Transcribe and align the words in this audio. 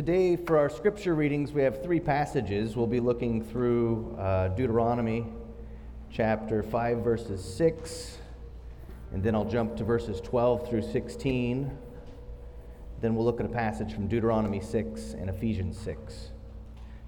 Today, 0.00 0.34
for 0.34 0.56
our 0.56 0.70
scripture 0.70 1.14
readings, 1.14 1.52
we 1.52 1.60
have 1.60 1.82
three 1.82 2.00
passages. 2.00 2.74
We'll 2.74 2.86
be 2.86 3.00
looking 3.00 3.44
through 3.44 4.16
uh, 4.18 4.48
Deuteronomy 4.48 5.26
chapter 6.10 6.62
5, 6.62 7.04
verses 7.04 7.44
6, 7.44 8.16
and 9.12 9.22
then 9.22 9.34
I'll 9.34 9.44
jump 9.44 9.76
to 9.76 9.84
verses 9.84 10.22
12 10.22 10.70
through 10.70 10.90
16. 10.90 11.70
Then 13.02 13.14
we'll 13.14 13.26
look 13.26 13.40
at 13.40 13.44
a 13.44 13.50
passage 13.50 13.92
from 13.92 14.08
Deuteronomy 14.08 14.62
6 14.62 15.16
and 15.18 15.28
Ephesians 15.28 15.78
6. 15.78 16.30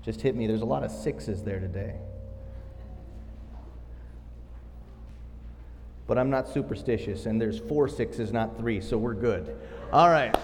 Just 0.05 0.21
hit 0.21 0.37
me, 0.37 0.47
there's 0.47 0.61
a 0.61 0.67
lot 0.67 0.83
of 0.83 0.91
sixes 0.91 1.43
there 1.43 1.61
today. 1.61 1.95
But 6.07 6.19
I'm 6.19 6.29
not 6.29 6.47
superstitious, 6.47 7.25
and 7.25 7.41
there's 7.41 7.59
four 7.59 7.89
sixes, 7.89 8.35
not 8.35 8.59
three, 8.59 8.83
so 8.83 8.99
we're 8.99 9.15
good. 9.15 9.57
All 9.95 10.11
right. 10.11 10.37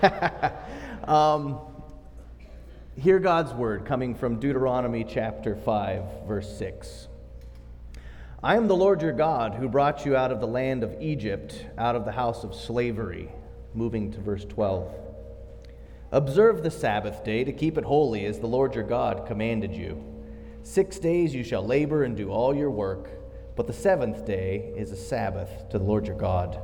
um, 1.08 1.58
hear 2.94 3.18
God's 3.18 3.54
word 3.54 3.86
coming 3.86 4.14
from 4.14 4.38
Deuteronomy 4.38 5.04
chapter 5.08 5.56
5, 5.56 6.26
verse 6.26 6.58
6. 6.58 7.08
I 8.42 8.56
am 8.56 8.68
the 8.68 8.76
Lord 8.76 9.00
your 9.00 9.12
God 9.12 9.54
who 9.54 9.70
brought 9.70 10.04
you 10.04 10.16
out 10.16 10.30
of 10.30 10.40
the 10.40 10.46
land 10.46 10.84
of 10.84 11.00
Egypt, 11.00 11.64
out 11.78 11.96
of 11.96 12.04
the 12.04 12.12
house 12.12 12.44
of 12.44 12.54
slavery. 12.54 13.32
Moving 13.74 14.12
to 14.12 14.20
verse 14.20 14.44
12. 14.44 14.94
Observe 16.12 16.62
the 16.62 16.70
Sabbath 16.70 17.24
day 17.24 17.42
to 17.42 17.52
keep 17.52 17.78
it 17.78 17.84
holy 17.84 18.26
as 18.26 18.38
the 18.38 18.46
Lord 18.46 18.74
your 18.74 18.84
God 18.84 19.26
commanded 19.26 19.74
you. 19.74 20.04
Six 20.62 20.98
days 20.98 21.34
you 21.34 21.42
shall 21.42 21.66
labor 21.66 22.04
and 22.04 22.16
do 22.18 22.30
all 22.30 22.54
your 22.54 22.70
work, 22.70 23.08
but 23.56 23.66
the 23.66 23.72
seventh 23.72 24.26
day 24.26 24.74
is 24.76 24.92
a 24.92 24.96
Sabbath 24.96 25.70
to 25.70 25.78
the 25.78 25.84
Lord 25.84 26.06
your 26.06 26.16
God. 26.16 26.60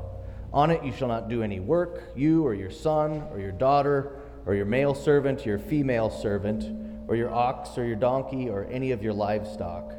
On 0.52 0.70
it 0.70 0.84
you 0.84 0.92
shall 0.92 1.08
not 1.08 1.28
do 1.30 1.42
any 1.42 1.61
work, 1.61 2.12
you 2.14 2.47
or 2.47 2.55
your 2.55 2.70
son 2.70 3.27
or 3.33 3.41
your 3.41 3.52
daughter 3.52 4.20
or 4.47 4.55
your 4.55 4.66
male 4.66 4.95
servant 4.95 5.47
your 5.47 5.59
female 5.59 6.11
servant 6.11 6.65
or 7.09 7.16
your 7.16 7.30
ox 7.30 7.77
or 7.77 7.84
your 7.84 7.97
donkey 7.97 8.48
or 8.48 8.67
any 8.70 8.91
of 8.91 9.03
your 9.03 9.12
livestock 9.12 9.92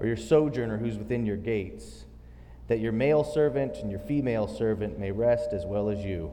or 0.00 0.06
your 0.06 0.16
sojourner 0.16 0.78
who's 0.78 0.96
within 0.96 1.26
your 1.26 1.36
gates, 1.36 2.06
that 2.68 2.80
your 2.80 2.92
male 2.92 3.22
servant 3.22 3.76
and 3.76 3.90
your 3.90 4.00
female 4.00 4.48
servant 4.48 4.98
may 4.98 5.10
rest 5.10 5.52
as 5.52 5.66
well 5.66 5.90
as 5.90 6.04
you. 6.04 6.32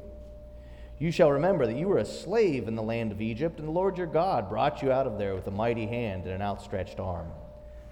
You 0.99 1.11
shall 1.11 1.31
remember 1.31 1.67
that 1.67 1.75
you 1.75 1.87
were 1.87 1.99
a 1.99 2.05
slave 2.05 2.67
in 2.67 2.75
the 2.75 2.81
land 2.81 3.11
of 3.11 3.21
Egypt, 3.21 3.59
and 3.59 3.67
the 3.67 3.73
Lord 3.73 3.97
your 3.97 4.07
God 4.07 4.49
brought 4.49 4.81
you 4.81 4.91
out 4.91 5.05
of 5.05 5.19
there 5.19 5.35
with 5.35 5.45
a 5.47 5.51
mighty 5.51 5.85
hand 5.85 6.23
and 6.23 6.33
an 6.33 6.41
outstretched 6.41 6.99
arm. 6.99 7.27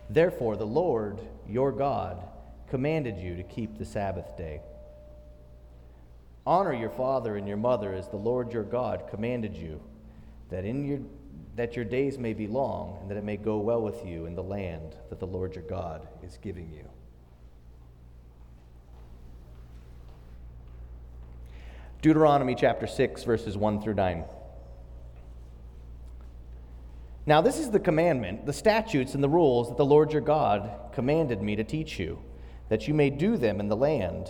Therefore, 0.10 0.56
the 0.56 0.66
Lord 0.66 1.20
your 1.48 1.72
God 1.72 2.26
commanded 2.70 3.18
you 3.18 3.36
to 3.36 3.44
keep 3.44 3.78
the 3.78 3.86
Sabbath 3.86 4.36
day. 4.38 4.62
Honor 6.46 6.74
your 6.74 6.92
father 6.92 7.38
and 7.38 7.48
your 7.48 7.58
mother 7.58 7.94
as 7.94 8.08
the 8.08 8.18
Lord 8.18 8.54
your 8.54 8.64
God 8.64 9.06
commanded 9.10 9.56
you, 9.56 9.82
that, 10.50 10.64
in 10.64 10.86
your, 10.86 11.00
that 11.56 11.76
your 11.76 11.86
days 11.86 12.20
may 12.20 12.34
be 12.34 12.46
long 12.46 13.00
and 13.02 13.10
that 13.10 13.18
it 13.18 13.24
may 13.24 13.38
go 13.38 13.58
well 13.58 13.82
with 13.82 14.06
you 14.06 14.28
in 14.28 14.36
the 14.36 14.44
land 14.44 14.96
that 15.10 15.20
the 15.20 15.26
Lord 15.26 15.56
your 15.56 15.64
God 15.64 16.08
is 16.24 16.38
giving 16.42 16.72
you. 16.72 16.88
Deuteronomy 22.04 22.54
chapter 22.54 22.86
6, 22.86 23.24
verses 23.24 23.58
1 23.58 23.82
through 23.82 23.96
9. 23.96 24.26
Now, 27.26 27.42
this 27.42 27.58
is 27.58 27.72
the 27.72 27.80
commandment, 27.80 28.46
the 28.46 28.54
statutes, 28.54 29.16
and 29.16 29.24
the 29.24 29.30
rules 29.30 29.70
that 29.70 29.78
the 29.78 29.86
Lord 29.86 30.12
your 30.12 30.22
God 30.22 30.70
commanded 30.94 31.42
me 31.42 31.56
to 31.56 31.64
teach 31.64 31.98
you, 31.98 32.20
that 32.70 32.88
you 32.88 32.94
may 32.94 33.10
do 33.10 33.36
them 33.36 33.60
in 33.60 33.68
the 33.68 33.76
land 33.76 34.30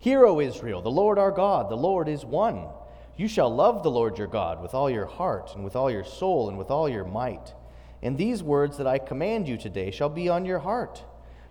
Hear, 0.00 0.24
O 0.24 0.40
Israel, 0.40 0.80
the 0.80 0.90
Lord 0.90 1.18
our 1.18 1.30
God, 1.30 1.68
the 1.68 1.76
Lord 1.76 2.08
is 2.08 2.24
one. 2.24 2.64
You 3.18 3.28
shall 3.28 3.54
love 3.54 3.82
the 3.82 3.90
Lord 3.90 4.16
your 4.16 4.28
God 4.28 4.62
with 4.62 4.72
all 4.72 4.88
your 4.88 5.04
heart, 5.04 5.54
and 5.54 5.62
with 5.62 5.76
all 5.76 5.90
your 5.90 6.04
soul, 6.04 6.48
and 6.48 6.56
with 6.56 6.70
all 6.70 6.88
your 6.88 7.04
might. 7.04 7.52
And 8.02 8.16
these 8.16 8.42
words 8.42 8.78
that 8.78 8.86
I 8.86 8.98
command 8.98 9.46
you 9.46 9.58
today 9.58 9.90
shall 9.90 10.08
be 10.08 10.26
on 10.26 10.46
your 10.46 10.60
heart. 10.60 11.04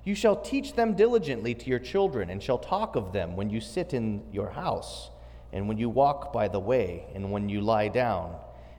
You 0.03 0.15
shall 0.15 0.35
teach 0.35 0.73
them 0.73 0.95
diligently 0.95 1.53
to 1.53 1.69
your 1.69 1.77
children, 1.77 2.31
and 2.31 2.41
shall 2.41 2.57
talk 2.57 2.95
of 2.95 3.13
them 3.13 3.35
when 3.35 3.51
you 3.51 3.61
sit 3.61 3.93
in 3.93 4.23
your 4.31 4.49
house, 4.49 5.11
and 5.53 5.67
when 5.67 5.77
you 5.77 5.87
walk 5.87 6.33
by 6.33 6.47
the 6.47 6.59
way, 6.59 7.05
and 7.13 7.31
when 7.31 7.49
you 7.49 7.61
lie 7.61 7.89
down, 7.89 8.35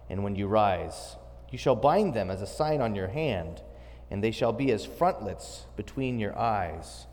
and 0.08 0.24
when 0.24 0.34
you 0.34 0.48
rise. 0.48 1.14
You 1.52 1.58
shall 1.58 1.76
bind 1.76 2.12
them 2.12 2.28
as 2.28 2.42
a 2.42 2.46
sign 2.48 2.80
on 2.80 2.96
your 2.96 3.06
hand, 3.06 3.62
and 4.10 4.24
they 4.24 4.32
shall 4.32 4.52
be 4.52 4.72
as 4.72 4.84
frontlets 4.84 5.66
between 5.76 6.18
your 6.18 6.36
eyes. 6.36 7.06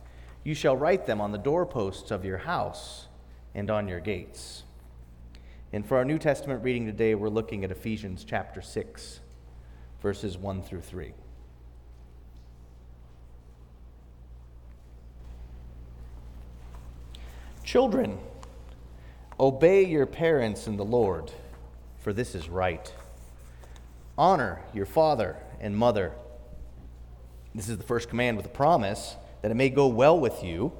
You 0.48 0.56
shall 0.56 0.78
write 0.78 1.06
them 1.06 1.20
on 1.20 1.34
the 1.34 1.38
doorposts 1.38 2.10
of 2.10 2.24
your 2.24 2.38
house 2.38 3.08
and 3.54 3.70
on 3.70 3.90
your 3.90 4.00
gates. 4.00 4.64
And 5.74 5.86
for 5.86 5.98
our 5.98 6.06
New 6.06 6.18
Testament 6.18 6.64
reading 6.64 6.86
today, 6.86 7.16
we're 7.16 7.28
looking 7.28 7.66
at 7.66 7.72
Ephesians 7.72 8.24
chapter 8.24 8.62
6, 8.62 9.20
verses 10.02 10.38
1 10.38 10.62
through 10.62 10.80
3. 10.80 11.12
Children, 17.66 18.18
obey 19.38 19.84
your 19.84 20.06
parents 20.06 20.66
in 20.66 20.78
the 20.78 20.86
Lord, 20.86 21.30
for 22.00 22.14
this 22.14 22.36
is 22.36 22.48
right. 22.48 22.94
Honor 24.18 24.62
your 24.74 24.86
father 24.86 25.36
and 25.60 25.76
mother. 25.76 26.14
This 27.54 27.68
is 27.68 27.78
the 27.78 27.84
first 27.84 28.08
command 28.08 28.38
with 28.38 28.46
a 28.46 28.50
promise 28.50 29.18
that 29.48 29.52
it 29.52 29.56
may 29.56 29.70
go 29.70 29.88
well 29.88 30.20
with 30.20 30.44
you, 30.44 30.74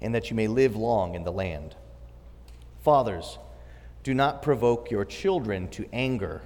and 0.00 0.14
that 0.14 0.30
you 0.30 0.36
may 0.36 0.46
live 0.46 0.76
long 0.76 1.16
in 1.16 1.24
the 1.24 1.32
land. 1.32 1.74
Fathers, 2.84 3.40
do 4.04 4.14
not 4.14 4.40
provoke 4.40 4.88
your 4.88 5.04
children 5.04 5.66
to 5.70 5.84
anger, 5.92 6.42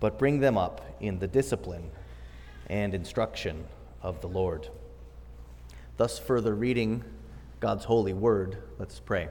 but 0.00 0.18
bring 0.18 0.40
them 0.40 0.56
up 0.56 0.80
in 0.98 1.18
the 1.18 1.28
discipline 1.28 1.90
and 2.68 2.94
instruction 2.94 3.66
of 4.00 4.22
the 4.22 4.28
Lord. 4.28 4.70
Thus, 5.98 6.18
further 6.18 6.54
reading 6.54 7.04
God's 7.60 7.84
holy 7.84 8.14
word, 8.14 8.62
let's 8.78 8.98
pray. 8.98 9.28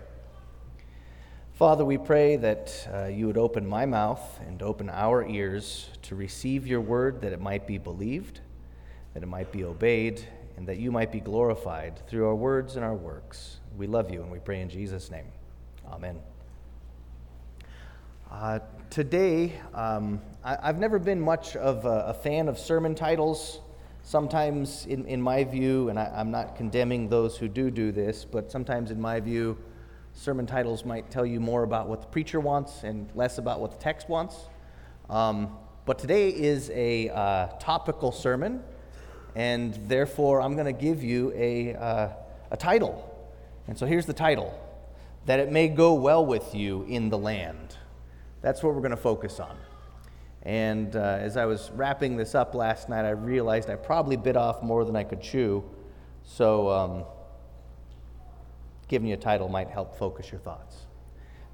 Father, 1.53 1.83
we 1.83 1.97
pray 1.97 2.35
that 2.35 2.87
uh, 2.93 3.05
you 3.05 3.25
would 3.25 3.39
open 3.39 3.65
my 3.65 3.87
mouth 3.87 4.39
and 4.45 4.61
open 4.61 4.91
our 4.91 5.27
ears 5.27 5.89
to 6.03 6.13
receive 6.13 6.67
your 6.67 6.81
word, 6.81 7.21
that 7.21 7.33
it 7.33 7.41
might 7.41 7.65
be 7.65 7.79
believed 7.79 8.41
that 9.15 9.23
it 9.23 9.27
might 9.27 9.49
be 9.49 9.63
obeyed, 9.63 10.21
and 10.57 10.67
that 10.67 10.77
you 10.77 10.91
might 10.91 11.11
be 11.11 11.19
glorified 11.19 11.99
through 12.07 12.27
our 12.27 12.35
words 12.35 12.75
and 12.75 12.85
our 12.85 12.95
works. 12.95 13.57
We 13.77 13.87
love 13.87 14.11
you 14.11 14.21
and 14.21 14.31
we 14.31 14.39
pray 14.39 14.61
in 14.61 14.69
Jesus' 14.69 15.11
name. 15.11 15.25
Amen. 15.91 16.19
Uh, 18.31 18.59
today, 18.89 19.53
um, 19.73 20.21
I, 20.43 20.65
have 20.65 20.79
never 20.79 20.99
been 20.99 21.21
much 21.21 21.55
of 21.55 21.85
a, 21.85 22.05
a, 22.07 22.13
fan 22.13 22.47
of 22.47 22.57
sermon 22.57 22.95
titles. 22.95 23.61
Sometimes, 24.01 24.85
in, 24.87 25.05
in 25.05 25.21
my 25.21 25.43
view, 25.43 25.89
and 25.89 25.99
I, 25.99 26.11
I'm 26.15 26.31
not 26.31 26.55
condemning 26.55 27.07
those 27.07 27.37
who 27.37 27.47
do 27.47 27.69
do 27.71 27.91
this, 27.91 28.25
but 28.25 28.51
sometimes, 28.51 28.91
in 28.91 28.99
my 28.99 29.19
view, 29.19 29.57
sermon 30.13 30.45
titles 30.45 30.85
might 30.85 31.11
tell 31.11 31.25
you 31.25 31.39
more 31.39 31.63
about 31.63 31.87
what 31.87 32.01
the 32.01 32.07
preacher 32.07 32.39
wants 32.39 32.83
and 32.83 33.09
less 33.15 33.37
about 33.37 33.59
what 33.59 33.71
the 33.71 33.77
text 33.77 34.09
wants. 34.09 34.35
Um, 35.09 35.55
but 35.85 35.99
today 35.99 36.29
is 36.29 36.71
a 36.71 37.09
uh, 37.09 37.47
topical 37.59 38.11
sermon 38.11 38.63
and 39.35 39.73
therefore 39.87 40.41
I'm 40.41 40.53
going 40.53 40.73
to 40.73 40.81
give 40.81 41.03
you 41.03 41.33
a, 41.35 41.75
uh, 41.75 42.09
a 42.51 42.57
title. 42.57 43.11
And 43.67 43.77
so 43.77 43.85
here's 43.85 44.05
the 44.05 44.13
title 44.13 44.57
That 45.25 45.39
it 45.39 45.51
may 45.51 45.67
go 45.67 45.93
well 45.93 46.25
with 46.25 46.55
you 46.55 46.83
in 46.83 47.09
the 47.09 47.17
land. 47.17 47.77
That's 48.41 48.63
what 48.63 48.73
we're 48.73 48.81
going 48.81 48.91
to 48.91 48.97
focus 48.97 49.39
on. 49.39 49.57
And 50.43 50.95
uh, 50.95 51.17
as 51.19 51.37
I 51.37 51.45
was 51.45 51.71
wrapping 51.71 52.17
this 52.17 52.35
up 52.35 52.53
last 52.53 52.87
night, 52.87 53.03
I 53.03 53.09
realized 53.09 53.69
I 53.69 53.75
probably 53.75 54.15
bit 54.15 54.37
off 54.37 54.61
more 54.61 54.85
than 54.85 54.95
I 54.95 55.03
could 55.03 55.21
chew. 55.21 55.63
So, 56.23 56.69
um, 56.69 57.03
giving 58.87 59.07
you 59.07 59.15
a 59.15 59.17
title 59.17 59.49
might 59.49 59.69
help 59.69 59.97
focus 59.97 60.31
your 60.31 60.39
thoughts. 60.39 60.77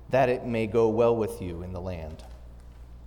That 0.09 0.27
it 0.27 0.45
may 0.45 0.67
go 0.67 0.89
well 0.89 1.15
with 1.15 1.41
you 1.41 1.63
in 1.63 1.71
the 1.71 1.79
land. 1.79 2.23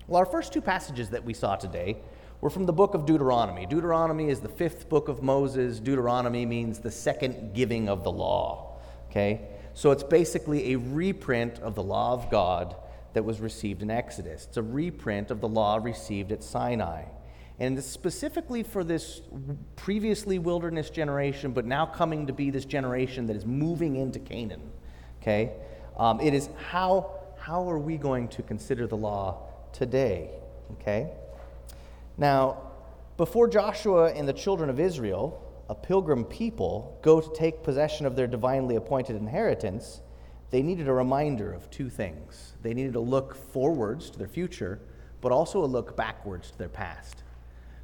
Well, 0.06 0.19
our 0.19 0.27
first 0.27 0.55
two 0.55 0.62
passages 0.62 1.11
that 1.11 1.25
we 1.25 1.35
saw 1.35 1.56
today 1.56 1.99
we're 2.44 2.50
from 2.50 2.67
the 2.67 2.75
book 2.75 2.93
of 2.93 3.06
Deuteronomy. 3.06 3.64
Deuteronomy 3.64 4.29
is 4.29 4.41
the 4.41 4.50
fifth 4.50 4.91
book 4.91 5.08
of 5.08 5.23
Moses. 5.23 5.81
Deuteronomy 5.81 6.44
means 6.44 6.79
the 6.79 6.91
second 6.91 7.55
giving 7.55 7.88
of 7.88 8.05
the 8.05 8.12
law. 8.12 8.76
Okay? 9.08 9.49
So 9.73 9.93
it's 9.93 10.02
basically 10.02 10.75
a 10.75 10.79
reprint 10.79 11.58
of 11.61 11.75
the 11.75 11.82
law 11.82 12.12
of 12.12 12.31
God 12.31 12.76
that 13.14 13.25
was 13.25 13.41
received 13.41 13.81
in 13.81 13.91
Exodus. 13.91 14.44
It's 14.46 14.58
a 14.58 14.62
reprint 14.62 15.31
of 15.31 15.41
the 15.41 15.49
law 15.49 15.81
received 15.82 16.32
at 16.32 16.43
Sinai. 16.43 17.05
And 17.58 17.79
it's 17.79 17.87
specifically 17.87 18.62
for 18.62 18.85
this 18.85 19.23
previously 19.76 20.38
wilderness 20.38 20.91
generation, 20.91 21.52
but 21.52 21.64
now 21.64 21.87
coming 21.87 22.26
to 22.26 22.35
be 22.35 22.50
this 22.50 22.67
generation 22.67 23.26
that 23.29 23.37
is 23.37 23.46
moving 23.46 23.96
into 23.96 24.19
Canaan. 24.19 24.70
Okay? 25.23 25.55
Um, 25.96 26.20
it 26.20 26.35
is 26.35 26.50
how, 26.69 27.11
how 27.38 27.70
are 27.70 27.79
we 27.79 27.96
going 27.96 28.29
to 28.29 28.43
consider 28.43 28.87
the 28.87 28.99
law 28.99 29.49
today? 29.73 30.29
Okay? 30.73 31.11
Now, 32.16 32.70
before 33.16 33.49
Joshua 33.49 34.12
and 34.12 34.28
the 34.28 34.32
children 34.32 34.70
of 34.70 34.78
Israel, 34.78 35.40
a 35.69 35.75
pilgrim 35.75 36.25
people, 36.25 36.99
go 37.02 37.20
to 37.20 37.32
take 37.34 37.62
possession 37.62 38.06
of 38.06 38.16
their 38.16 38.26
divinely 38.26 38.76
appointed 38.76 39.16
inheritance, 39.16 40.00
they 40.50 40.62
needed 40.62 40.88
a 40.88 40.93
reminder 40.93 41.52
of 41.52 41.70
two 41.70 41.90
things. 41.90 42.55
They 42.62 42.75
needed 42.75 42.93
to 42.93 43.00
look 43.00 43.34
forwards 43.34 44.11
to 44.11 44.19
their 44.19 44.28
future, 44.28 44.81
but 45.20 45.32
also 45.32 45.64
a 45.64 45.66
look 45.66 45.96
backwards 45.96 46.50
to 46.52 46.58
their 46.58 46.69
past. 46.69 47.22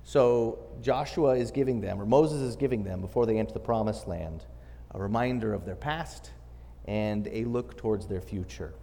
So 0.04 0.58
Joshua 0.80 1.36
is 1.36 1.50
giving 1.50 1.80
them, 1.80 2.00
or 2.00 2.06
Moses 2.06 2.40
is 2.40 2.56
giving 2.56 2.84
them, 2.84 3.00
before 3.00 3.26
they 3.26 3.38
enter 3.38 3.52
the 3.52 3.60
promised 3.60 4.06
land, 4.06 4.44
a 4.92 5.00
reminder 5.00 5.52
of 5.52 5.64
their 5.64 5.76
past 5.76 6.30
and 6.86 7.28
a 7.28 7.44
look 7.44 7.76
towards 7.76 8.06
their 8.06 8.20
future. 8.20 8.74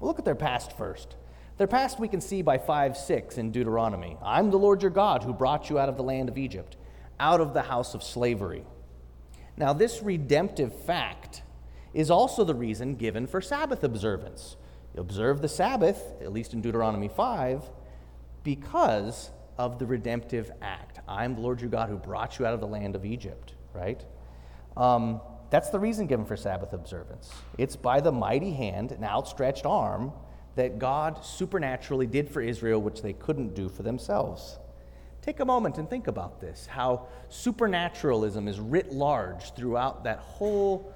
We'll 0.00 0.08
look 0.08 0.18
at 0.18 0.24
their 0.24 0.34
past 0.34 0.76
first. 0.76 1.16
Their 1.58 1.66
past 1.66 1.98
we 1.98 2.08
can 2.08 2.20
see 2.20 2.42
by 2.42 2.58
5 2.58 2.96
6 2.96 3.38
in 3.38 3.50
Deuteronomy. 3.50 4.18
I'm 4.22 4.50
the 4.50 4.58
Lord 4.58 4.82
your 4.82 4.90
God 4.90 5.22
who 5.22 5.32
brought 5.32 5.70
you 5.70 5.78
out 5.78 5.88
of 5.88 5.96
the 5.96 6.02
land 6.02 6.28
of 6.28 6.36
Egypt, 6.36 6.76
out 7.18 7.40
of 7.40 7.54
the 7.54 7.62
house 7.62 7.94
of 7.94 8.02
slavery. 8.02 8.64
Now, 9.56 9.72
this 9.72 10.02
redemptive 10.02 10.74
fact 10.84 11.42
is 11.94 12.10
also 12.10 12.44
the 12.44 12.54
reason 12.54 12.96
given 12.96 13.26
for 13.26 13.40
Sabbath 13.40 13.82
observance. 13.84 14.56
You 14.94 15.00
observe 15.00 15.40
the 15.40 15.48
Sabbath, 15.48 16.02
at 16.20 16.30
least 16.30 16.52
in 16.52 16.60
Deuteronomy 16.60 17.08
5, 17.08 17.64
because 18.44 19.30
of 19.56 19.78
the 19.78 19.86
redemptive 19.86 20.50
act. 20.60 21.00
I'm 21.08 21.36
the 21.36 21.40
Lord 21.40 21.62
your 21.62 21.70
God 21.70 21.88
who 21.88 21.96
brought 21.96 22.38
you 22.38 22.44
out 22.44 22.52
of 22.52 22.60
the 22.60 22.66
land 22.66 22.94
of 22.94 23.06
Egypt, 23.06 23.54
right? 23.72 24.04
Um, 24.76 25.22
that's 25.48 25.70
the 25.70 25.78
reason 25.78 26.06
given 26.06 26.26
for 26.26 26.36
Sabbath 26.36 26.74
observance. 26.74 27.30
It's 27.56 27.76
by 27.76 28.02
the 28.02 28.12
mighty 28.12 28.52
hand 28.52 28.92
and 28.92 29.04
outstretched 29.04 29.64
arm 29.64 30.12
that 30.56 30.78
God 30.78 31.24
supernaturally 31.24 32.06
did 32.06 32.28
for 32.28 32.40
Israel, 32.40 32.82
which 32.82 33.02
they 33.02 33.12
couldn't 33.12 33.54
do 33.54 33.68
for 33.68 33.82
themselves. 33.82 34.58
Take 35.22 35.40
a 35.40 35.44
moment 35.44 35.78
and 35.78 35.88
think 35.88 36.06
about 36.06 36.40
this 36.40 36.66
how 36.66 37.06
supernaturalism 37.28 38.48
is 38.48 38.60
writ 38.60 38.92
large 38.92 39.54
throughout 39.54 40.04
that 40.04 40.18
whole 40.18 40.92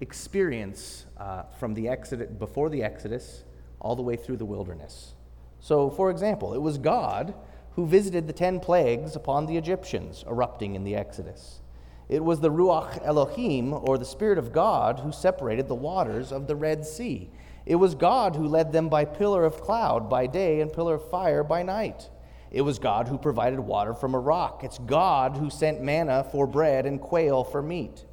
experience 0.00 1.06
uh, 1.16 1.44
from 1.58 1.74
the 1.74 1.88
Exodus, 1.88 2.28
before 2.38 2.68
the 2.68 2.82
Exodus 2.82 3.44
all 3.80 3.94
the 3.94 4.02
way 4.02 4.16
through 4.16 4.36
the 4.36 4.44
wilderness. 4.44 5.14
So, 5.60 5.90
for 5.90 6.10
example, 6.10 6.54
it 6.54 6.60
was 6.60 6.78
God 6.78 7.34
who 7.72 7.86
visited 7.86 8.26
the 8.26 8.32
ten 8.32 8.60
plagues 8.60 9.16
upon 9.16 9.46
the 9.46 9.56
Egyptians 9.56 10.24
erupting 10.28 10.74
in 10.74 10.84
the 10.84 10.96
Exodus. 10.96 11.60
It 12.08 12.22
was 12.22 12.40
the 12.40 12.50
Ruach 12.50 13.04
Elohim, 13.04 13.72
or 13.72 13.96
the 13.98 14.04
Spirit 14.04 14.38
of 14.38 14.52
God, 14.52 15.00
who 15.00 15.10
separated 15.10 15.68
the 15.68 15.74
waters 15.74 16.32
of 16.32 16.46
the 16.46 16.56
Red 16.56 16.84
Sea. 16.84 17.30
It 17.66 17.76
was 17.76 17.94
God 17.94 18.36
who 18.36 18.46
led 18.46 18.72
them 18.72 18.88
by 18.88 19.04
pillar 19.04 19.44
of 19.44 19.60
cloud 19.60 20.10
by 20.10 20.26
day 20.26 20.60
and 20.60 20.72
pillar 20.72 20.94
of 20.94 21.10
fire 21.10 21.42
by 21.42 21.62
night. 21.62 22.10
It 22.50 22.60
was 22.60 22.78
God 22.78 23.08
who 23.08 23.18
provided 23.18 23.58
water 23.58 23.94
from 23.94 24.14
a 24.14 24.18
rock. 24.18 24.62
It's 24.62 24.78
God 24.78 25.36
who 25.36 25.50
sent 25.50 25.82
manna 25.82 26.24
for 26.30 26.46
bread 26.46 26.86
and 26.86 27.00
quail 27.00 27.42
for 27.42 27.62
meat. 27.62 28.04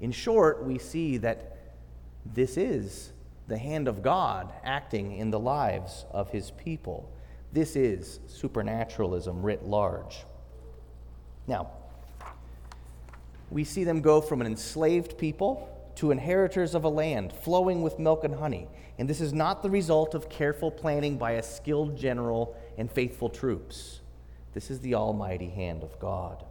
In 0.00 0.10
short, 0.10 0.64
we 0.64 0.78
see 0.78 1.18
that 1.18 1.56
this 2.24 2.56
is 2.56 3.12
the 3.46 3.58
hand 3.58 3.88
of 3.88 4.02
God 4.02 4.52
acting 4.64 5.16
in 5.16 5.30
the 5.30 5.38
lives 5.38 6.06
of 6.10 6.30
his 6.30 6.50
people. 6.50 7.10
This 7.52 7.76
is 7.76 8.20
supernaturalism 8.26 9.42
writ 9.42 9.64
large. 9.64 10.24
Now, 11.46 11.70
we 13.50 13.64
see 13.64 13.84
them 13.84 14.00
go 14.00 14.20
from 14.20 14.40
an 14.40 14.46
enslaved 14.46 15.16
people 15.18 15.74
to 15.98 16.12
inheritors 16.12 16.76
of 16.76 16.84
a 16.84 16.88
land 16.88 17.32
flowing 17.32 17.82
with 17.82 17.98
milk 17.98 18.22
and 18.22 18.36
honey. 18.36 18.68
And 18.98 19.10
this 19.10 19.20
is 19.20 19.32
not 19.32 19.64
the 19.64 19.70
result 19.70 20.14
of 20.14 20.28
careful 20.28 20.70
planning 20.70 21.18
by 21.18 21.32
a 21.32 21.42
skilled 21.42 21.96
general 21.96 22.56
and 22.76 22.88
faithful 22.88 23.28
troops. 23.28 24.00
This 24.54 24.70
is 24.70 24.78
the 24.78 24.94
almighty 24.94 25.48
hand 25.48 25.82
of 25.82 25.98
God. 25.98 26.44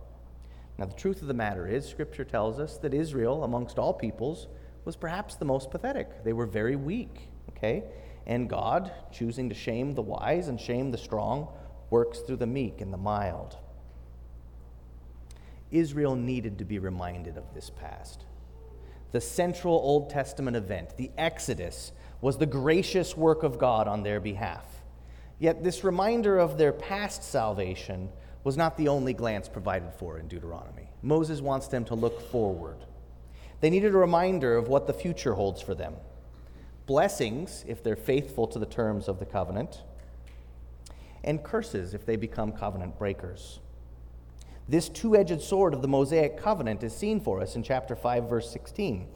Now, 0.77 0.85
the 0.85 0.95
truth 0.95 1.21
of 1.21 1.29
the 1.29 1.33
matter 1.33 1.65
is, 1.65 1.87
Scripture 1.87 2.25
tells 2.25 2.59
us 2.59 2.77
that 2.79 2.93
Israel, 2.93 3.45
amongst 3.45 3.79
all 3.79 3.93
peoples, 3.93 4.47
was 4.83 4.97
perhaps 4.97 5.35
the 5.35 5.45
most 5.45 5.71
pathetic. 5.71 6.25
They 6.25 6.33
were 6.33 6.45
very 6.45 6.75
weak, 6.75 7.29
okay? 7.51 7.85
And 8.25 8.49
God, 8.49 8.91
choosing 9.13 9.47
to 9.47 9.55
shame 9.55 9.95
the 9.95 10.01
wise 10.01 10.49
and 10.49 10.59
shame 10.59 10.91
the 10.91 10.97
strong, 10.97 11.47
works 11.89 12.19
through 12.19 12.35
the 12.35 12.45
meek 12.45 12.81
and 12.81 12.91
the 12.91 12.97
mild. 12.97 13.55
Israel 15.71 16.17
needed 16.17 16.57
to 16.57 16.65
be 16.65 16.79
reminded 16.79 17.37
of 17.37 17.53
this 17.53 17.69
past. 17.69 18.25
The 19.11 19.21
central 19.21 19.75
Old 19.75 20.09
Testament 20.09 20.57
event, 20.57 20.97
the 20.97 21.11
Exodus, 21.17 21.91
was 22.21 22.37
the 22.37 22.45
gracious 22.45 23.15
work 23.15 23.43
of 23.43 23.57
God 23.57 23.87
on 23.87 24.03
their 24.03 24.19
behalf. 24.19 24.65
Yet, 25.39 25.63
this 25.63 25.83
reminder 25.83 26.37
of 26.37 26.57
their 26.57 26.73
past 26.73 27.23
salvation 27.23 28.09
was 28.43 28.57
not 28.57 28.77
the 28.77 28.87
only 28.87 29.13
glance 29.13 29.47
provided 29.47 29.93
for 29.93 30.17
in 30.17 30.27
Deuteronomy. 30.27 30.89
Moses 31.01 31.41
wants 31.41 31.67
them 31.67 31.85
to 31.85 31.95
look 31.95 32.21
forward. 32.31 32.77
They 33.61 33.69
needed 33.69 33.93
a 33.93 33.97
reminder 33.97 34.55
of 34.55 34.67
what 34.67 34.87
the 34.87 34.93
future 34.93 35.33
holds 35.33 35.61
for 35.61 35.75
them 35.75 35.95
blessings 36.87 37.65
if 37.67 37.83
they're 37.83 37.95
faithful 37.95 38.47
to 38.47 38.57
the 38.57 38.65
terms 38.65 39.07
of 39.07 39.19
the 39.19 39.25
covenant, 39.25 39.83
and 41.23 41.43
curses 41.43 41.93
if 41.93 42.05
they 42.05 42.15
become 42.15 42.51
covenant 42.51 42.97
breakers. 42.97 43.59
This 44.69 44.89
two 44.89 45.15
edged 45.15 45.41
sword 45.41 45.73
of 45.73 45.81
the 45.81 45.87
Mosaic 45.87 46.37
covenant 46.37 46.83
is 46.83 46.93
seen 46.93 47.21
for 47.21 47.39
us 47.39 47.55
in 47.55 47.63
chapter 47.63 47.95
5, 47.95 48.29
verse 48.29 48.51
16. 48.51 49.07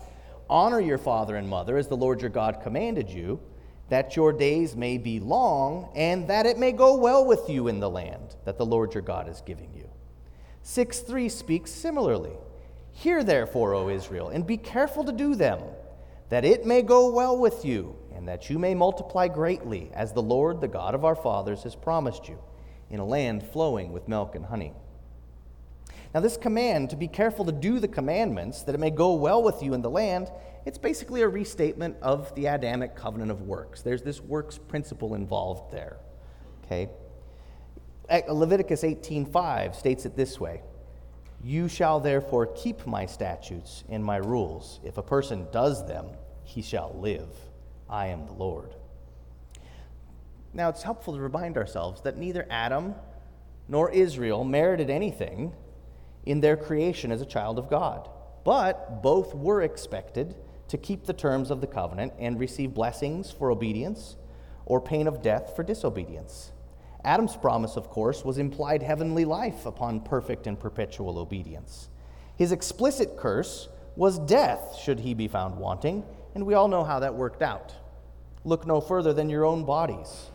Honor 0.50 0.80
your 0.80 0.98
father 0.98 1.36
and 1.36 1.50
mother 1.50 1.78
as 1.78 1.90
the 1.90 1.98
Lord 1.98 2.22
your 2.22 2.30
God 2.30 2.62
commanded 2.62 3.10
you, 3.10 3.42
that 3.90 4.16
your 4.16 4.32
days 4.32 4.78
may 4.78 4.98
be 4.98 5.20
long, 5.20 5.92
and 5.94 6.30
that 6.30 6.46
it 6.46 6.58
may 6.58 6.72
go 6.72 6.96
well 6.96 7.26
with 7.26 7.50
you 7.50 7.68
in 7.68 7.82
the 7.82 7.90
land 7.90 8.36
that 8.46 8.58
the 8.58 8.66
Lord 8.66 8.94
your 8.94 9.04
God 9.04 9.28
is 9.28 9.42
giving 9.42 9.74
you. 9.74 9.90
6 10.64 11.02
3 11.02 11.28
speaks 11.28 11.72
similarly. 11.72 12.38
Hear 12.94 13.22
therefore, 13.22 13.74
O 13.74 13.90
Israel, 13.90 14.30
and 14.30 14.48
be 14.48 14.56
careful 14.56 15.04
to 15.04 15.12
do 15.12 15.36
them, 15.36 15.60
that 16.30 16.46
it 16.46 16.66
may 16.66 16.82
go 16.82 17.12
well 17.12 17.38
with 17.38 17.66
you, 17.66 17.98
and 18.16 18.26
that 18.26 18.50
you 18.50 18.58
may 18.58 18.74
multiply 18.74 19.28
greatly, 19.28 19.92
as 19.94 20.14
the 20.14 20.22
Lord, 20.22 20.62
the 20.62 20.70
God 20.70 20.96
of 20.96 21.04
our 21.04 21.16
fathers, 21.16 21.64
has 21.64 21.76
promised 21.76 22.30
you, 22.30 22.40
in 22.90 23.02
a 23.02 23.06
land 23.06 23.44
flowing 23.44 23.92
with 23.92 24.08
milk 24.08 24.36
and 24.36 24.46
honey. 24.46 24.74
Now, 26.14 26.20
this 26.20 26.36
command 26.36 26.90
to 26.90 26.98
be 26.98 27.08
careful 27.08 27.46
to 27.46 27.52
do 27.54 27.80
the 27.80 27.88
commandments, 27.88 28.64
that 28.64 28.76
it 28.76 28.80
may 28.80 28.90
go 28.90 29.14
well 29.14 29.42
with 29.42 29.64
you 29.64 29.74
in 29.74 29.82
the 29.82 29.90
land, 29.90 30.30
it's 30.66 30.78
basically 30.78 31.22
a 31.22 31.28
restatement 31.28 31.96
of 32.02 32.34
the 32.36 32.48
Adamic 32.48 32.96
covenant 32.96 33.32
of 33.32 33.42
works. 33.44 33.82
There's 33.82 34.02
this 34.02 34.22
works 34.22 34.58
principle 34.58 35.16
involved 35.16 35.72
there. 35.72 35.98
Okay? 36.66 36.90
Eh, 38.10 38.22
Leviticus 38.30 38.84
18:5 38.84 39.74
states 39.74 40.06
it 40.06 40.18
this 40.18 40.38
way: 40.40 40.62
"You 41.42 41.70
shall 41.70 42.02
therefore 42.02 42.48
keep 42.48 42.86
my 42.86 43.06
statutes 43.06 43.86
and 43.88 44.04
my 44.04 44.18
rules. 44.18 44.82
If 44.84 44.98
a 44.98 45.04
person 45.04 45.48
does 45.52 45.86
them, 45.88 46.10
he 46.44 46.62
shall 46.62 46.94
live. 47.00 47.30
I 47.90 48.08
am 48.08 48.26
the 48.26 48.34
Lord." 48.34 48.76
Now, 50.54 50.68
it's 50.68 50.84
helpful 50.84 51.14
to 51.14 51.22
remind 51.22 51.58
ourselves 51.58 52.02
that 52.02 52.18
neither 52.18 52.46
Adam 52.50 52.96
nor 53.70 53.90
Israel 53.90 54.44
merited 54.44 54.90
anything 54.90 55.54
in 56.26 56.42
their 56.42 56.58
creation 56.58 57.12
as 57.12 57.22
a 57.22 57.26
child 57.26 57.58
of 57.58 57.70
God. 57.70 58.10
But 58.44 59.02
both 59.02 59.34
were 59.36 59.62
expected 59.62 60.36
to 60.68 60.78
keep 60.78 61.06
the 61.06 61.14
terms 61.14 61.52
of 61.52 61.62
the 61.62 61.68
covenant 61.68 62.14
and 62.18 62.40
receive 62.40 62.74
blessings 62.74 63.32
for 63.32 63.52
obedience 63.52 64.16
or 64.66 64.80
pain 64.80 65.08
of 65.08 65.22
death 65.22 65.56
for 65.56 65.64
disobedience. 65.64 66.52
Adam's 67.04 67.36
promise, 67.36 67.76
of 67.76 67.90
course, 67.90 68.24
was 68.24 68.38
implied 68.38 68.84
heavenly 68.84 69.26
life 69.26 69.66
upon 69.66 70.02
perfect 70.02 70.48
and 70.48 70.60
perpetual 70.60 71.18
obedience. 71.18 71.90
His 72.38 72.52
explicit 72.52 73.18
curse 73.18 73.70
was 73.96 74.20
death, 74.20 74.78
should 74.82 75.00
he 75.00 75.14
be 75.14 75.28
found 75.28 75.58
wanting, 75.58 76.04
and 76.36 76.46
we 76.46 76.54
all 76.54 76.68
know 76.68 76.84
how 76.84 77.00
that 77.00 77.16
worked 77.16 77.42
out. 77.42 77.74
Look 78.46 78.66
no 78.66 78.80
further 78.82 79.14
than 79.14 79.30
your 79.30 79.46
own 79.46 79.66
bodies. 79.66 80.30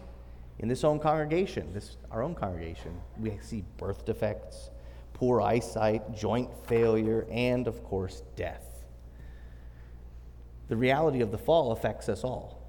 In 0.58 0.68
this 0.68 0.84
own 0.84 0.98
congregation, 0.98 1.72
this 1.72 1.96
our 2.10 2.22
own 2.22 2.34
congregation, 2.34 3.00
we 3.18 3.38
see 3.42 3.64
birth 3.76 4.04
defects, 4.04 4.70
poor 5.16 5.40
eyesight, 5.40 6.14
joint 6.14 6.50
failure, 6.66 7.26
and 7.30 7.66
of 7.66 7.82
course, 7.82 8.22
death. 8.36 8.84
The 10.68 10.76
reality 10.76 11.22
of 11.22 11.30
the 11.30 11.38
fall 11.38 11.72
affects 11.72 12.10
us 12.10 12.22
all. 12.22 12.62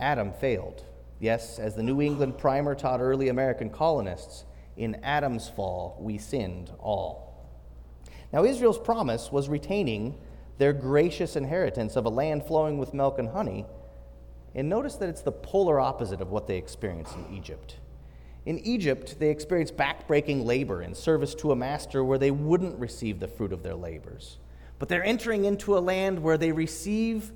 Adam 0.00 0.32
failed. 0.32 0.84
Yes, 1.20 1.60
as 1.60 1.76
the 1.76 1.84
New 1.84 2.00
England 2.00 2.36
primer 2.36 2.74
taught 2.74 3.00
early 3.00 3.28
American 3.28 3.70
colonists, 3.70 4.44
in 4.76 4.96
Adam's 5.04 5.48
fall 5.48 5.96
we 6.00 6.18
sinned 6.18 6.72
all. 6.80 7.46
Now, 8.32 8.44
Israel's 8.44 8.78
promise 8.78 9.30
was 9.30 9.48
retaining 9.48 10.18
their 10.58 10.72
gracious 10.72 11.36
inheritance 11.36 11.94
of 11.94 12.06
a 12.06 12.10
land 12.10 12.44
flowing 12.44 12.76
with 12.76 12.92
milk 12.92 13.20
and 13.20 13.28
honey, 13.28 13.66
And 14.52 14.68
notice 14.68 14.96
that 14.96 15.08
it's 15.08 15.22
the 15.22 15.30
polar 15.30 15.78
opposite 15.78 16.20
of 16.20 16.30
what 16.30 16.48
they 16.48 16.56
experienced 16.56 17.14
in 17.14 17.36
Egypt. 17.36 17.76
In 18.48 18.60
Egypt, 18.60 19.16
they 19.18 19.28
experienced 19.28 19.76
backbreaking 19.76 20.46
labor 20.46 20.80
in 20.80 20.94
service 20.94 21.34
to 21.34 21.52
a 21.52 21.54
master 21.54 22.02
where 22.02 22.16
they 22.16 22.30
wouldn't 22.30 22.78
receive 22.78 23.20
the 23.20 23.28
fruit 23.28 23.52
of 23.52 23.62
their 23.62 23.74
labors. 23.74 24.38
But 24.78 24.88
they're 24.88 25.04
entering 25.04 25.44
into 25.44 25.76
a 25.76 25.80
land 25.80 26.22
where 26.22 26.38
they 26.38 26.50
receive 26.52 27.30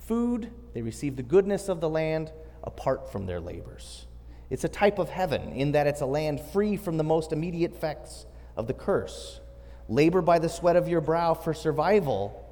food, 0.00 0.50
they 0.74 0.82
receive 0.82 1.16
the 1.16 1.22
goodness 1.22 1.70
of 1.70 1.80
the 1.80 1.88
land 1.88 2.30
apart 2.62 3.10
from 3.10 3.24
their 3.24 3.40
labors. 3.40 4.06
It's 4.50 4.64
a 4.64 4.68
type 4.68 4.98
of 4.98 5.08
heaven 5.08 5.50
in 5.52 5.72
that 5.72 5.86
it's 5.86 6.02
a 6.02 6.06
land 6.06 6.42
free 6.42 6.76
from 6.76 6.98
the 6.98 7.04
most 7.04 7.32
immediate 7.32 7.72
effects 7.72 8.26
of 8.54 8.66
the 8.66 8.74
curse. 8.74 9.40
Labor 9.88 10.20
by 10.20 10.38
the 10.38 10.50
sweat 10.50 10.76
of 10.76 10.88
your 10.88 11.00
brow 11.00 11.32
for 11.32 11.54
survival 11.54 12.44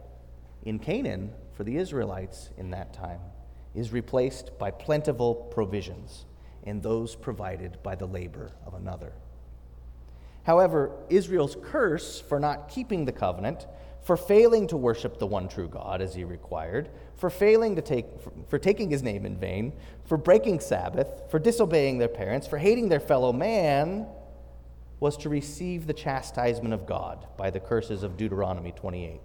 in 0.62 0.78
Canaan 0.78 1.30
for 1.52 1.62
the 1.62 1.76
Israelites 1.76 2.48
in 2.56 2.70
that 2.70 2.94
time 2.94 3.20
is 3.74 3.92
replaced 3.92 4.58
by 4.58 4.70
plentiful 4.70 5.34
provisions 5.34 6.24
and 6.66 6.82
those 6.82 7.14
provided 7.14 7.82
by 7.82 7.94
the 7.94 8.06
labor 8.06 8.50
of 8.66 8.74
another. 8.74 9.12
However, 10.42 10.92
Israel's 11.08 11.56
curse 11.62 12.20
for 12.20 12.38
not 12.38 12.68
keeping 12.68 13.04
the 13.04 13.12
covenant, 13.12 13.66
for 14.02 14.16
failing 14.16 14.68
to 14.68 14.76
worship 14.76 15.18
the 15.18 15.26
one 15.26 15.48
true 15.48 15.68
God 15.68 16.00
as 16.00 16.14
he 16.14 16.22
required, 16.22 16.90
for 17.16 17.30
failing 17.30 17.74
to 17.74 17.82
take 17.82 18.06
for, 18.48 18.58
taking 18.58 18.88
his 18.88 19.02
name 19.02 19.26
in 19.26 19.36
vain, 19.36 19.72
for 20.04 20.16
breaking 20.16 20.60
Sabbath, 20.60 21.22
for 21.30 21.40
disobeying 21.40 21.98
their 21.98 22.08
parents, 22.08 22.46
for 22.46 22.58
hating 22.58 22.88
their 22.88 23.00
fellow 23.00 23.32
man, 23.32 24.06
was 25.00 25.16
to 25.16 25.28
receive 25.28 25.86
the 25.86 25.92
chastisement 25.92 26.72
of 26.72 26.86
God 26.86 27.26
by 27.36 27.50
the 27.50 27.60
curses 27.60 28.04
of 28.04 28.16
Deuteronomy 28.16 28.72
28. 28.72 29.10
And 29.10 29.20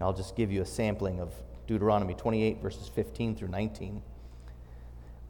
I'll 0.00 0.14
just 0.14 0.34
give 0.34 0.50
you 0.50 0.62
a 0.62 0.66
sampling 0.66 1.20
of 1.20 1.34
Deuteronomy 1.66 2.14
28, 2.14 2.62
verses 2.62 2.88
15 2.88 3.36
through 3.36 3.48
19. 3.48 4.02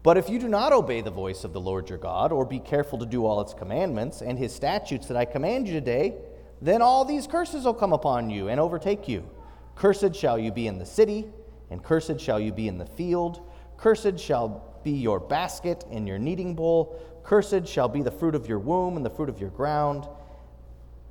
But 0.06 0.16
if 0.16 0.30
you 0.30 0.38
do 0.38 0.46
not 0.46 0.72
obey 0.72 1.00
the 1.00 1.10
voice 1.10 1.42
of 1.42 1.52
the 1.52 1.60
Lord 1.60 1.88
your 1.88 1.98
God, 1.98 2.30
or 2.30 2.44
be 2.44 2.60
careful 2.60 2.96
to 3.00 3.06
do 3.06 3.26
all 3.26 3.40
its 3.40 3.52
commandments 3.52 4.22
and 4.22 4.38
his 4.38 4.54
statutes 4.54 5.08
that 5.08 5.16
I 5.16 5.24
command 5.24 5.66
you 5.66 5.74
today, 5.74 6.14
then 6.62 6.80
all 6.80 7.04
these 7.04 7.26
curses 7.26 7.64
will 7.64 7.74
come 7.74 7.92
upon 7.92 8.30
you 8.30 8.46
and 8.46 8.60
overtake 8.60 9.08
you. 9.08 9.28
Cursed 9.74 10.14
shall 10.14 10.38
you 10.38 10.52
be 10.52 10.68
in 10.68 10.78
the 10.78 10.86
city, 10.86 11.26
and 11.72 11.82
cursed 11.82 12.20
shall 12.20 12.38
you 12.38 12.52
be 12.52 12.68
in 12.68 12.78
the 12.78 12.86
field. 12.86 13.50
Cursed 13.78 14.20
shall 14.20 14.78
be 14.84 14.92
your 14.92 15.18
basket 15.18 15.84
and 15.90 16.06
your 16.06 16.18
kneading 16.20 16.54
bowl. 16.54 17.02
Cursed 17.24 17.66
shall 17.66 17.88
be 17.88 18.02
the 18.02 18.12
fruit 18.12 18.36
of 18.36 18.48
your 18.48 18.60
womb 18.60 18.96
and 18.96 19.04
the 19.04 19.10
fruit 19.10 19.28
of 19.28 19.40
your 19.40 19.50
ground, 19.50 20.06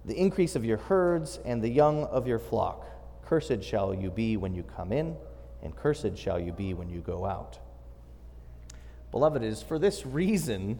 the 0.05 0.15
increase 0.15 0.55
of 0.55 0.63
your 0.63 0.77
herds 0.77 1.41
and 1.43 1.61
the 1.61 1.67
young 1.67 2.05
of 2.05 2.29
your 2.29 2.39
flock. 2.39 2.85
Cursed 3.25 3.61
shall 3.61 3.93
you 3.93 4.09
be 4.09 4.37
when 4.37 4.55
you 4.55 4.63
come 4.63 4.93
in, 4.93 5.17
and 5.61 5.75
cursed 5.75 6.17
shall 6.17 6.39
you 6.39 6.53
be 6.53 6.73
when 6.73 6.87
you 6.87 7.01
go 7.01 7.25
out. 7.25 7.59
Beloved, 9.15 9.43
it 9.43 9.47
is 9.47 9.63
for 9.63 9.79
this 9.79 10.05
reason 10.05 10.77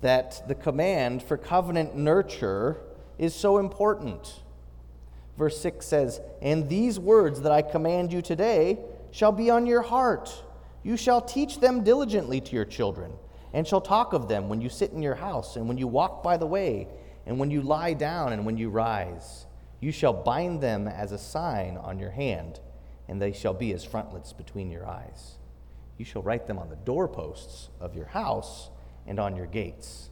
that 0.00 0.46
the 0.46 0.54
command 0.54 1.24
for 1.24 1.36
covenant 1.36 1.96
nurture 1.96 2.76
is 3.18 3.34
so 3.34 3.58
important. 3.58 4.44
Verse 5.36 5.60
6 5.60 5.84
says, 5.84 6.20
And 6.40 6.68
these 6.68 7.00
words 7.00 7.40
that 7.40 7.50
I 7.50 7.62
command 7.62 8.12
you 8.12 8.22
today 8.22 8.78
shall 9.10 9.32
be 9.32 9.50
on 9.50 9.66
your 9.66 9.82
heart. 9.82 10.44
You 10.84 10.96
shall 10.96 11.20
teach 11.20 11.58
them 11.58 11.82
diligently 11.82 12.40
to 12.42 12.54
your 12.54 12.64
children 12.64 13.10
and 13.52 13.66
shall 13.66 13.80
talk 13.80 14.12
of 14.12 14.28
them 14.28 14.48
when 14.48 14.60
you 14.60 14.68
sit 14.68 14.92
in 14.92 15.02
your 15.02 15.16
house, 15.16 15.56
and 15.56 15.66
when 15.66 15.78
you 15.78 15.88
walk 15.88 16.22
by 16.22 16.36
the 16.36 16.46
way, 16.46 16.86
and 17.26 17.40
when 17.40 17.50
you 17.50 17.60
lie 17.60 17.92
down, 17.92 18.32
and 18.32 18.46
when 18.46 18.56
you 18.56 18.70
rise. 18.70 19.46
You 19.80 19.90
shall 19.90 20.12
bind 20.12 20.60
them 20.60 20.86
as 20.86 21.10
a 21.10 21.18
sign 21.18 21.76
on 21.76 21.98
your 21.98 22.12
hand, 22.12 22.60
and 23.08 23.20
they 23.20 23.32
shall 23.32 23.54
be 23.54 23.72
as 23.72 23.84
frontlets 23.84 24.32
between 24.32 24.70
your 24.70 24.86
eyes. 24.86 25.37
You 25.98 26.04
shall 26.04 26.22
write 26.22 26.46
them 26.46 26.58
on 26.58 26.70
the 26.70 26.76
doorposts 26.76 27.68
of 27.80 27.94
your 27.94 28.06
house 28.06 28.70
and 29.06 29.18
on 29.18 29.36
your 29.36 29.46
gates. 29.46 30.10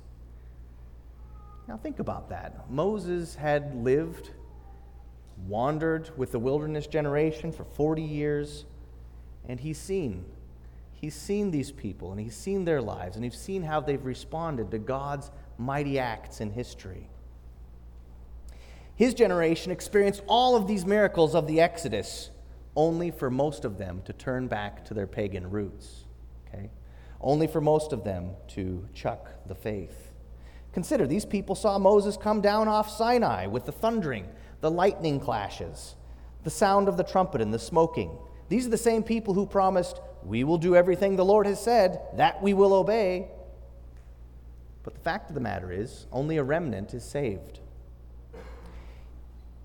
Now, 1.68 1.76
think 1.76 1.98
about 1.98 2.28
that. 2.28 2.70
Moses 2.70 3.34
had 3.34 3.74
lived, 3.74 4.30
wandered 5.46 6.10
with 6.16 6.32
the 6.32 6.38
wilderness 6.38 6.86
generation 6.86 7.52
for 7.52 7.64
40 7.64 8.02
years, 8.02 8.66
and 9.48 9.58
he's 9.58 9.78
seen 9.78 10.24
he's 10.96 11.14
seen 11.14 11.50
these 11.50 11.70
people 11.70 12.10
and 12.10 12.20
he's 12.20 12.34
seen 12.34 12.64
their 12.64 12.82
lives 12.82 13.16
and 13.16 13.24
he's 13.24 13.38
seen 13.38 13.62
how 13.62 13.80
they've 13.80 14.04
responded 14.04 14.70
to 14.70 14.78
God's 14.78 15.30
mighty 15.58 15.98
acts 15.98 16.40
in 16.40 16.50
history. 16.50 17.08
His 18.94 19.12
generation 19.12 19.70
experienced 19.70 20.22
all 20.26 20.56
of 20.56 20.66
these 20.66 20.86
miracles 20.86 21.34
of 21.34 21.46
the 21.46 21.60
Exodus, 21.60 22.30
only 22.76 23.10
for 23.10 23.30
most 23.30 23.64
of 23.64 23.78
them 23.78 24.02
to 24.04 24.12
turn 24.12 24.46
back 24.46 24.84
to 24.84 24.94
their 24.94 25.06
pagan 25.06 25.50
roots. 25.50 26.04
Okay? 26.46 26.70
Only 27.20 27.46
for 27.46 27.60
most 27.60 27.92
of 27.92 28.04
them 28.04 28.30
to 28.48 28.86
chuck 28.94 29.30
the 29.46 29.54
faith. 29.54 30.12
Consider, 30.72 31.06
these 31.06 31.24
people 31.24 31.54
saw 31.54 31.78
Moses 31.78 32.18
come 32.18 32.42
down 32.42 32.68
off 32.68 32.90
Sinai 32.90 33.46
with 33.46 33.64
the 33.64 33.72
thundering, 33.72 34.28
the 34.60 34.70
lightning 34.70 35.18
clashes, 35.18 35.96
the 36.44 36.50
sound 36.50 36.86
of 36.86 36.98
the 36.98 37.02
trumpet, 37.02 37.40
and 37.40 37.52
the 37.52 37.58
smoking. 37.58 38.18
These 38.50 38.66
are 38.66 38.70
the 38.70 38.76
same 38.76 39.02
people 39.02 39.32
who 39.32 39.46
promised, 39.46 40.00
we 40.22 40.44
will 40.44 40.58
do 40.58 40.76
everything 40.76 41.16
the 41.16 41.24
Lord 41.24 41.46
has 41.46 41.60
said, 41.60 42.00
that 42.16 42.42
we 42.42 42.52
will 42.52 42.74
obey. 42.74 43.28
But 44.82 44.94
the 44.94 45.00
fact 45.00 45.30
of 45.30 45.34
the 45.34 45.40
matter 45.40 45.72
is, 45.72 46.06
only 46.12 46.36
a 46.36 46.44
remnant 46.44 46.92
is 46.92 47.04
saved. 47.04 47.60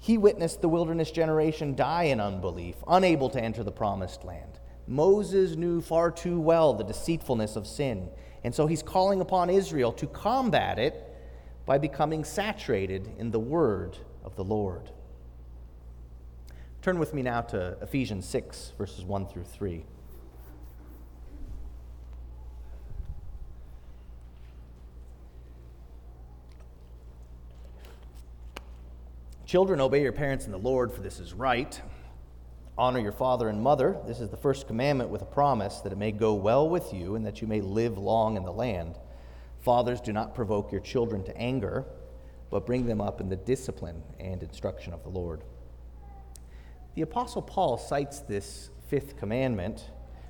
He 0.03 0.17
witnessed 0.17 0.62
the 0.62 0.67
wilderness 0.67 1.12
generation 1.12 1.75
die 1.75 2.05
in 2.05 2.20
unbelief, 2.20 2.75
unable 2.88 3.29
to 3.29 3.39
enter 3.41 3.63
the 3.63 3.72
promised 3.72 4.24
land. 4.24 4.60
Moses 4.88 5.55
knew 5.55 5.79
far 5.79 6.10
too 6.10 6.39
well 6.39 6.74
the 6.74 6.84
deceitfulness 6.84 7.55
of 7.55 7.67
sin, 7.67 8.10
and 8.43 8.53
so 8.53 8.65
he's 8.65 8.81
calling 8.81 9.22
upon 9.22 9.51
Israel 9.51 9.91
to 9.93 10.08
combat 10.08 10.79
it 10.79 11.08
by 11.67 11.77
becoming 11.77 12.24
saturated 12.24 13.12
in 13.20 13.29
the 13.29 13.39
word 13.39 13.96
of 14.24 14.36
the 14.36 14.43
Lord. 14.43 14.89
Turn 16.81 16.98
with 16.98 17.13
me 17.13 17.22
now 17.22 17.41
to 17.41 17.77
Ephesians 17.84 18.25
6, 18.25 18.74
verses 18.79 19.05
1 19.05 19.27
through 19.27 19.43
3. 19.43 19.86
Children, 29.51 29.81
obey 29.81 30.01
your 30.01 30.13
parents 30.13 30.46
in 30.46 30.53
the 30.53 30.58
Lord, 30.58 30.93
for 30.93 31.01
this 31.01 31.20
is 31.20 31.34
right. 31.34 31.81
Honor 32.77 33.00
your 33.00 33.12
father 33.12 33.50
and 33.50 33.62
mother. 33.62 33.98
This 34.08 34.22
is 34.22 34.29
the 34.29 34.38
first 34.38 34.65
commandment 34.65 35.10
with 35.10 35.22
a 35.22 35.25
promise 35.25 35.81
that 35.81 35.91
it 35.91 35.98
may 35.98 36.13
go 36.13 36.36
well 36.36 36.70
with 36.70 36.93
you 36.93 37.17
and 37.17 37.25
that 37.25 37.41
you 37.41 37.50
may 37.50 37.60
live 37.60 37.98
long 37.98 38.38
in 38.38 38.46
the 38.46 38.53
land. 38.53 38.98
Fathers, 39.60 40.00
do 40.00 40.13
not 40.13 40.34
provoke 40.34 40.72
your 40.72 40.79
children 40.79 41.22
to 41.25 41.38
anger, 41.38 41.84
but 42.50 42.65
bring 42.65 42.86
them 42.86 43.01
up 43.01 43.20
in 43.20 43.27
the 43.27 43.36
discipline 43.36 44.01
and 44.22 44.41
instruction 44.41 44.93
of 44.93 45.03
the 45.03 45.10
Lord. 45.10 45.43
The 46.96 47.01
Apostle 47.01 47.41
Paul 47.41 47.77
cites 47.77 48.20
this 48.20 48.70
fifth 48.88 49.17
commandment 49.17 49.84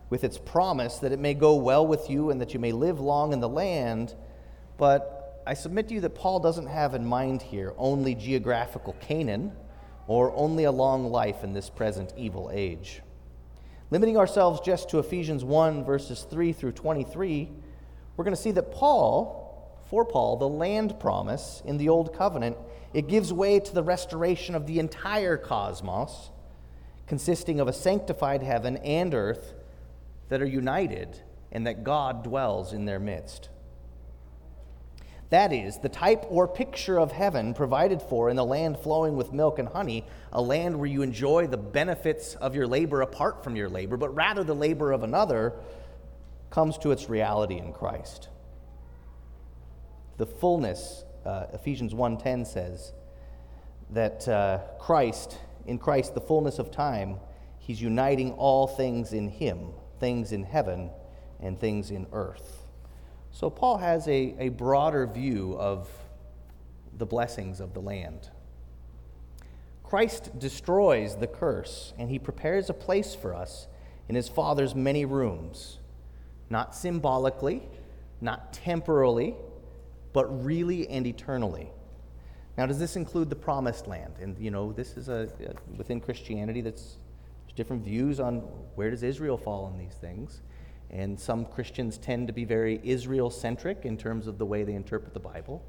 with 0.10 0.24
its 0.24 0.40
promise 0.40 0.98
that 0.98 1.12
it 1.12 1.20
may 1.20 1.36
go 1.36 1.58
well 1.58 1.86
with 1.86 2.10
you 2.10 2.32
and 2.32 2.42
that 2.42 2.56
you 2.56 2.60
may 2.60 2.72
live 2.72 3.00
long 3.00 3.34
in 3.34 3.40
the 3.40 3.48
land, 3.48 4.16
but 4.80 5.21
I 5.51 5.53
submit 5.53 5.89
to 5.89 5.93
you 5.93 6.00
that 6.00 6.15
Paul 6.15 6.39
doesn't 6.39 6.67
have 6.67 6.96
in 6.96 7.05
mind 7.05 7.41
here 7.41 7.74
only 7.77 8.15
geographical 8.15 8.93
Canaan 9.01 9.51
or 10.08 10.34
only 10.34 10.63
a 10.63 10.72
long 10.72 11.12
life 11.12 11.43
in 11.43 11.51
this 11.51 11.70
present 11.70 12.13
evil 12.15 12.50
age. 12.53 13.01
Limiting 13.89 14.15
ourselves 14.15 14.62
just 14.62 14.88
to 14.91 15.00
Ephesians 15.00 15.43
1, 15.43 15.84
verses 15.84 16.25
3 16.29 16.53
through 16.53 16.72
23, 16.72 17.50
we're 18.15 18.24
going 18.24 18.34
to 18.34 18.41
see 18.41 18.51
that 18.51 18.72
Paul, 18.72 19.77
for 19.89 20.05
Paul, 20.05 20.38
the 20.38 20.48
land 20.48 20.98
promise 21.01 21.62
in 21.65 21.77
the 21.77 21.89
Old 21.89 22.15
Covenant, 22.15 22.55
it 22.93 23.10
gives 23.10 23.34
way 23.34 23.60
to 23.60 23.74
the 23.74 23.84
restoration 23.84 24.55
of 24.55 24.67
the 24.67 24.79
entire 24.79 25.36
cosmos, 25.36 26.29
consisting 27.08 27.60
of 27.60 27.67
a 27.67 27.74
sanctified 27.74 28.41
heaven 28.41 28.77
and 28.77 29.13
earth 29.13 29.53
that 30.29 30.41
are 30.41 30.46
united 30.46 31.20
and 31.51 31.67
that 31.67 31.84
God 31.84 32.24
dwells 32.24 32.72
in 32.72 32.86
their 32.86 33.01
midst. 33.01 33.50
That 35.31 35.53
is, 35.53 35.77
the 35.77 35.88
type 35.88 36.25
or 36.29 36.45
picture 36.45 37.00
of 37.00 37.13
heaven 37.13 37.53
provided 37.53 38.01
for 38.01 38.29
in 38.29 38.35
the 38.35 38.43
land 38.43 38.77
flowing 38.77 39.15
with 39.15 39.31
milk 39.31 39.59
and 39.59 39.67
honey, 39.69 40.05
a 40.33 40.41
land 40.41 40.77
where 40.77 40.89
you 40.89 41.03
enjoy 41.03 41.47
the 41.47 41.57
benefits 41.57 42.35
of 42.35 42.53
your 42.53 42.67
labor 42.67 43.01
apart 43.01 43.41
from 43.41 43.55
your 43.55 43.69
labor, 43.69 43.95
but 43.95 44.13
rather 44.13 44.43
the 44.43 44.53
labor 44.53 44.91
of 44.91 45.03
another, 45.03 45.53
comes 46.50 46.77
to 46.79 46.91
its 46.91 47.09
reality 47.09 47.57
in 47.57 47.71
Christ. 47.71 48.27
The 50.17 50.25
fullness, 50.25 51.05
uh, 51.25 51.45
Ephesians 51.53 51.93
1:10 51.93 52.45
says 52.45 52.91
that 53.91 54.27
uh, 54.27 54.59
Christ, 54.79 55.39
in 55.65 55.79
Christ, 55.79 56.13
the 56.13 56.19
fullness 56.19 56.59
of 56.59 56.71
time, 56.71 57.21
He's 57.57 57.81
uniting 57.81 58.33
all 58.33 58.67
things 58.67 59.13
in 59.13 59.29
Him, 59.29 59.69
things 60.01 60.33
in 60.33 60.43
heaven 60.43 60.89
and 61.39 61.57
things 61.57 61.89
in 61.89 62.05
earth. 62.11 62.61
So 63.31 63.50
Paul 63.50 63.77
has 63.77 64.07
a, 64.07 64.35
a 64.39 64.50
broader 64.50 65.07
view 65.07 65.55
of 65.57 65.89
the 66.97 67.05
blessings 67.05 67.59
of 67.59 67.73
the 67.73 67.79
land. 67.79 68.29
Christ 69.83 70.38
destroys 70.39 71.17
the 71.17 71.27
curse, 71.27 71.93
and 71.97 72.09
he 72.09 72.19
prepares 72.19 72.69
a 72.69 72.73
place 72.73 73.15
for 73.15 73.33
us 73.33 73.67
in 74.07 74.15
his 74.15 74.29
Father's 74.29 74.75
many 74.75 75.05
rooms, 75.05 75.79
not 76.50 76.75
symbolically, 76.75 77.63
not 78.21 78.53
temporally, 78.53 79.35
but 80.13 80.45
really 80.45 80.88
and 80.88 81.07
eternally. 81.07 81.69
Now, 82.57 82.65
does 82.65 82.79
this 82.79 82.95
include 82.95 83.29
the 83.29 83.35
promised 83.35 83.88
land? 83.88 84.15
And, 84.21 84.38
you 84.38 84.51
know, 84.51 84.71
this 84.73 84.97
is 84.97 85.09
a, 85.09 85.29
within 85.77 86.00
Christianity, 86.00 86.61
that's 86.61 86.97
different 87.55 87.83
views 87.83 88.19
on 88.19 88.39
where 88.75 88.89
does 88.91 89.03
Israel 89.03 89.38
fall 89.38 89.71
in 89.73 89.77
these 89.77 89.95
things. 89.95 90.41
And 90.91 91.17
some 91.17 91.45
Christians 91.45 91.98
tend 91.98 92.27
to 92.27 92.33
be 92.33 92.43
very 92.43 92.79
Israel 92.83 93.29
centric 93.29 93.86
in 93.86 93.98
terms 93.98 94.27
of 94.27 94.38
the 94.38 94.45
way 94.45 94.63
they 94.63 94.74
interpret 94.74 95.13
the 95.13 95.21
Bible. 95.21 95.63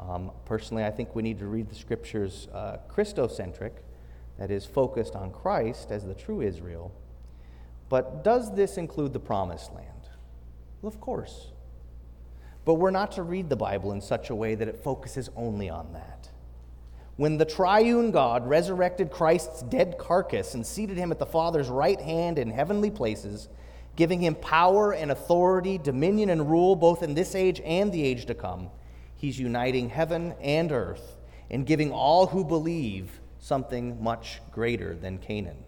Um, 0.00 0.30
personally, 0.44 0.84
I 0.84 0.90
think 0.90 1.14
we 1.14 1.22
need 1.22 1.38
to 1.40 1.46
read 1.46 1.68
the 1.68 1.74
scriptures 1.74 2.48
uh, 2.54 2.78
Christocentric, 2.88 3.72
that 4.38 4.50
is, 4.50 4.64
focused 4.64 5.16
on 5.16 5.32
Christ 5.32 5.90
as 5.90 6.04
the 6.04 6.14
true 6.14 6.40
Israel. 6.40 6.92
But 7.88 8.24
does 8.24 8.54
this 8.54 8.76
include 8.76 9.12
the 9.12 9.20
promised 9.20 9.72
land? 9.74 9.88
Well, 10.82 10.92
of 10.92 11.00
course. 11.00 11.48
But 12.64 12.74
we're 12.74 12.90
not 12.90 13.12
to 13.12 13.22
read 13.22 13.48
the 13.48 13.56
Bible 13.56 13.92
in 13.92 14.00
such 14.00 14.30
a 14.30 14.34
way 14.34 14.54
that 14.54 14.68
it 14.68 14.82
focuses 14.82 15.30
only 15.36 15.68
on 15.68 15.92
that. 15.92 16.30
When 17.16 17.38
the 17.38 17.44
triune 17.44 18.10
God 18.10 18.46
resurrected 18.48 19.10
Christ's 19.10 19.62
dead 19.62 19.98
carcass 19.98 20.54
and 20.54 20.66
seated 20.66 20.96
him 20.96 21.12
at 21.12 21.18
the 21.18 21.26
Father's 21.26 21.68
right 21.68 22.00
hand 22.00 22.38
in 22.38 22.50
heavenly 22.50 22.90
places, 22.90 23.48
giving 23.96 24.20
him 24.20 24.34
power 24.34 24.92
and 24.92 25.10
authority, 25.10 25.78
dominion 25.78 26.30
and 26.30 26.50
rule 26.50 26.76
both 26.76 27.02
in 27.02 27.14
this 27.14 27.34
age 27.34 27.60
and 27.64 27.92
the 27.92 28.02
age 28.02 28.26
to 28.26 28.34
come, 28.34 28.70
he's 29.16 29.38
uniting 29.38 29.88
heaven 29.88 30.34
and 30.40 30.72
earth 30.72 31.16
and 31.50 31.66
giving 31.66 31.92
all 31.92 32.26
who 32.26 32.44
believe 32.44 33.20
something 33.38 34.02
much 34.02 34.40
greater 34.50 34.94
than 34.94 35.18
Canaan. 35.18 35.64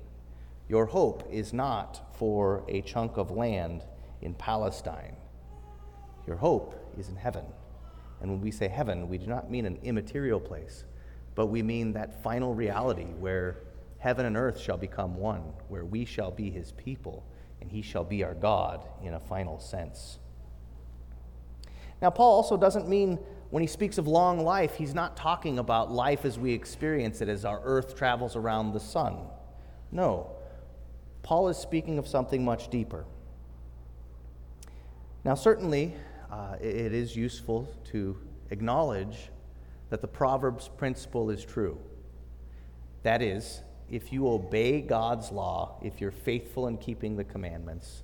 Your 0.69 0.87
hope 0.87 1.29
is 1.31 1.53
not 1.53 2.17
for 2.17 2.65
a 2.69 2.81
chunk 2.81 3.17
of 3.17 3.31
land 3.31 3.85
in 4.23 4.35
Palestine. 4.35 5.17
Your 6.27 6.37
hope 6.37 6.75
is 6.99 7.09
in 7.09 7.17
heaven. 7.17 7.45
And 8.21 8.31
when 8.31 8.41
we 8.41 8.51
say 8.51 8.67
heaven, 8.67 9.09
we 9.09 9.19
do 9.19 9.27
not 9.27 9.51
mean 9.51 9.67
an 9.67 9.79
immaterial 9.83 10.41
place, 10.41 10.85
but 11.35 11.47
we 11.47 11.63
mean 11.63 11.93
that 11.93 12.23
final 12.23 12.55
reality 12.55 13.05
where 13.05 13.59
heaven 13.99 14.27
and 14.27 14.37
earth 14.37 14.59
shall 14.59 14.79
become 14.79 15.17
one, 15.17 15.53
where 15.69 15.85
we 15.85 16.05
shall 16.05 16.31
be 16.31 16.51
his 16.51 16.73
people, 16.73 17.25
and 17.67 17.73
he 17.73 17.83
shall 17.83 18.05
be 18.05 18.23
our 18.23 18.35
God 18.35 18.87
in 19.03 19.15
a 19.15 19.19
final 19.19 19.59
sense. 19.59 20.19
Now, 22.01 22.11
Paul 22.11 22.33
also 22.33 22.57
doesn't 22.57 22.89
mean 22.89 23.19
when 23.51 23.61
he 23.61 23.67
speaks 23.67 23.99
of 23.99 24.07
long 24.07 24.45
life, 24.45 24.77
he's 24.77 24.95
not 24.95 25.17
talking 25.17 25.59
about 25.59 25.91
life 25.91 26.25
as 26.25 26.39
we 26.39 26.53
experience 26.53 27.21
it 27.21 27.29
as 27.29 27.45
our 27.45 27.61
earth 27.65 27.97
travels 27.97 28.37
around 28.37 28.73
the 28.73 28.79
sun. 28.79 29.19
No. 29.91 30.31
Paul 31.23 31.49
is 31.49 31.57
speaking 31.57 31.99
of 31.99 32.07
something 32.07 32.45
much 32.45 32.71
deeper. 32.71 33.05
Now, 35.25 35.35
certainly, 35.35 35.93
uh, 36.31 36.55
it 36.61 36.93
is 36.93 37.17
useful 37.17 37.69
to 37.87 38.17
acknowledge 38.51 39.31
that 39.91 40.01
the 40.03 40.09
Proverbs 40.09 40.71
principle 40.77 41.31
is 41.31 41.45
true. 41.45 41.81
That 43.03 43.23
is, 43.23 43.63
if 43.91 44.13
you 44.13 44.29
obey 44.29 44.81
God's 44.81 45.31
law, 45.31 45.79
if 45.83 46.01
you're 46.01 46.11
faithful 46.11 46.67
in 46.67 46.77
keeping 46.77 47.17
the 47.17 47.25
commandments, 47.25 48.03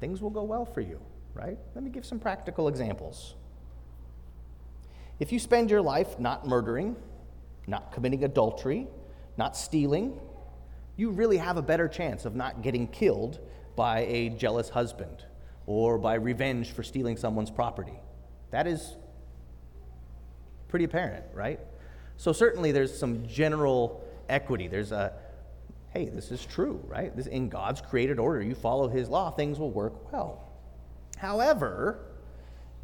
things 0.00 0.20
will 0.20 0.30
go 0.30 0.42
well 0.42 0.64
for 0.64 0.80
you, 0.80 1.00
right? 1.34 1.58
Let 1.74 1.84
me 1.84 1.90
give 1.90 2.04
some 2.04 2.18
practical 2.18 2.68
examples. 2.68 3.34
If 5.20 5.30
you 5.30 5.38
spend 5.38 5.70
your 5.70 5.82
life 5.82 6.18
not 6.18 6.46
murdering, 6.46 6.96
not 7.66 7.92
committing 7.92 8.24
adultery, 8.24 8.88
not 9.36 9.56
stealing, 9.56 10.18
you 10.96 11.10
really 11.10 11.36
have 11.36 11.56
a 11.56 11.62
better 11.62 11.86
chance 11.86 12.24
of 12.24 12.34
not 12.34 12.62
getting 12.62 12.88
killed 12.88 13.38
by 13.76 14.00
a 14.00 14.30
jealous 14.30 14.68
husband 14.68 15.24
or 15.66 15.98
by 15.98 16.14
revenge 16.14 16.72
for 16.72 16.82
stealing 16.82 17.16
someone's 17.16 17.50
property. 17.50 17.98
That 18.50 18.66
is 18.66 18.96
pretty 20.68 20.84
apparent, 20.84 21.24
right? 21.32 21.60
So, 22.16 22.32
certainly, 22.32 22.72
there's 22.72 22.96
some 22.96 23.26
general 23.26 24.01
equity. 24.28 24.68
There's 24.68 24.92
a, 24.92 25.12
hey, 25.90 26.06
this 26.08 26.30
is 26.30 26.44
true, 26.44 26.82
right? 26.86 27.14
This, 27.16 27.26
in 27.26 27.48
God's 27.48 27.80
created 27.80 28.18
order, 28.18 28.42
you 28.42 28.54
follow 28.54 28.88
His 28.88 29.08
law, 29.08 29.30
things 29.30 29.58
will 29.58 29.70
work 29.70 30.12
well. 30.12 30.48
However, 31.16 31.98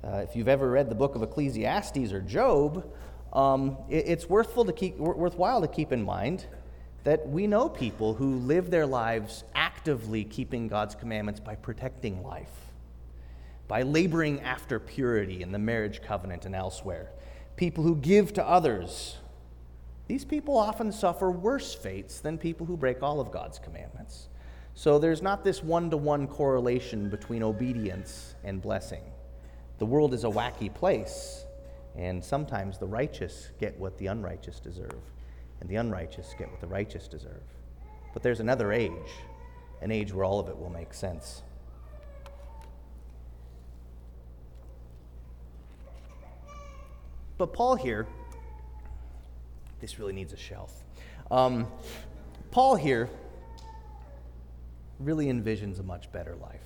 uh, 0.05 0.19
if 0.29 0.37
you've 0.37 0.49
ever 0.49 0.71
read 0.71 0.89
the 0.89 0.95
book 0.95 1.15
of 1.15 1.23
Ecclesiastes 1.23 2.13
or 2.13 2.21
Job, 2.21 2.91
um, 3.33 3.77
it, 3.89 4.07
it's 4.07 4.29
worthful 4.29 4.65
to 4.65 4.73
keep, 4.73 4.97
worthwhile 4.97 5.61
to 5.61 5.69
keep 5.69 5.93
in 5.93 6.03
mind 6.03 6.47
that 7.05 7.29
we 7.29 7.47
know 7.47 7.69
people 7.69 8.15
who 8.15 8.37
live 8.37 8.71
their 8.71 8.87
lives 8.87 9.45
actively 9.55 10.25
keeping 10.25 10.69
God's 10.69 10.95
commandments 10.95 11.41
by 11.41 11.55
protecting 11.55 12.23
life 12.23 12.69
by 13.69 13.83
laboring 13.83 14.41
after 14.41 14.81
purity 14.81 15.43
in 15.43 15.53
the 15.53 15.59
marriage 15.59 16.01
covenant 16.03 16.47
and 16.47 16.55
elsewhere. 16.55 17.11
People 17.57 17.85
who 17.85 17.95
give 17.95 18.33
to 18.33 18.45
others. 18.45 19.19
These 20.09 20.25
people 20.25 20.57
often 20.57 20.91
suffer 20.91 21.31
worse 21.31 21.75
fates 21.75 22.21
than 22.21 22.39
people 22.39 22.65
who 22.65 22.79
break 22.79 23.03
all 23.03 23.21
of 23.21 23.31
God's 23.31 23.59
commandments. 23.59 24.29
So 24.75 24.99
there's 24.99 25.21
not 25.21 25.45
this 25.45 25.63
one 25.63 25.91
to 25.91 25.99
one 25.99 26.27
correlation 26.27 27.11
between 27.11 27.43
obedience 27.43 28.35
and 28.43 28.63
blessing. 28.63 29.03
The 29.79 29.87
world 29.87 30.15
is 30.15 30.25
a 30.25 30.29
wacky 30.29 30.73
place, 30.73 31.45
and 31.95 32.25
sometimes 32.25 32.79
the 32.79 32.87
righteous 32.87 33.51
get 33.61 33.79
what 33.79 33.99
the 33.99 34.07
unrighteous 34.07 34.61
deserve, 34.61 35.03
and 35.61 35.69
the 35.69 35.77
unrighteous 35.77 36.35
get 36.39 36.51
what 36.51 36.61
the 36.61 36.67
righteous 36.67 37.07
deserve. 37.07 37.43
But 38.15 38.23
there's 38.23 38.41
another 38.41 38.73
age, 38.73 38.93
an 39.83 39.93
age 39.93 40.13
where 40.15 40.25
all 40.25 40.41
of 40.41 40.49
it 40.49 40.59
will 40.59 40.71
make 40.71 40.95
sense. 40.95 41.43
But 47.37 47.53
Paul 47.53 47.77
here, 47.77 48.07
this 49.81 49.99
really 49.99 50.13
needs 50.13 50.33
a 50.33 50.37
shelf. 50.37 50.85
Um, 51.31 51.67
Paul 52.51 52.77
here 52.77 53.09
really 54.99 55.27
envisions 55.27 55.79
a 55.79 55.83
much 55.83 56.11
better 56.11 56.35
life. 56.37 56.63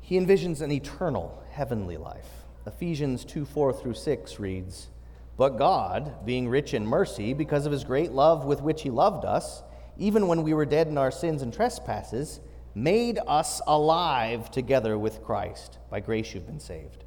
He 0.00 0.18
envisions 0.18 0.62
an 0.62 0.72
eternal, 0.72 1.42
heavenly 1.50 1.96
life. 1.96 2.44
Ephesians 2.66 3.24
2 3.24 3.44
4 3.44 3.72
through 3.72 3.94
6 3.94 4.40
reads, 4.40 4.88
But 5.36 5.58
God, 5.58 6.24
being 6.24 6.48
rich 6.48 6.72
in 6.72 6.86
mercy, 6.86 7.34
because 7.34 7.66
of 7.66 7.72
his 7.72 7.84
great 7.84 8.12
love 8.12 8.44
with 8.44 8.62
which 8.62 8.82
he 8.82 8.90
loved 8.90 9.24
us, 9.24 9.62
even 9.98 10.26
when 10.26 10.42
we 10.42 10.54
were 10.54 10.64
dead 10.64 10.86
in 10.86 10.96
our 10.96 11.10
sins 11.10 11.42
and 11.42 11.52
trespasses, 11.52 12.40
made 12.74 13.18
us 13.26 13.60
alive 13.66 14.50
together 14.50 14.96
with 14.98 15.22
Christ. 15.22 15.78
By 15.90 16.00
grace 16.00 16.32
you've 16.32 16.46
been 16.46 16.60
saved 16.60 17.04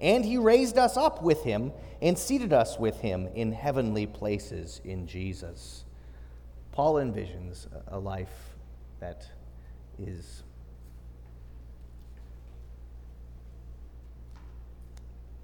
and 0.00 0.24
he 0.24 0.38
raised 0.38 0.78
us 0.78 0.96
up 0.96 1.22
with 1.22 1.42
him 1.42 1.72
and 2.00 2.16
seated 2.16 2.52
us 2.52 2.78
with 2.78 3.00
him 3.00 3.28
in 3.34 3.52
heavenly 3.52 4.06
places 4.06 4.80
in 4.84 5.06
Jesus. 5.06 5.84
Paul 6.72 6.94
envisions 6.94 7.66
a 7.88 7.98
life 7.98 8.54
that 9.00 9.26
is 9.98 10.44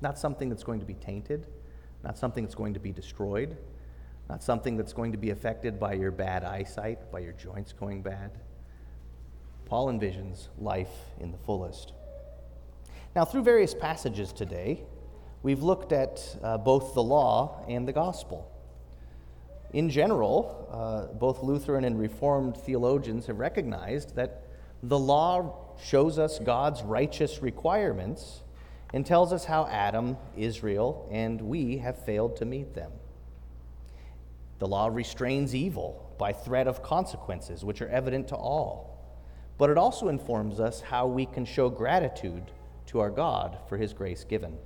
not 0.01 0.19
something 0.19 0.49
that's 0.49 0.63
going 0.63 0.81
to 0.81 0.87
be 0.87 0.95
tainted, 0.95 1.47
not 2.05 2.17
something 2.17 2.45
that's 2.45 2.55
going 2.55 2.75
to 2.75 2.81
be 2.81 2.93
destroyed, 2.93 3.57
not 4.29 4.43
something 4.43 4.77
that's 4.77 4.93
going 4.93 5.13
to 5.13 5.19
be 5.19 5.31
affected 5.31 5.81
by 5.81 5.95
your 5.95 6.11
bad 6.11 6.45
eyesight, 6.45 7.11
by 7.11 7.19
your 7.19 7.33
joints 7.33 7.73
going 7.73 8.03
bad. 8.03 8.31
Paul 9.67 9.89
envisions 9.89 10.49
life 10.59 11.13
in 11.19 11.33
the 11.33 11.39
fullest. 11.39 11.93
Now, 13.15 13.25
through 13.25 13.45
various 13.45 13.75
passages 13.75 14.33
today, 14.33 14.83
we've 15.45 15.63
looked 15.63 15.93
at 15.93 16.37
uh, 16.43 16.59
both 16.59 16.95
the 16.95 17.03
law 17.03 17.65
and 17.69 17.87
the 17.87 17.93
gospel. 17.93 18.51
In 19.73 19.89
general, 19.89 20.69
uh, 20.69 21.15
both 21.15 21.41
Lutheran 21.41 21.85
and 21.85 21.97
Reformed 21.97 22.57
theologians 22.57 23.27
have 23.27 23.39
recognized 23.39 24.17
that 24.17 24.43
the 24.83 24.99
law 24.99 25.77
shows 25.81 26.19
us 26.19 26.41
God's 26.41 26.83
righteous 26.83 27.41
requirements 27.41 28.43
and 28.93 29.07
tells 29.07 29.33
us 29.33 29.45
how 29.45 29.67
Adam, 29.67 30.17
Israel, 30.37 31.09
and 31.13 31.41
we 31.41 31.79
have 31.79 32.05
failed 32.05 32.35
to 32.37 32.45
meet 32.45 32.75
them. 32.75 32.91
The 34.59 34.67
law 34.67 34.89
restrains 34.89 35.55
evil 35.55 36.15
by 36.19 36.33
threat 36.33 36.67
of 36.67 36.83
consequences, 36.83 37.65
which 37.65 37.81
are 37.81 37.89
evident 37.89 38.27
to 38.29 38.37
all. 38.37 38.99
But 39.57 39.71
it 39.71 39.79
also 39.79 40.09
informs 40.09 40.59
us 40.59 40.81
how 40.81 41.07
we 41.07 41.27
can 41.27 41.45
show 41.45 41.71
gratitude 41.71 42.51
to 42.87 43.01
our 43.01 43.11
God 43.11 43.59
for 43.69 43.77
his 43.77 43.93
grace 43.93 44.25
given. 44.25 44.59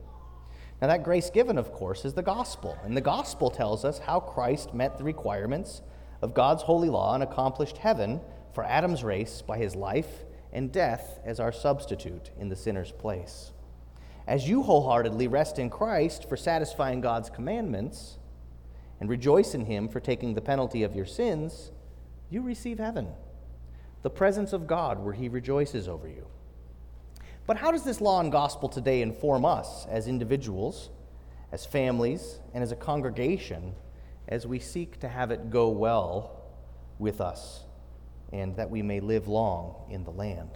Now, 0.81 0.87
that 0.89 1.03
grace 1.03 1.31
given, 1.31 1.59
of 1.59 1.73
course, 1.73 2.05
is 2.05 2.15
the 2.15 2.23
gospel. 2.23 2.79
And 2.85 2.97
the 2.97 3.01
gospel 3.01 3.51
tells 3.51 3.85
us 3.85 3.99
how 3.99 4.21
Christ 4.21 4.75
met 4.75 4.97
the 4.97 5.05
requirements 5.05 5.83
of 6.23 6.35
God's 6.35 6.63
holy 6.63 6.89
law 6.89 7.15
and 7.15 7.23
accomplished 7.23 7.79
heaven 7.79 8.21
for 8.53 8.65
Adam's 8.65 9.03
race 9.03 9.43
by 9.43 9.59
his 9.59 9.75
life 9.75 10.25
and 10.53 10.73
death 10.73 11.19
as 11.25 11.41
our 11.41 11.53
substitute 11.53 12.31
in 12.39 12.49
the 12.49 12.57
sinner's 12.57 12.93
place. 12.93 13.53
As 14.27 14.49
you 14.49 14.63
wholeheartedly 14.63 15.27
rest 15.27 15.59
in 15.59 15.69
Christ 15.71 16.29
for 16.29 16.37
satisfying 16.37 17.01
God's 17.01 17.31
commandments 17.31 18.19
and 19.01 19.09
rejoice 19.09 19.55
in 19.55 19.65
him 19.65 19.89
for 19.89 20.01
taking 20.01 20.35
the 20.35 20.41
penalty 20.41 20.83
of 20.83 20.95
your 20.95 21.07
sins, 21.07 21.73
you 22.31 22.43
receive 22.43 22.79
heaven. 22.79 23.09
the 24.03 24.11
presence 24.11 24.53
of 24.53 24.67
God 24.67 24.99
where 25.03 25.15
He 25.15 25.29
rejoices 25.29 25.89
over 25.89 26.09
you. 26.09 26.27
But 27.49 27.57
how 27.57 27.73
does 27.73 27.83
this 27.83 28.03
law 28.03 28.21
and 28.21 28.31
gospel 28.31 28.69
today 28.69 29.01
inform 29.01 29.47
us 29.47 29.87
as 29.87 30.07
individuals, 30.07 30.91
as 31.51 31.65
families, 31.65 32.41
and 32.53 32.63
as 32.63 32.73
a 32.73 32.77
congregation 32.77 33.73
as 34.29 34.47
we 34.47 34.59
seek 34.59 35.01
to 35.01 35.09
have 35.09 35.31
it 35.31 35.49
go 35.49 35.71
well 35.71 36.43
with 36.99 37.23
us 37.23 37.65
and 38.35 38.55
that 38.57 38.69
we 38.69 38.83
may 38.83 39.01
live 39.01 39.29
long 39.29 39.75
in 39.89 40.05
the 40.05 40.11
land? 40.11 40.51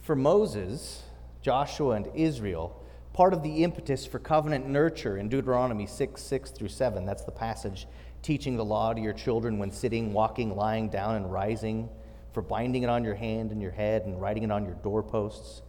For 0.00 0.16
Moses, 0.16 1.02
Joshua, 1.42 1.90
and 1.90 2.08
Israel, 2.14 2.82
part 3.12 3.34
of 3.34 3.42
the 3.42 3.64
impetus 3.64 4.06
for 4.06 4.18
covenant 4.18 4.66
nurture 4.66 5.18
in 5.18 5.28
Deuteronomy 5.28 5.86
6 5.86 6.18
6 6.18 6.50
through 6.50 6.68
7, 6.68 7.04
that's 7.04 7.24
the 7.24 7.30
passage 7.30 7.86
teaching 8.22 8.56
the 8.56 8.64
law 8.64 8.94
to 8.94 9.02
your 9.02 9.12
children 9.12 9.58
when 9.58 9.70
sitting, 9.70 10.14
walking, 10.14 10.56
lying 10.56 10.88
down, 10.88 11.16
and 11.16 11.30
rising, 11.30 11.90
for 12.32 12.42
binding 12.42 12.82
it 12.82 12.88
on 12.88 13.04
your 13.04 13.14
hand 13.14 13.50
and 13.50 13.60
your 13.60 13.70
head 13.70 14.02
and 14.02 14.20
writing 14.20 14.42
it 14.42 14.50
on 14.50 14.64
your 14.64 14.74
doorposts. 14.76 15.62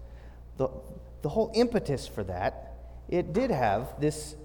The, 0.57 0.69
the 1.21 1.29
whole 1.29 1.51
impetus 1.53 2.07
for 2.07 2.23
that, 2.25 2.75
it 3.09 3.33
did 3.33 3.51
have 3.51 3.99
this 3.99 4.35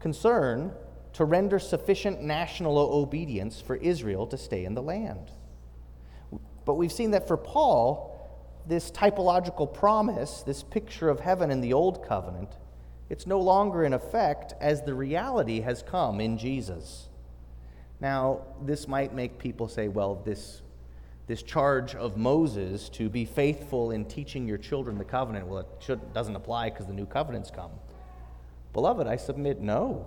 concern 0.00 0.72
to 1.14 1.24
render 1.24 1.58
sufficient 1.58 2.22
national 2.22 2.78
obedience 2.78 3.60
for 3.60 3.76
Israel 3.76 4.26
to 4.26 4.36
stay 4.36 4.64
in 4.64 4.74
the 4.74 4.82
land. 4.82 5.30
But 6.66 6.74
we've 6.74 6.92
seen 6.92 7.12
that 7.12 7.26
for 7.26 7.36
Paul, 7.36 8.12
this 8.66 8.90
typological 8.90 9.72
promise, 9.72 10.42
this 10.42 10.62
picture 10.62 11.08
of 11.08 11.20
heaven 11.20 11.50
in 11.50 11.60
the 11.60 11.72
old 11.72 12.06
covenant, 12.06 12.50
it's 13.08 13.26
no 13.26 13.40
longer 13.40 13.84
in 13.84 13.94
effect 13.94 14.52
as 14.60 14.82
the 14.82 14.94
reality 14.94 15.60
has 15.60 15.82
come 15.82 16.20
in 16.20 16.36
Jesus. 16.36 17.08
Now, 18.00 18.42
this 18.62 18.88
might 18.88 19.14
make 19.14 19.38
people 19.38 19.68
say, 19.68 19.88
well, 19.88 20.16
this, 20.24 20.60
this 21.26 21.42
charge 21.42 21.94
of 21.94 22.16
Moses 22.16 22.88
to 22.90 23.08
be 23.08 23.24
faithful 23.24 23.90
in 23.90 24.04
teaching 24.04 24.46
your 24.46 24.58
children 24.58 24.96
the 24.98 25.04
covenant, 25.04 25.46
well, 25.46 25.60
it 25.60 25.66
should, 25.80 26.12
doesn't 26.12 26.36
apply 26.36 26.70
because 26.70 26.86
the 26.86 26.92
new 26.92 27.06
covenant's 27.06 27.50
come. 27.50 27.72
Beloved, 28.72 29.06
I 29.06 29.16
submit 29.16 29.60
no. 29.60 30.06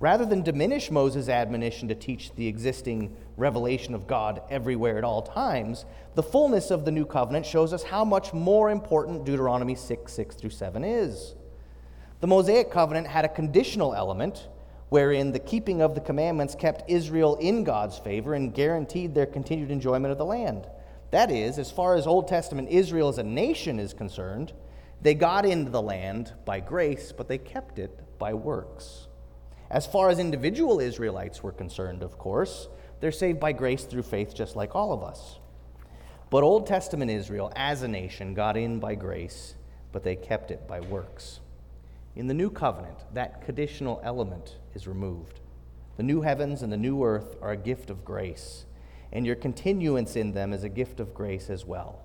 Rather 0.00 0.24
than 0.24 0.42
diminish 0.42 0.90
Moses' 0.90 1.28
admonition 1.28 1.88
to 1.88 1.94
teach 1.94 2.34
the 2.34 2.46
existing 2.46 3.14
revelation 3.36 3.94
of 3.94 4.06
God 4.06 4.42
everywhere 4.50 4.96
at 4.96 5.04
all 5.04 5.22
times, 5.22 5.84
the 6.14 6.22
fullness 6.22 6.70
of 6.70 6.84
the 6.84 6.90
new 6.90 7.04
covenant 7.04 7.44
shows 7.44 7.72
us 7.72 7.82
how 7.82 8.04
much 8.04 8.32
more 8.32 8.70
important 8.70 9.24
Deuteronomy 9.24 9.74
6 9.74 10.10
6 10.10 10.34
through 10.34 10.50
7 10.50 10.84
is. 10.84 11.34
The 12.20 12.26
Mosaic 12.26 12.70
covenant 12.70 13.06
had 13.06 13.24
a 13.24 13.28
conditional 13.28 13.94
element 13.94 14.48
wherein 14.90 15.32
the 15.32 15.38
keeping 15.38 15.80
of 15.80 15.94
the 15.94 16.00
commandments 16.00 16.54
kept 16.54 16.90
Israel 16.90 17.36
in 17.36 17.64
God's 17.64 17.98
favor 17.98 18.34
and 18.34 18.52
guaranteed 18.52 19.14
their 19.14 19.26
continued 19.26 19.70
enjoyment 19.70 20.12
of 20.12 20.18
the 20.18 20.24
land. 20.24 20.66
That 21.12 21.30
is, 21.30 21.58
as 21.58 21.70
far 21.70 21.94
as 21.94 22.06
Old 22.06 22.28
Testament 22.28 22.68
Israel 22.68 23.08
as 23.08 23.18
a 23.18 23.22
nation 23.22 23.78
is 23.78 23.94
concerned, 23.94 24.52
they 25.00 25.14
got 25.14 25.46
into 25.46 25.70
the 25.70 25.80
land 25.80 26.32
by 26.44 26.60
grace, 26.60 27.12
but 27.12 27.28
they 27.28 27.38
kept 27.38 27.78
it 27.78 27.98
by 28.18 28.34
works. 28.34 29.06
As 29.70 29.86
far 29.86 30.10
as 30.10 30.18
individual 30.18 30.80
Israelites 30.80 31.42
were 31.42 31.52
concerned, 31.52 32.02
of 32.02 32.18
course, 32.18 32.68
they're 33.00 33.12
saved 33.12 33.40
by 33.40 33.52
grace 33.52 33.84
through 33.84 34.02
faith 34.02 34.34
just 34.34 34.56
like 34.56 34.74
all 34.74 34.92
of 34.92 35.02
us. 35.02 35.38
But 36.30 36.42
Old 36.42 36.66
Testament 36.66 37.10
Israel 37.10 37.52
as 37.56 37.82
a 37.82 37.88
nation 37.88 38.34
got 38.34 38.56
in 38.56 38.78
by 38.80 38.96
grace, 38.96 39.54
but 39.92 40.02
they 40.02 40.16
kept 40.16 40.50
it 40.50 40.66
by 40.66 40.80
works. 40.80 41.40
In 42.14 42.26
the 42.26 42.34
new 42.34 42.50
covenant, 42.50 42.98
that 43.14 43.44
conditional 43.44 44.00
element 44.04 44.56
is 44.74 44.86
removed. 44.86 45.40
The 45.96 46.02
new 46.02 46.22
heavens 46.22 46.62
and 46.62 46.72
the 46.72 46.76
new 46.76 47.02
earth 47.04 47.36
are 47.42 47.52
a 47.52 47.56
gift 47.56 47.90
of 47.90 48.04
grace, 48.04 48.64
and 49.12 49.26
your 49.26 49.36
continuance 49.36 50.16
in 50.16 50.32
them 50.32 50.52
is 50.52 50.64
a 50.64 50.68
gift 50.68 51.00
of 51.00 51.14
grace 51.14 51.50
as 51.50 51.64
well. 51.64 52.02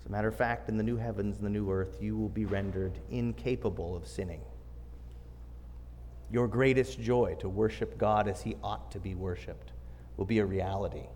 As 0.00 0.06
a 0.06 0.10
matter 0.10 0.28
of 0.28 0.36
fact, 0.36 0.68
in 0.68 0.76
the 0.76 0.82
new 0.82 0.96
heavens 0.96 1.36
and 1.36 1.44
the 1.44 1.50
new 1.50 1.70
earth, 1.70 1.98
you 2.00 2.16
will 2.16 2.28
be 2.28 2.46
rendered 2.46 2.98
incapable 3.10 3.96
of 3.96 4.06
sinning. 4.06 4.40
Your 6.30 6.48
greatest 6.48 7.00
joy 7.00 7.36
to 7.40 7.48
worship 7.48 7.98
God 7.98 8.28
as 8.28 8.42
He 8.42 8.56
ought 8.62 8.90
to 8.92 9.00
be 9.00 9.14
worshiped 9.14 9.72
will 10.16 10.26
be 10.26 10.38
a 10.38 10.46
reality. 10.46 11.06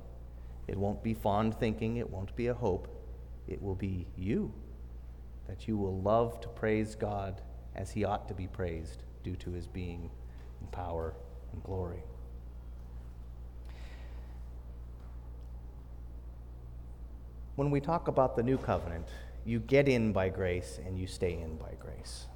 It 0.66 0.76
won't 0.76 1.02
be 1.02 1.14
fond 1.14 1.54
thinking, 1.58 1.98
it 1.98 2.10
won't 2.10 2.34
be 2.37 2.48
a 2.48 2.54
hope, 2.54 2.88
it 3.46 3.62
will 3.62 3.74
be 3.74 4.06
you. 4.16 4.52
That 5.46 5.68
you 5.68 5.76
will 5.76 6.00
love 6.00 6.40
to 6.40 6.48
praise 6.48 6.94
God 6.94 7.42
as 7.74 7.90
he 7.90 8.04
ought 8.04 8.28
to 8.28 8.34
be 8.34 8.46
praised 8.46 9.02
due 9.22 9.37
to 9.37 9.50
his 9.50 9.66
being 9.66 10.10
power 10.74 11.14
and 11.52 11.62
glory. 11.62 12.02
When 17.56 17.70
we 17.70 17.80
talk 17.80 18.08
about 18.08 18.34
the 18.34 18.42
new 18.42 18.58
covenant, 18.58 19.06
you 19.44 19.60
get 19.60 19.88
in 19.88 20.12
by 20.12 20.28
grace 20.28 20.80
and 20.84 20.98
you 20.98 21.06
stay 21.06 21.34
in 21.40 21.56
by 21.56 21.74
grace. 21.78 22.26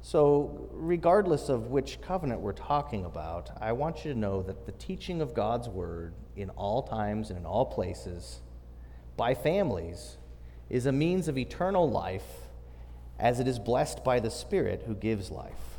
So, 0.00 0.68
regardless 0.70 1.48
of 1.48 1.72
which 1.72 2.00
covenant 2.00 2.40
we're 2.40 2.52
talking 2.52 3.04
about, 3.04 3.50
I 3.60 3.72
want 3.72 4.04
you 4.04 4.12
to 4.12 4.18
know 4.18 4.40
that 4.42 4.64
the 4.64 4.72
teaching 4.72 5.20
of 5.20 5.34
God's 5.34 5.68
word 5.68 6.14
in 6.36 6.50
all 6.50 6.82
times 6.82 7.30
and 7.30 7.40
in 7.40 7.44
all 7.44 7.66
places 7.66 8.40
by 9.16 9.34
families 9.34 10.18
is 10.70 10.86
a 10.86 10.92
means 10.92 11.26
of 11.26 11.36
eternal 11.36 11.90
life 11.90 12.46
as 13.18 13.40
it 13.40 13.48
is 13.48 13.58
blessed 13.58 14.04
by 14.04 14.20
the 14.20 14.30
Spirit 14.30 14.84
who 14.86 14.94
gives 14.94 15.32
life. 15.32 15.75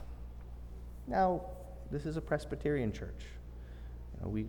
Now, 1.07 1.41
this 1.89 2.05
is 2.05 2.17
a 2.17 2.21
Presbyterian 2.21 2.91
church. 2.91 3.23
You 4.13 4.23
know, 4.23 4.29
we 4.29 4.47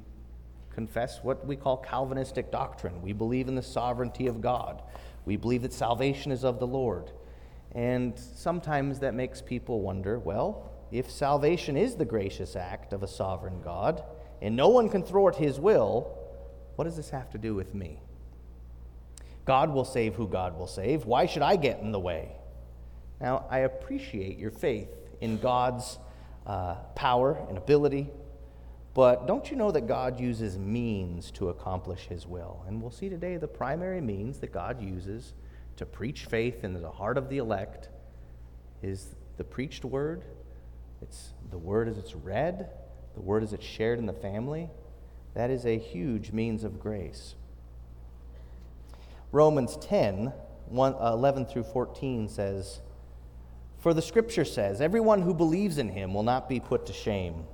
confess 0.75 1.21
what 1.23 1.47
we 1.47 1.57
call 1.57 1.77
Calvinistic 1.77 2.51
doctrine. 2.51 3.01
We 3.01 3.13
believe 3.13 3.49
in 3.49 3.55
the 3.55 3.63
sovereignty 3.63 4.27
of 4.27 4.41
God. 4.41 4.83
We 5.25 5.37
believe 5.37 5.63
that 5.63 5.73
salvation 5.73 6.33
is 6.33 6.45
of 6.45 6.59
the 6.59 6.67
Lord. 6.67 7.13
And 7.73 8.19
sometimes 8.19 9.01
that 9.01 9.15
makes 9.15 9.41
people 9.41 9.81
wonder 9.83 10.19
well, 10.19 10.73
if 10.91 11.11
salvation 11.11 11.77
is 11.77 11.97
the 11.97 12.05
gracious 12.05 12.57
act 12.57 12.93
of 12.93 13.03
a 13.03 13.09
sovereign 13.09 13.61
God, 13.63 14.03
and 14.41 14.57
no 14.57 14.69
one 14.69 14.89
can 14.89 15.03
thwart 15.03 15.37
his 15.37 15.61
will, 15.61 16.17
what 16.77 16.85
does 16.85 16.97
this 16.97 17.11
have 17.11 17.31
to 17.31 17.39
do 17.39 17.55
with 17.55 17.75
me? 17.75 18.01
God 19.45 19.73
will 19.73 19.85
save 19.85 20.15
who 20.15 20.27
God 20.29 20.59
will 20.59 20.67
save. 20.67 21.05
Why 21.05 21.27
should 21.27 21.43
I 21.43 21.57
get 21.57 21.81
in 21.81 21.93
the 21.93 22.01
way? 22.01 22.33
Now, 23.21 23.47
I 23.51 23.61
appreciate 23.61 24.39
your 24.39 24.51
faith 24.51 24.89
in 25.21 25.39
God's 25.39 25.99
uh, 26.49 26.75
power 26.95 27.39
and 27.49 27.57
ability, 27.57 28.09
but 28.95 29.29
don't 29.29 29.49
you 29.51 29.57
know 29.57 29.71
that 29.71 29.87
God 29.87 30.19
uses 30.19 30.59
means 30.59 31.31
to 31.33 31.51
accomplish 31.51 32.09
his 32.09 32.27
will? 32.27 32.65
And 32.67 32.83
we'll 32.83 32.91
see 32.91 33.09
today 33.09 33.37
the 33.37 33.47
primary 33.47 34.01
means 34.01 34.39
that 34.39 34.53
God 34.53 34.83
uses 34.83 35.35
to 35.77 35.87
preach 35.87 36.25
faith 36.25 36.65
into 36.65 36.81
the 36.81 36.91
heart 36.91 37.17
of 37.17 37.29
the 37.29 37.39
elect 37.39 37.91
is 38.83 39.15
the 39.37 39.45
preached 39.45 39.85
word. 39.85 40.25
It's 41.01 41.31
the 41.51 41.59
word 41.59 41.87
as 41.87 41.97
it's 41.97 42.15
read, 42.15 42.71
the 43.15 43.21
word 43.21 43.45
as 43.45 43.53
it's 43.53 43.65
shared 43.65 44.01
in 44.01 44.07
the 44.07 44.13
family. 44.13 44.69
That 45.35 45.51
is 45.51 45.65
a 45.65 45.79
huge 45.79 46.33
means 46.33 46.65
of 46.65 46.81
grace. 46.81 47.37
Romans 49.31 49.77
10, 49.77 50.33
1, 50.67 50.95
uh, 50.95 51.13
11 51.13 51.47
through 51.47 51.65
14 51.65 52.29
says, 52.29 52.81
for 53.79 53.95
the 53.95 54.03
scripture 54.03 54.45
says, 54.45 54.81
Everyone 54.81 55.23
who 55.23 55.33
believes 55.33 55.79
in 55.79 55.89
him 55.89 56.13
will 56.13 56.25
not 56.25 56.49
be 56.49 56.61
put 56.61 56.87
to 56.87 56.93
shame. 56.93 57.45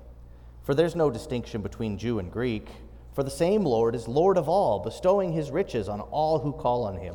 For 0.63 0.75
there's 0.75 0.97
no 0.97 1.11
distinction 1.11 1.61
between 1.61 1.99
Jew 1.99 2.19
and 2.19 2.33
Greek. 2.33 2.69
For 3.13 3.23
the 3.23 3.31
same 3.31 3.65
Lord 3.65 3.95
is 3.95 4.09
Lord 4.09 4.39
of 4.39 4.49
all, 4.49 4.81
bestowing 4.81 5.33
his 5.33 5.51
riches 5.51 5.89
on 5.89 6.01
all 6.01 6.39
who 6.39 6.53
call 6.53 6.85
on 6.85 6.97
him. 6.97 7.15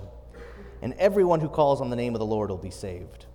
And 0.82 0.94
everyone 0.94 1.40
who 1.40 1.50
calls 1.50 1.82
on 1.82 1.90
the 1.90 1.96
name 1.96 2.14
of 2.16 2.20
the 2.20 2.26
Lord 2.26 2.50
will 2.50 2.58
be 2.58 2.70
saved. 2.70 3.26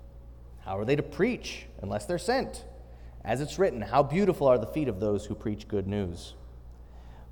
How 0.60 0.78
are 0.78 0.84
they 0.84 0.96
to 0.96 1.02
preach 1.02 1.66
unless 1.82 2.06
they're 2.06 2.18
sent? 2.18 2.64
As 3.24 3.40
it's 3.40 3.58
written, 3.58 3.80
How 3.80 4.02
beautiful 4.02 4.46
are 4.46 4.58
the 4.58 4.66
feet 4.66 4.88
of 4.88 5.00
those 5.00 5.26
who 5.26 5.34
preach 5.34 5.68
good 5.68 5.86
news. 5.86 6.34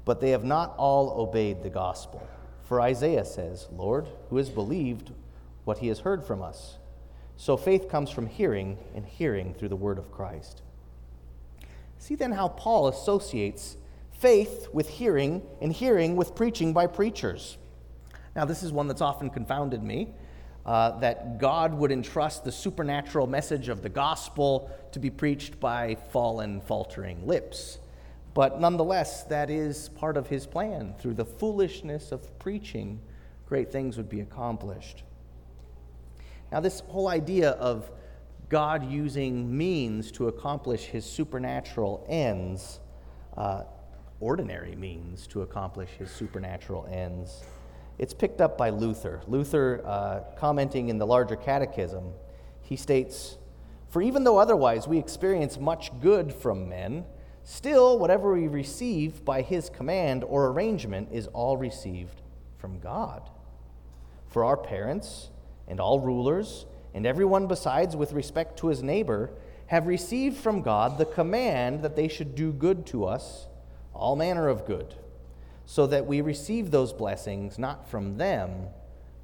But 0.04 0.20
they 0.20 0.30
have 0.30 0.44
not 0.44 0.74
all 0.76 1.20
obeyed 1.20 1.62
the 1.62 1.70
gospel. 1.70 2.26
For 2.64 2.80
Isaiah 2.80 3.24
says, 3.24 3.68
Lord, 3.70 4.08
who 4.28 4.36
has 4.36 4.50
believed 4.50 5.12
what 5.64 5.78
he 5.78 5.88
has 5.88 6.00
heard 6.00 6.24
from 6.24 6.42
us? 6.42 6.78
So 7.42 7.56
faith 7.56 7.88
comes 7.88 8.08
from 8.08 8.28
hearing, 8.28 8.78
and 8.94 9.04
hearing 9.04 9.52
through 9.52 9.70
the 9.70 9.74
word 9.74 9.98
of 9.98 10.12
Christ. 10.12 10.62
See 11.98 12.14
then 12.14 12.30
how 12.30 12.46
Paul 12.46 12.86
associates 12.86 13.76
faith 14.12 14.68
with 14.72 14.88
hearing, 14.88 15.42
and 15.60 15.72
hearing 15.72 16.14
with 16.14 16.36
preaching 16.36 16.72
by 16.72 16.86
preachers. 16.86 17.58
Now, 18.36 18.44
this 18.44 18.62
is 18.62 18.70
one 18.70 18.86
that's 18.86 19.00
often 19.00 19.28
confounded 19.28 19.82
me. 19.82 20.14
Uh, 20.64 20.96
that 21.00 21.38
God 21.38 21.74
would 21.74 21.90
entrust 21.90 22.44
the 22.44 22.52
supernatural 22.52 23.26
message 23.26 23.68
of 23.68 23.82
the 23.82 23.88
gospel 23.88 24.70
to 24.92 25.00
be 25.00 25.10
preached 25.10 25.58
by 25.58 25.96
fallen, 26.12 26.60
faltering 26.60 27.26
lips. 27.26 27.80
But 28.34 28.60
nonetheless, 28.60 29.24
that 29.24 29.50
is 29.50 29.88
part 29.88 30.16
of 30.16 30.28
his 30.28 30.46
plan. 30.46 30.94
Through 31.00 31.14
the 31.14 31.24
foolishness 31.24 32.12
of 32.12 32.38
preaching, 32.38 33.00
great 33.46 33.72
things 33.72 33.96
would 33.96 34.08
be 34.08 34.20
accomplished. 34.20 35.02
Now, 36.52 36.60
this 36.60 36.80
whole 36.80 37.08
idea 37.08 37.52
of 37.52 37.90
God 38.50 38.84
using 38.90 39.56
means 39.56 40.12
to 40.12 40.28
accomplish 40.28 40.84
his 40.84 41.06
supernatural 41.06 42.04
ends, 42.10 42.78
uh, 43.38 43.62
ordinary 44.20 44.76
means 44.76 45.26
to 45.28 45.40
accomplish 45.40 45.88
his 45.98 46.10
supernatural 46.10 46.86
ends. 46.92 47.42
It's 47.96 48.12
picked 48.12 48.42
up 48.42 48.58
by 48.58 48.68
Luther. 48.68 49.22
Luther, 49.26 49.80
uh, 49.86 50.20
commenting 50.36 50.90
in 50.90 50.98
the 50.98 51.06
larger 51.06 51.36
catechism, 51.36 52.12
he 52.60 52.76
states, 52.76 53.38
For 53.88 54.02
even 54.02 54.22
though 54.22 54.36
otherwise 54.36 54.86
we 54.86 54.98
experience 54.98 55.58
much 55.58 55.90
good 56.00 56.34
from 56.34 56.68
men, 56.68 57.06
still 57.44 57.98
whatever 57.98 58.34
we 58.34 58.46
receive 58.46 59.24
by 59.24 59.40
his 59.40 59.70
command 59.70 60.22
or 60.22 60.48
arrangement 60.48 61.08
is 61.12 61.28
all 61.28 61.56
received 61.56 62.20
from 62.58 62.78
God. 62.78 63.30
For 64.28 64.44
our 64.44 64.58
parents 64.58 65.30
and 65.72 65.80
all 65.80 65.98
rulers 65.98 66.66
and 66.92 67.06
everyone 67.06 67.46
besides 67.46 67.96
with 67.96 68.12
respect 68.12 68.58
to 68.58 68.68
his 68.68 68.82
neighbor 68.82 69.30
have 69.68 69.86
received 69.86 70.36
from 70.36 70.60
God 70.60 70.98
the 70.98 71.06
command 71.06 71.82
that 71.82 71.96
they 71.96 72.08
should 72.08 72.34
do 72.34 72.52
good 72.52 72.84
to 72.88 73.06
us, 73.06 73.46
all 73.94 74.14
manner 74.14 74.48
of 74.48 74.66
good 74.66 74.94
so 75.64 75.86
that 75.86 76.06
we 76.06 76.20
receive 76.20 76.70
those 76.70 76.92
blessings 76.92 77.58
not 77.58 77.88
from 77.88 78.18
them, 78.18 78.66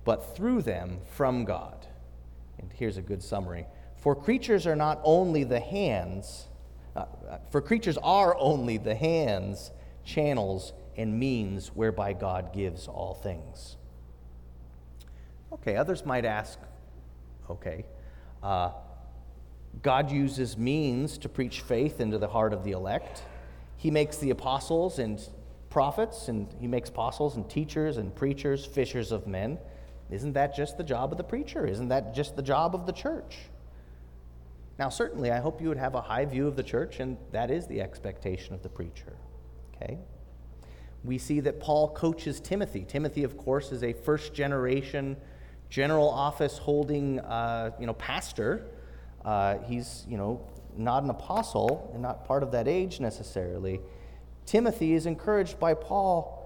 but 0.06 0.34
through 0.34 0.62
them 0.62 1.00
from 1.04 1.44
God. 1.44 1.86
And 2.58 2.72
here's 2.72 2.96
a 2.96 3.02
good 3.02 3.22
summary 3.22 3.66
For 3.98 4.16
creatures 4.16 4.66
are 4.66 4.74
not 4.74 5.00
only 5.04 5.44
the 5.44 5.60
hands, 5.60 6.48
uh, 6.96 7.00
uh, 7.00 7.38
for 7.50 7.60
creatures 7.60 7.98
are 7.98 8.34
only 8.38 8.78
the 8.78 8.94
hands, 8.94 9.70
channels, 10.04 10.72
and 10.96 11.20
means 11.20 11.68
whereby 11.68 12.14
God 12.14 12.54
gives 12.54 12.88
all 12.88 13.12
things. 13.12 13.76
Okay, 15.52 15.76
others 15.76 16.04
might 16.04 16.24
ask, 16.24 16.58
okay, 17.50 17.84
uh, 18.42 18.72
God 19.82 20.10
uses 20.10 20.56
means 20.56 21.18
to 21.18 21.28
preach 21.28 21.60
faith 21.60 22.00
into 22.00 22.18
the 22.18 22.28
heart 22.28 22.52
of 22.52 22.64
the 22.64 22.72
elect. 22.72 23.22
He 23.76 23.90
makes 23.90 24.18
the 24.18 24.30
apostles 24.30 24.98
and 24.98 25.20
prophets 25.70 26.28
and 26.28 26.48
he 26.58 26.66
makes 26.66 26.88
apostles 26.88 27.36
and 27.36 27.48
teachers 27.48 27.96
and 27.96 28.14
preachers, 28.14 28.64
fishers 28.64 29.12
of 29.12 29.26
men. 29.26 29.58
Isn't 30.10 30.32
that 30.32 30.54
just 30.56 30.78
the 30.78 30.84
job 30.84 31.12
of 31.12 31.18
the 31.18 31.24
preacher? 31.24 31.66
Isn't 31.66 31.88
that 31.88 32.14
just 32.14 32.34
the 32.34 32.42
job 32.42 32.74
of 32.74 32.86
the 32.86 32.92
church? 32.92 33.38
Now, 34.78 34.88
certainly, 34.88 35.30
I 35.30 35.38
hope 35.38 35.60
you 35.60 35.68
would 35.68 35.78
have 35.78 35.94
a 35.94 36.00
high 36.00 36.24
view 36.24 36.46
of 36.46 36.54
the 36.54 36.62
church, 36.62 37.00
and 37.00 37.16
that 37.32 37.50
is 37.50 37.66
the 37.66 37.80
expectation 37.80 38.54
of 38.54 38.62
the 38.62 38.68
preacher. 38.68 39.16
Okay? 39.74 39.98
We 41.04 41.18
see 41.18 41.40
that 41.40 41.58
Paul 41.58 41.88
coaches 41.88 42.40
Timothy. 42.40 42.84
Timothy, 42.86 43.24
of 43.24 43.36
course, 43.36 43.72
is 43.72 43.82
a 43.82 43.92
first 43.92 44.34
generation 44.34 45.16
general 45.70 46.08
office 46.08 46.58
holding 46.58 47.20
uh, 47.20 47.70
you 47.78 47.86
know, 47.86 47.94
pastor. 47.94 48.66
Uh, 49.24 49.58
he's 49.66 50.06
you 50.08 50.16
know, 50.16 50.40
not 50.76 51.02
an 51.02 51.10
apostle 51.10 51.90
and 51.92 52.02
not 52.02 52.24
part 52.24 52.42
of 52.42 52.52
that 52.52 52.68
age 52.68 53.00
necessarily. 53.00 53.80
Timothy 54.46 54.94
is 54.94 55.06
encouraged 55.06 55.58
by 55.58 55.74
Paul 55.74 56.38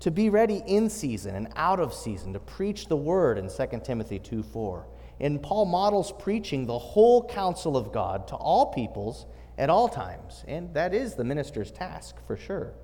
to 0.00 0.10
be 0.10 0.28
ready 0.28 0.62
in 0.66 0.90
season 0.90 1.34
and 1.34 1.48
out 1.56 1.80
of 1.80 1.94
season 1.94 2.32
to 2.34 2.38
preach 2.38 2.86
the 2.86 2.96
word 2.96 3.38
in 3.38 3.48
2 3.48 3.80
Timothy 3.82 4.18
2 4.18 4.42
4. 4.42 4.86
And 5.20 5.42
Paul 5.42 5.64
models 5.64 6.12
preaching 6.18 6.66
the 6.66 6.78
whole 6.78 7.26
counsel 7.26 7.76
of 7.76 7.92
God 7.92 8.28
to 8.28 8.34
all 8.34 8.66
peoples 8.66 9.26
at 9.56 9.70
all 9.70 9.88
times. 9.88 10.44
And 10.46 10.74
that 10.74 10.92
is 10.92 11.14
the 11.14 11.24
minister's 11.24 11.70
task 11.70 12.16
for 12.26 12.36
sure. 12.36 12.74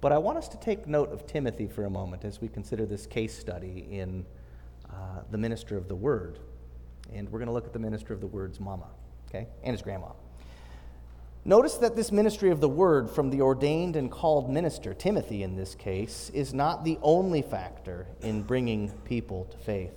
But 0.00 0.12
I 0.12 0.18
want 0.18 0.38
us 0.38 0.48
to 0.48 0.56
take 0.58 0.86
note 0.86 1.12
of 1.12 1.26
Timothy 1.26 1.68
for 1.68 1.84
a 1.84 1.90
moment 1.90 2.24
as 2.24 2.40
we 2.40 2.48
consider 2.48 2.86
this 2.86 3.06
case 3.06 3.38
study 3.38 3.86
in 3.90 4.26
uh, 4.92 5.22
the 5.30 5.38
minister 5.38 5.76
of 5.76 5.88
the 5.88 5.94
word. 5.94 6.38
And 7.12 7.28
we're 7.30 7.38
going 7.38 7.48
to 7.48 7.52
look 7.52 7.66
at 7.66 7.72
the 7.72 7.78
minister 7.78 8.14
of 8.14 8.20
the 8.20 8.26
word's 8.26 8.60
mama, 8.60 8.86
okay, 9.28 9.48
and 9.62 9.72
his 9.72 9.82
grandma. 9.82 10.12
Notice 11.44 11.74
that 11.78 11.96
this 11.96 12.12
ministry 12.12 12.50
of 12.50 12.60
the 12.60 12.68
word 12.68 13.10
from 13.10 13.30
the 13.30 13.40
ordained 13.40 13.96
and 13.96 14.10
called 14.10 14.48
minister, 14.48 14.94
Timothy 14.94 15.42
in 15.42 15.56
this 15.56 15.74
case, 15.74 16.30
is 16.32 16.54
not 16.54 16.84
the 16.84 16.98
only 17.02 17.42
factor 17.42 18.06
in 18.20 18.42
bringing 18.42 18.90
people 19.04 19.46
to 19.46 19.56
faith. 19.56 19.92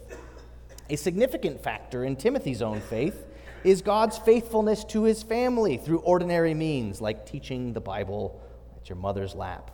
A 0.89 0.95
significant 0.95 1.61
factor 1.61 2.03
in 2.03 2.15
Timothy's 2.15 2.63
own 2.63 2.81
faith 2.81 3.25
is 3.63 3.81
God's 3.81 4.17
faithfulness 4.17 4.83
to 4.85 5.03
his 5.03 5.21
family 5.21 5.77
through 5.77 5.99
ordinary 5.99 6.53
means, 6.53 6.99
like 6.99 7.25
teaching 7.25 7.73
the 7.73 7.81
Bible 7.81 8.41
at 8.77 8.89
your 8.89 8.95
mother's 8.95 9.35
lap. 9.35 9.71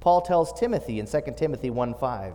Paul 0.00 0.20
tells 0.20 0.52
Timothy 0.52 0.98
in 0.98 1.06
2 1.06 1.20
Timothy 1.36 1.70
1 1.70 1.94
5, 1.94 2.34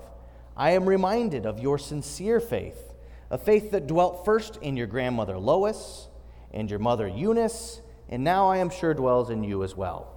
I 0.58 0.72
am 0.72 0.90
reminded 0.90 1.46
of 1.46 1.60
your 1.60 1.78
sincere 1.78 2.40
faith, 2.40 2.96
a 3.30 3.38
faith 3.38 3.70
that 3.72 3.86
dwelt 3.86 4.26
first 4.26 4.58
in 4.58 4.76
your 4.76 4.88
grandmother 4.88 5.38
Lois 5.38 6.08
and 6.52 6.68
your 6.68 6.80
mother 6.80 7.08
Eunice 7.08 7.82
and 8.10 8.24
now 8.24 8.50
I 8.50 8.58
am 8.58 8.70
sure 8.70 8.94
dwells 8.94 9.30
in 9.30 9.44
you 9.44 9.64
as 9.64 9.76
well. 9.76 10.14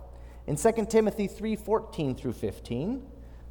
In 0.46 0.57
2 0.57 0.88
Timothy 0.88 1.26
3:14 1.26 2.14
through 2.14 2.33
15, 2.33 3.07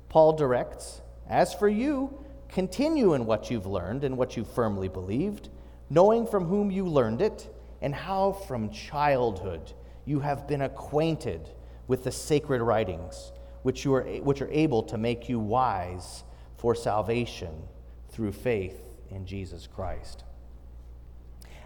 Paul 0.07 0.33
directs, 0.33 1.01
"As 1.27 1.53
for 1.53 1.67
you, 1.67 2.23
continue 2.47 3.13
in 3.13 3.25
what 3.25 3.51
you've 3.51 3.67
learned 3.67 4.03
and 4.03 4.17
what 4.17 4.35
you 4.35 4.43
firmly 4.43 4.87
believed, 4.87 5.49
knowing 5.89 6.25
from 6.25 6.45
whom 6.45 6.71
you 6.71 6.87
learned 6.87 7.21
it, 7.21 7.53
and 7.81 7.93
how 7.93 8.31
from 8.31 8.69
childhood 8.69 9.73
you 10.05 10.21
have 10.21 10.47
been 10.47 10.61
acquainted 10.61 11.49
with 11.87 12.03
the 12.03 12.11
sacred 12.11 12.61
writings, 12.61 13.31
which, 13.61 13.85
you 13.85 13.93
are, 13.93 14.03
which 14.03 14.41
are 14.41 14.49
able 14.51 14.81
to 14.83 14.97
make 14.97 15.29
you 15.29 15.39
wise 15.39 16.23
for 16.59 16.75
salvation 16.75 17.63
through 18.09 18.31
faith 18.31 18.81
in 19.09 19.25
Jesus 19.25 19.67
Christ." 19.67 20.23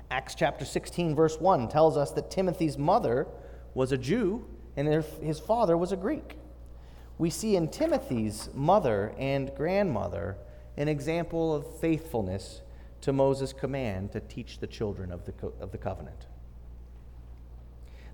Acts 0.09 0.35
chapter 0.35 0.63
16, 0.63 1.15
verse 1.15 1.39
1 1.39 1.67
tells 1.69 1.97
us 1.97 2.11
that 2.11 2.29
Timothy's 2.29 2.77
mother 2.77 3.27
was 3.73 3.91
a 3.91 3.97
Jew 3.97 4.45
and 4.75 4.87
his 4.87 5.39
father 5.39 5.77
was 5.77 5.91
a 5.91 5.97
Greek. 5.97 6.37
We 7.17 7.29
see 7.29 7.55
in 7.55 7.67
Timothy's 7.69 8.49
mother 8.53 9.13
and 9.17 9.53
grandmother 9.55 10.37
an 10.77 10.87
example 10.87 11.53
of 11.53 11.79
faithfulness 11.79 12.61
to 13.01 13.13
Moses' 13.13 13.53
command 13.53 14.11
to 14.13 14.19
teach 14.19 14.59
the 14.59 14.67
children 14.67 15.11
of 15.11 15.25
the, 15.25 15.33
co- 15.33 15.53
of 15.59 15.71
the 15.71 15.77
covenant. 15.77 16.27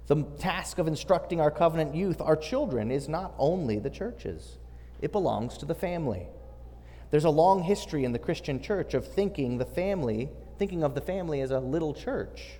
The 0.08 0.24
task 0.40 0.80
of 0.80 0.88
instructing 0.88 1.40
our 1.40 1.52
covenant 1.52 1.96
youth, 1.96 2.20
our 2.20 2.36
children, 2.36 2.92
is 2.92 3.08
not 3.08 3.34
only 3.38 3.78
the 3.78 3.90
churches, 3.90 4.58
it 5.02 5.12
belongs 5.12 5.58
to 5.60 5.66
the 5.66 5.76
family. 5.76 6.28
There's 7.12 7.26
a 7.26 7.30
long 7.30 7.64
history 7.64 8.04
in 8.04 8.12
the 8.12 8.20
Christian 8.20 8.62
church 8.62 8.94
of 8.94 9.08
thinking 9.08 9.58
the 9.58 9.66
family 9.66 10.30
thinking 10.60 10.84
of 10.84 10.94
the 10.94 11.02
family 11.02 11.40
as 11.40 11.52
a 11.52 11.60
little 11.60 11.94
church. 11.94 12.60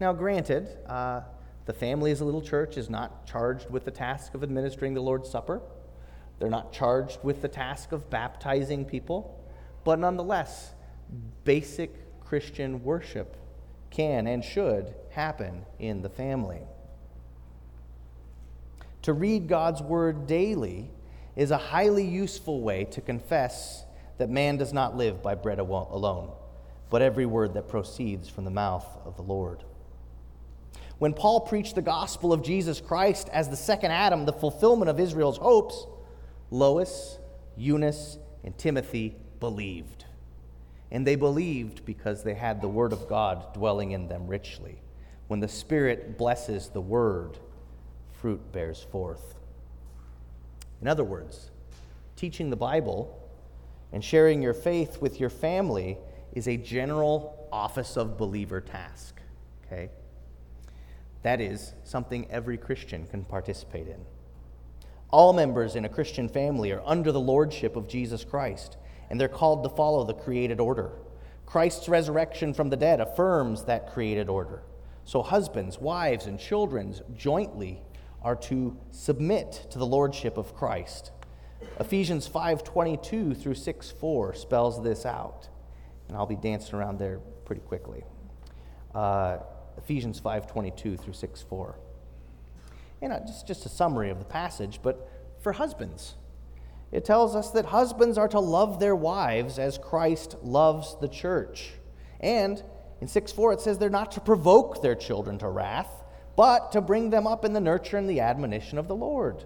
Now, 0.00 0.14
granted, 0.14 0.66
uh, 0.86 1.20
the 1.66 1.74
family 1.74 2.10
as 2.10 2.22
a 2.22 2.24
little 2.24 2.40
church 2.40 2.76
is 2.78 2.88
not 2.90 3.26
charged 3.26 3.70
with 3.70 3.84
the 3.84 3.90
task 3.90 4.34
of 4.34 4.42
administering 4.42 4.94
the 4.94 5.02
Lord's 5.02 5.30
Supper. 5.30 5.60
They're 6.38 6.50
not 6.50 6.72
charged 6.72 7.18
with 7.22 7.42
the 7.42 7.48
task 7.48 7.92
of 7.92 8.08
baptizing 8.08 8.86
people. 8.86 9.38
But 9.84 9.98
nonetheless, 9.98 10.72
basic 11.44 12.20
Christian 12.20 12.82
worship 12.82 13.36
can 13.90 14.26
and 14.26 14.42
should 14.42 14.94
happen 15.10 15.66
in 15.78 16.00
the 16.00 16.08
family. 16.08 16.62
To 19.02 19.12
read 19.12 19.48
God's 19.48 19.82
Word 19.82 20.26
daily 20.26 20.88
is 21.36 21.50
a 21.50 21.58
highly 21.58 22.06
useful 22.06 22.60
way 22.60 22.84
to 22.84 23.00
confess 23.00 23.84
that 24.18 24.30
man 24.30 24.56
does 24.56 24.72
not 24.72 24.96
live 24.96 25.22
by 25.22 25.34
bread 25.34 25.58
alone 25.58 26.30
but 26.92 27.00
every 27.00 27.24
word 27.24 27.54
that 27.54 27.68
proceeds 27.68 28.28
from 28.28 28.44
the 28.44 28.50
mouth 28.50 28.86
of 29.06 29.16
the 29.16 29.22
Lord. 29.22 29.64
When 30.98 31.14
Paul 31.14 31.40
preached 31.40 31.74
the 31.74 31.80
gospel 31.80 32.34
of 32.34 32.42
Jesus 32.42 32.82
Christ 32.82 33.30
as 33.32 33.48
the 33.48 33.56
second 33.56 33.92
Adam, 33.92 34.26
the 34.26 34.32
fulfillment 34.34 34.90
of 34.90 35.00
Israel's 35.00 35.38
hopes, 35.38 35.86
Lois, 36.50 37.18
Eunice, 37.56 38.18
and 38.44 38.56
Timothy 38.58 39.16
believed. 39.40 40.04
And 40.90 41.06
they 41.06 41.16
believed 41.16 41.86
because 41.86 42.24
they 42.24 42.34
had 42.34 42.60
the 42.60 42.68
Word 42.68 42.92
of 42.92 43.08
God 43.08 43.54
dwelling 43.54 43.92
in 43.92 44.08
them 44.08 44.26
richly. 44.26 44.82
When 45.28 45.40
the 45.40 45.48
Spirit 45.48 46.18
blesses 46.18 46.68
the 46.68 46.82
Word, 46.82 47.38
fruit 48.20 48.52
bears 48.52 48.82
forth. 48.82 49.34
In 50.82 50.88
other 50.88 51.04
words, 51.04 51.50
teaching 52.16 52.50
the 52.50 52.56
Bible 52.56 53.18
and 53.92 54.04
sharing 54.04 54.42
your 54.42 54.52
faith 54.52 55.00
with 55.00 55.20
your 55.20 55.30
family 55.30 55.96
is 56.32 56.48
a 56.48 56.56
general 56.56 57.48
office 57.52 57.96
of 57.96 58.18
believer 58.18 58.60
task. 58.60 59.20
Okay? 59.64 59.90
That 61.22 61.40
is 61.40 61.72
something 61.84 62.26
every 62.30 62.58
Christian 62.58 63.06
can 63.06 63.24
participate 63.24 63.86
in. 63.86 64.04
All 65.10 65.32
members 65.32 65.76
in 65.76 65.84
a 65.84 65.88
Christian 65.88 66.28
family 66.28 66.72
are 66.72 66.82
under 66.84 67.12
the 67.12 67.20
lordship 67.20 67.76
of 67.76 67.86
Jesus 67.86 68.24
Christ, 68.24 68.76
and 69.08 69.20
they're 69.20 69.28
called 69.28 69.62
to 69.62 69.68
follow 69.68 70.04
the 70.04 70.14
created 70.14 70.58
order. 70.58 70.90
Christ's 71.46 71.88
resurrection 71.88 72.54
from 72.54 72.70
the 72.70 72.76
dead 72.76 73.00
affirms 73.00 73.64
that 73.64 73.92
created 73.92 74.28
order. 74.28 74.62
So 75.04 75.22
husbands, 75.22 75.78
wives, 75.78 76.26
and 76.26 76.40
children 76.40 76.94
jointly 77.14 77.82
are 78.24 78.36
to 78.36 78.76
submit 78.90 79.66
to 79.70 79.78
the 79.78 79.86
lordship 79.86 80.36
of 80.36 80.54
Christ. 80.54 81.10
Ephesians 81.78 82.28
5:22 82.28 83.34
through 83.34 83.54
6:4 83.54 84.34
spells 84.34 84.82
this 84.82 85.06
out 85.06 85.48
and 86.12 86.18
I'll 86.18 86.26
be 86.26 86.36
dancing 86.36 86.74
around 86.74 86.98
there 86.98 87.20
pretty 87.46 87.62
quickly. 87.62 88.04
Uh, 88.94 89.38
Ephesians 89.78 90.20
5:22 90.20 90.98
through 90.98 91.14
6:4. 91.14 91.76
and 93.00 93.26
just, 93.26 93.46
just 93.46 93.66
a 93.66 93.70
summary 93.70 94.10
of 94.10 94.18
the 94.18 94.24
passage, 94.26 94.80
but 94.82 95.08
for 95.40 95.52
husbands. 95.52 96.16
It 96.92 97.06
tells 97.06 97.34
us 97.34 97.50
that 97.52 97.66
husbands 97.66 98.18
are 98.18 98.28
to 98.28 98.38
love 98.38 98.78
their 98.78 98.94
wives 98.94 99.58
as 99.58 99.78
Christ 99.78 100.36
loves 100.42 100.96
the 101.00 101.08
church. 101.08 101.72
And 102.20 102.62
in 103.00 103.08
6 103.08 103.32
4, 103.32 103.54
it 103.54 103.60
says 103.60 103.78
they're 103.78 103.88
not 103.88 104.12
to 104.12 104.20
provoke 104.20 104.82
their 104.82 104.94
children 104.94 105.38
to 105.38 105.48
wrath, 105.48 106.01
but 106.36 106.72
to 106.72 106.80
bring 106.80 107.10
them 107.10 107.26
up 107.26 107.44
in 107.44 107.52
the 107.52 107.60
nurture 107.60 107.96
and 107.96 108.08
the 108.08 108.20
admonition 108.20 108.78
of 108.78 108.88
the 108.88 108.96
Lord. 108.96 109.44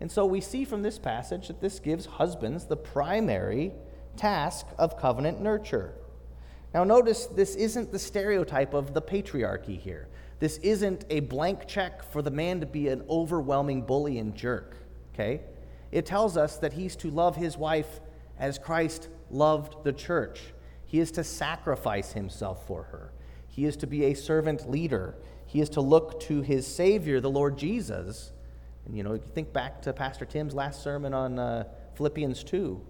And 0.00 0.10
so 0.10 0.26
we 0.26 0.40
see 0.40 0.64
from 0.64 0.82
this 0.82 0.98
passage 0.98 1.48
that 1.48 1.60
this 1.60 1.78
gives 1.78 2.06
husbands 2.06 2.64
the 2.64 2.76
primary 2.76 3.72
task 4.16 4.66
of 4.78 4.98
covenant 4.98 5.40
nurture. 5.40 5.94
Now, 6.72 6.82
notice 6.82 7.26
this 7.26 7.54
isn't 7.54 7.92
the 7.92 7.98
stereotype 7.98 8.74
of 8.74 8.94
the 8.94 9.02
patriarchy 9.02 9.78
here. 9.78 10.08
This 10.40 10.58
isn't 10.58 11.04
a 11.08 11.20
blank 11.20 11.68
check 11.68 12.02
for 12.10 12.20
the 12.20 12.30
man 12.30 12.60
to 12.60 12.66
be 12.66 12.88
an 12.88 13.04
overwhelming 13.08 13.82
bully 13.82 14.18
and 14.18 14.34
jerk, 14.34 14.76
okay? 15.14 15.40
It 15.92 16.04
tells 16.04 16.36
us 16.36 16.56
that 16.58 16.72
he's 16.72 16.96
to 16.96 17.10
love 17.10 17.36
his 17.36 17.56
wife 17.56 18.00
as 18.38 18.58
Christ 18.58 19.08
loved 19.30 19.84
the 19.84 19.92
church. 19.92 20.52
He 20.84 20.98
is 20.98 21.12
to 21.12 21.22
sacrifice 21.22 22.12
himself 22.12 22.66
for 22.66 22.82
her. 22.84 23.12
He 23.48 23.64
is 23.64 23.76
to 23.78 23.86
be 23.86 24.06
a 24.06 24.14
servant 24.14 24.68
leader. 24.68 25.14
He 25.54 25.60
is 25.60 25.68
to 25.70 25.80
look 25.80 26.18
to 26.22 26.42
his 26.42 26.66
Savior, 26.66 27.20
the 27.20 27.30
Lord 27.30 27.56
Jesus. 27.56 28.32
And 28.86 28.96
you 28.96 29.04
know, 29.04 29.16
think 29.34 29.52
back 29.52 29.82
to 29.82 29.92
Pastor 29.92 30.24
Tim's 30.24 30.52
last 30.52 30.82
sermon 30.82 31.14
on 31.14 31.38
uh, 31.38 31.62
Philippians 31.94 32.42
2, 32.42 32.84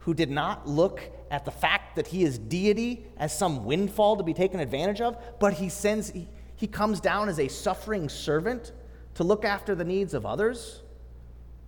who 0.00 0.12
did 0.12 0.30
not 0.30 0.68
look 0.68 1.00
at 1.30 1.46
the 1.46 1.50
fact 1.50 1.96
that 1.96 2.08
he 2.08 2.22
is 2.22 2.38
deity 2.38 3.06
as 3.16 3.36
some 3.36 3.64
windfall 3.64 4.18
to 4.18 4.22
be 4.22 4.34
taken 4.34 4.60
advantage 4.60 5.00
of, 5.00 5.16
but 5.40 5.54
he 5.54 5.70
sends, 5.70 6.10
he, 6.10 6.28
he 6.56 6.66
comes 6.66 7.00
down 7.00 7.30
as 7.30 7.40
a 7.40 7.48
suffering 7.48 8.10
servant 8.10 8.72
to 9.14 9.24
look 9.24 9.46
after 9.46 9.74
the 9.74 9.84
needs 9.84 10.12
of 10.12 10.26
others. 10.26 10.82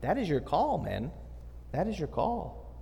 That 0.03 0.19
is 0.19 0.29
your 0.29 0.41
call, 0.41 0.77
men. 0.77 1.13
That 1.73 1.87
is 1.87 1.99
your 1.99 2.09
call. 2.09 2.77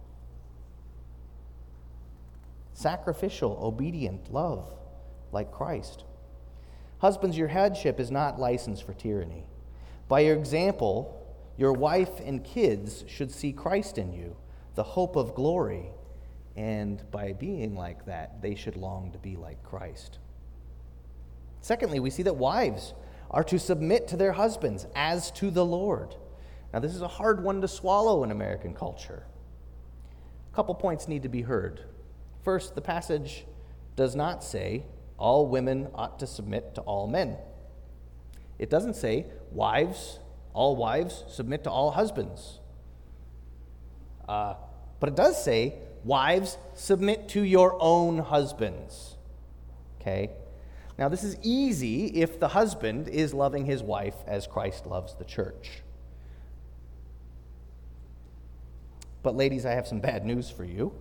Sacrificial, 2.72 3.56
obedient 3.62 4.32
love 4.32 4.68
like 5.30 5.52
Christ. 5.52 6.02
Husbands, 7.00 7.36
your 7.36 7.48
headship 7.48 7.98
is 7.98 8.10
not 8.10 8.38
license 8.38 8.80
for 8.80 8.92
tyranny. 8.92 9.44
By 10.06 10.20
your 10.20 10.36
example, 10.36 11.16
your 11.56 11.72
wife 11.72 12.20
and 12.20 12.44
kids 12.44 13.04
should 13.06 13.30
see 13.30 13.52
Christ 13.52 13.96
in 13.96 14.12
you, 14.12 14.36
the 14.74 14.82
hope 14.82 15.16
of 15.16 15.34
glory. 15.34 15.90
And 16.56 17.02
by 17.10 17.32
being 17.32 17.74
like 17.74 18.04
that, 18.06 18.42
they 18.42 18.54
should 18.54 18.76
long 18.76 19.12
to 19.12 19.18
be 19.18 19.36
like 19.36 19.62
Christ. 19.62 20.18
Secondly, 21.62 22.00
we 22.00 22.10
see 22.10 22.22
that 22.22 22.36
wives 22.36 22.92
are 23.30 23.44
to 23.44 23.58
submit 23.58 24.08
to 24.08 24.16
their 24.16 24.32
husbands 24.32 24.86
as 24.94 25.30
to 25.32 25.50
the 25.50 25.64
Lord. 25.64 26.16
Now, 26.72 26.80
this 26.80 26.94
is 26.94 27.02
a 27.02 27.08
hard 27.08 27.42
one 27.42 27.60
to 27.62 27.68
swallow 27.68 28.24
in 28.24 28.30
American 28.30 28.74
culture. 28.74 29.24
A 30.52 30.56
couple 30.56 30.74
points 30.74 31.08
need 31.08 31.22
to 31.22 31.28
be 31.28 31.42
heard. 31.42 31.82
First, 32.42 32.74
the 32.74 32.80
passage 32.80 33.46
does 33.96 34.14
not 34.14 34.44
say 34.44 34.84
all 35.20 35.46
women 35.46 35.88
ought 35.94 36.18
to 36.18 36.26
submit 36.26 36.74
to 36.74 36.80
all 36.80 37.06
men. 37.06 37.36
It 38.58 38.70
doesn't 38.70 38.96
say 38.96 39.26
wives, 39.52 40.18
all 40.52 40.74
wives, 40.74 41.24
submit 41.28 41.64
to 41.64 41.70
all 41.70 41.92
husbands. 41.92 42.58
Uh, 44.28 44.54
but 44.98 45.08
it 45.10 45.16
does 45.16 45.42
say 45.42 45.74
wives, 46.04 46.58
submit 46.74 47.28
to 47.30 47.42
your 47.42 47.76
own 47.80 48.18
husbands. 48.18 49.16
Okay? 50.00 50.30
Now, 50.98 51.08
this 51.08 51.24
is 51.24 51.36
easy 51.42 52.06
if 52.06 52.38
the 52.38 52.48
husband 52.48 53.08
is 53.08 53.32
loving 53.32 53.64
his 53.64 53.82
wife 53.82 54.16
as 54.26 54.46
Christ 54.46 54.86
loves 54.86 55.14
the 55.14 55.24
church. 55.24 55.82
But, 59.22 59.34
ladies, 59.34 59.66
I 59.66 59.72
have 59.72 59.86
some 59.86 60.00
bad 60.00 60.24
news 60.24 60.50
for 60.50 60.64
you. 60.64 60.92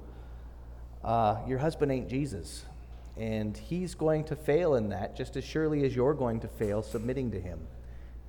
Uh, 1.03 1.38
your 1.47 1.60
husband 1.60 1.91
ain't 1.91 2.10
Jesus, 2.10 2.65
and 3.19 3.58
he's 3.58 3.95
going 3.95 4.23
to 4.23 4.36
fail 4.36 4.75
in 4.75 4.89
that 4.89 5.13
just 5.15 5.36
as 5.36 5.43
surely 5.43 5.84
as 5.84 5.93
you're 5.93 6.13
going 6.13 6.39
to 6.39 6.47
fail 6.47 6.82
submitting 6.82 7.32
to 7.32 7.39
him. 7.39 7.60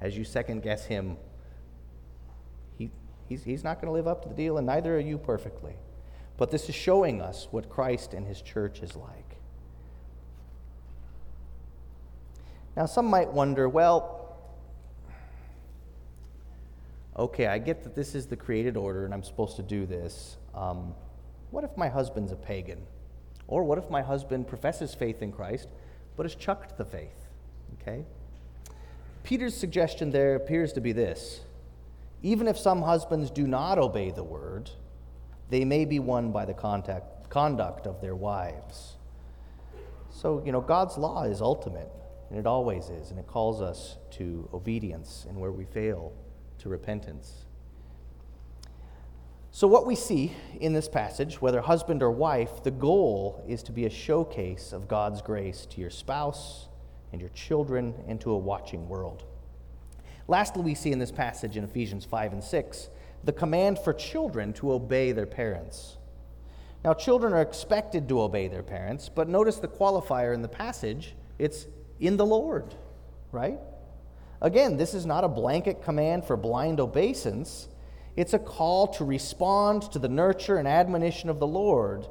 As 0.01 0.19
you 0.19 0.25
second 0.25 0.63
guess 0.63 0.85
him, 0.87 1.17
he, 2.77 2.91
he's, 3.29 3.45
he's 3.45 3.63
not 3.63 3.81
going 3.81 3.87
to 3.87 3.93
live 3.93 4.09
up 4.09 4.23
to 4.25 4.29
the 4.29 4.35
deal, 4.35 4.59
and 4.59 4.67
neither 4.67 4.97
are 4.97 5.01
you 5.01 5.17
perfectly. 5.17 5.77
But 6.37 6.51
this 6.51 6.69
is 6.69 6.75
showing 6.75 7.23
us 7.23 7.47
what 7.53 7.71
Christ 7.71 8.15
and 8.15 8.27
his 8.27 8.43
church 8.43 8.81
is 8.81 8.97
like. 8.97 9.37
Now, 12.77 12.87
some 12.87 13.07
might 13.07 13.31
wonder 13.31 13.69
well, 13.69 14.37
okay, 17.17 17.47
I 17.47 17.59
get 17.59 17.85
that 17.85 17.95
this 17.95 18.17
is 18.17 18.27
the 18.27 18.37
created 18.37 18.77
order 18.77 19.05
and 19.05 19.15
I'm 19.15 19.23
supposed 19.23 19.57
to 19.57 19.63
do 19.63 19.87
this. 19.87 20.37
Um, 20.55 20.95
what 21.53 21.63
if 21.63 21.77
my 21.77 21.89
husband's 21.89 22.33
a 22.33 22.37
pagan? 22.37 22.81
Or 23.51 23.63
what 23.65 23.77
if 23.77 23.91
my 23.91 24.01
husband 24.01 24.49
professes 24.49 24.95
faith 24.95 25.21
in 25.21 25.33
Christ 25.33 25.69
but 26.17 26.25
has 26.25 26.35
chucked 26.35 26.79
the 26.79 26.85
faith? 26.87 27.29
Okay? 27.83 28.05
Peter's 29.23 29.55
suggestion 29.55 30.11
there 30.11 30.35
appears 30.37 30.73
to 30.73 30.81
be 30.81 30.93
this 30.93 31.41
even 32.23 32.49
if 32.49 32.59
some 32.59 32.83
husbands 32.83 33.31
do 33.31 33.47
not 33.47 33.79
obey 33.79 34.11
the 34.11 34.25
word, 34.25 34.71
they 35.49 35.65
may 35.65 35.85
be 35.85 35.99
won 35.99 36.33
by 36.33 36.45
the 36.45 36.53
contact, 36.53 37.31
conduct 37.31 37.87
of 37.87 38.01
their 38.01 38.15
wives. 38.15 38.97
So, 40.11 40.43
you 40.45 40.53
know, 40.53 40.61
God's 40.61 40.99
law 40.99 41.25
is 41.25 41.41
ultimate. 41.41 41.91
And 42.31 42.39
it 42.39 42.47
always 42.47 42.89
is. 42.91 43.11
And 43.11 43.19
it 43.19 43.27
calls 43.27 43.61
us 43.61 43.97
to 44.13 44.49
obedience 44.55 45.27
and 45.29 45.39
where 45.39 45.51
we 45.51 45.65
fail, 45.65 46.13
to 46.59 46.69
repentance. 46.69 47.47
So, 49.53 49.67
what 49.67 49.85
we 49.85 49.97
see 49.97 50.33
in 50.61 50.73
this 50.75 50.89
passage, 50.89 51.41
whether 51.41 51.61
husband 51.61 52.05
or 52.05 52.11
wife, 52.11 52.63
the 52.63 52.71
goal 52.71 53.45
is 53.49 53.65
to 53.65 53.73
be 53.73 53.85
a 53.85 53.91
showcase 53.91 54.73
of 54.73 54.87
God's 54.87 55.23
grace 55.23 55.67
to 55.71 55.81
your 55.81 55.91
spouse 55.91 56.69
and 57.11 57.21
your 57.21 57.31
children 57.31 57.95
and 58.07 58.21
to 58.21 58.31
a 58.31 58.39
watching 58.39 58.89
world. 58.89 59.25
Lastly, 60.29 60.63
we 60.63 60.77
see 60.77 60.93
in 60.93 61.01
this 61.01 61.11
passage 61.11 61.57
in 61.57 61.65
Ephesians 61.65 62.05
5 62.05 62.33
and 62.35 62.45
6 62.45 62.91
the 63.25 63.33
command 63.33 63.79
for 63.79 63.93
children 63.93 64.53
to 64.55 64.73
obey 64.73 65.13
their 65.13 65.27
parents. 65.27 65.97
Now, 66.85 66.95
children 66.95 67.33
are 67.33 67.43
expected 67.43 68.09
to 68.09 68.23
obey 68.23 68.49
their 68.49 68.63
parents, 68.63 69.09
but 69.09 69.29
notice 69.29 69.57
the 69.57 69.69
qualifier 69.69 70.33
in 70.33 70.43
the 70.43 70.49
passage 70.49 71.15
it's 71.39 71.67
in 71.99 72.17
the 72.17 72.25
Lord, 72.25 72.75
right? 73.33 73.59
Again, 74.41 74.77
this 74.77 74.95
is 74.95 75.05
not 75.05 75.25
a 75.25 75.29
blanket 75.29 75.83
command 75.83 76.25
for 76.25 76.37
blind 76.37 76.81
obeisance. 76.81 77.69
It's 78.21 78.35
a 78.35 78.39
call 78.39 78.89
to 78.89 79.05
respond 79.07 79.91
to 79.93 79.99
the 79.99 80.07
nurture 80.07 80.59
and 80.59 80.69
admonition 80.69 81.31
of 81.31 81.41
the 81.41 81.47
Lord. 81.47 82.07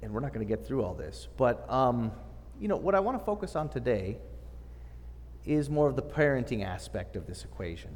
And 0.00 0.14
we're 0.14 0.20
not 0.20 0.32
going 0.32 0.46
to 0.46 0.48
get 0.48 0.66
through 0.66 0.82
all 0.82 0.94
this, 0.94 1.28
but 1.36 1.70
um, 1.70 2.12
you 2.58 2.66
know 2.66 2.78
what 2.78 2.94
I 2.94 3.00
want 3.00 3.18
to 3.18 3.22
focus 3.26 3.56
on 3.56 3.68
today 3.68 4.16
is 5.44 5.68
more 5.68 5.86
of 5.86 5.94
the 5.94 6.02
parenting 6.02 6.64
aspect 6.64 7.16
of 7.16 7.26
this 7.26 7.44
equation. 7.44 7.90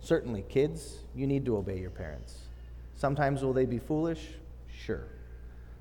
Certainly, 0.00 0.46
kids, 0.48 1.00
you 1.14 1.26
need 1.26 1.44
to 1.44 1.58
obey 1.58 1.78
your 1.78 1.90
parents. 1.90 2.38
Sometimes 2.94 3.42
will 3.42 3.52
they 3.52 3.66
be 3.66 3.78
foolish? 3.78 4.26
Sure. 4.86 5.04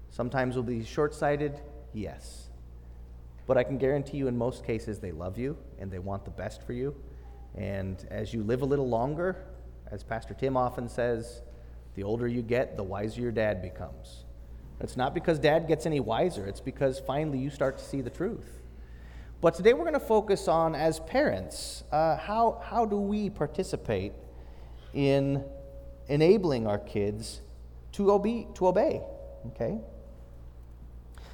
Sometimes 0.10 0.58
will 0.58 0.64
be 0.64 0.84
short 0.84 1.16
sighted? 1.16 1.62
Yes. 1.94 2.49
But 3.50 3.58
I 3.58 3.64
can 3.64 3.80
guarantee 3.80 4.18
you, 4.18 4.28
in 4.28 4.38
most 4.38 4.64
cases, 4.64 5.00
they 5.00 5.12
love 5.12 5.40
you 5.40 5.58
and 5.80 5.90
they 5.90 5.98
want 5.98 6.24
the 6.24 6.30
best 6.30 6.62
for 6.62 6.74
you. 6.74 6.96
And 7.56 8.06
as 8.12 8.32
you 8.32 8.44
live 8.44 8.62
a 8.62 8.66
little 8.66 8.88
longer, 8.88 9.44
as 9.90 10.04
Pastor 10.04 10.36
Tim 10.36 10.56
often 10.56 10.88
says, 10.88 11.42
the 11.96 12.04
older 12.04 12.28
you 12.28 12.44
get, 12.44 12.78
the 12.78 12.84
wiser 12.84 13.22
your 13.22 13.32
dad 13.32 13.64
becomes. 13.64 14.26
It's 14.80 14.96
not 14.96 15.16
because 15.16 15.40
dad 15.40 15.68
gets 15.68 15.88
any 15.88 16.00
wiser, 16.00 16.46
it's 16.46 16.62
because 16.62 17.00
finally 17.00 17.40
you 17.40 17.50
start 17.50 17.80
to 17.80 17.84
see 17.84 18.02
the 18.02 18.12
truth. 18.12 18.62
But 19.42 19.56
today 19.56 19.74
we're 19.74 19.80
going 19.80 19.94
to 19.94 20.00
focus 20.00 20.48
on, 20.48 20.76
as 20.76 21.00
parents, 21.00 21.84
uh, 21.92 22.18
how, 22.18 22.62
how 22.64 22.86
do 22.86 22.98
we 22.98 23.32
participate 23.32 24.14
in 24.94 25.44
enabling 26.08 26.68
our 26.68 26.78
kids 26.78 27.42
to 27.94 28.06
to 28.54 28.68
obey. 28.68 29.02
Okay? 29.48 29.80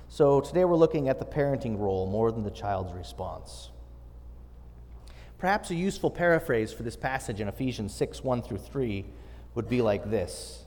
So 0.07 0.39
today 0.39 0.65
we're 0.65 0.75
looking 0.75 1.09
at 1.09 1.19
the 1.19 1.25
parenting 1.25 1.79
role 1.79 2.07
more 2.07 2.31
than 2.31 2.43
the 2.43 2.51
child's 2.51 2.93
response. 2.93 3.71
Perhaps 5.37 5.71
a 5.71 5.75
useful 5.75 6.09
paraphrase 6.09 6.71
for 6.71 6.83
this 6.83 6.95
passage 6.95 7.41
in 7.41 7.47
Ephesians 7.47 7.93
6 7.93 8.23
1 8.23 8.41
through 8.41 8.59
3 8.59 9.05
would 9.55 9.67
be 9.67 9.81
like 9.81 10.09
this 10.09 10.65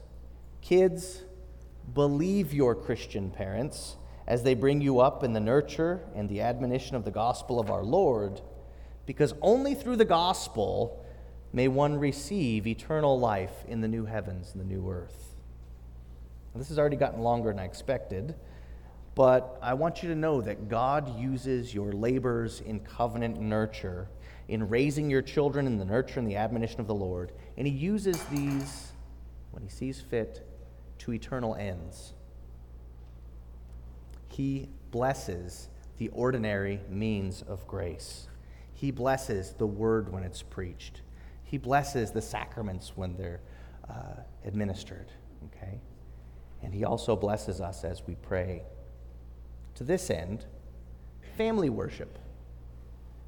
Kids, 0.61 1.23
believe 1.93 2.53
your 2.53 2.75
Christian 2.75 3.31
parents 3.31 3.95
as 4.27 4.43
they 4.43 4.53
bring 4.53 4.81
you 4.81 4.99
up 4.99 5.23
in 5.23 5.33
the 5.33 5.39
nurture 5.39 6.01
and 6.15 6.29
the 6.29 6.41
admonition 6.41 6.95
of 6.95 7.03
the 7.03 7.11
gospel 7.11 7.59
of 7.59 7.71
our 7.71 7.83
Lord, 7.83 8.41
because 9.07 9.33
only 9.41 9.73
through 9.73 9.95
the 9.95 10.05
gospel 10.05 11.03
may 11.51 11.67
one 11.67 11.97
receive 11.97 12.67
eternal 12.67 13.19
life 13.19 13.65
in 13.67 13.81
the 13.81 13.87
new 13.87 14.05
heavens 14.05 14.51
and 14.53 14.61
the 14.61 14.67
new 14.67 14.87
earth. 14.87 15.33
Now, 16.53 16.59
this 16.59 16.69
has 16.69 16.77
already 16.77 16.95
gotten 16.95 17.21
longer 17.21 17.49
than 17.49 17.59
I 17.59 17.65
expected, 17.65 18.35
But 19.15 19.57
I 19.61 19.73
want 19.73 20.01
you 20.01 20.09
to 20.09 20.15
know 20.15 20.41
that 20.41 20.69
God 20.69 21.19
uses 21.19 21.73
your 21.73 21.91
labors 21.91 22.61
in 22.61 22.79
covenant 22.79 23.39
nurture, 23.39 24.07
in 24.47 24.69
raising 24.69 25.09
your 25.09 25.21
children 25.21 25.67
in 25.67 25.77
the 25.77 25.85
nurture 25.85 26.19
and 26.19 26.27
the 26.27 26.37
admonition 26.37 26.79
of 26.79 26.87
the 26.87 26.95
Lord. 26.95 27.31
And 27.57 27.67
He 27.67 27.73
uses 27.73 28.23
these, 28.25 28.91
when 29.51 29.63
He 29.63 29.69
sees 29.69 29.99
fit, 29.99 30.45
to 30.99 31.13
eternal 31.13 31.55
ends. 31.55 32.13
He 34.29 34.69
blesses 34.91 35.69
the 35.97 36.09
ordinary 36.09 36.79
means 36.89 37.41
of 37.41 37.67
grace. 37.67 38.27
He 38.73 38.91
blesses 38.91 39.53
the 39.57 39.67
word 39.67 40.11
when 40.11 40.23
it's 40.23 40.41
preached. 40.41 41.01
He 41.43 41.57
blesses 41.57 42.11
the 42.11 42.21
sacraments 42.21 42.93
when 42.95 43.17
they're 43.17 43.41
uh, 43.89 44.21
administered. 44.45 45.11
Okay? 45.47 45.81
And 46.61 46.73
He 46.73 46.85
also 46.85 47.15
blesses 47.15 47.59
us 47.59 47.83
as 47.83 48.01
we 48.07 48.15
pray. 48.15 48.63
To 49.79 49.85
this 49.85 50.09
end, 50.09 50.43
family 51.37 51.69
worship 51.69 52.19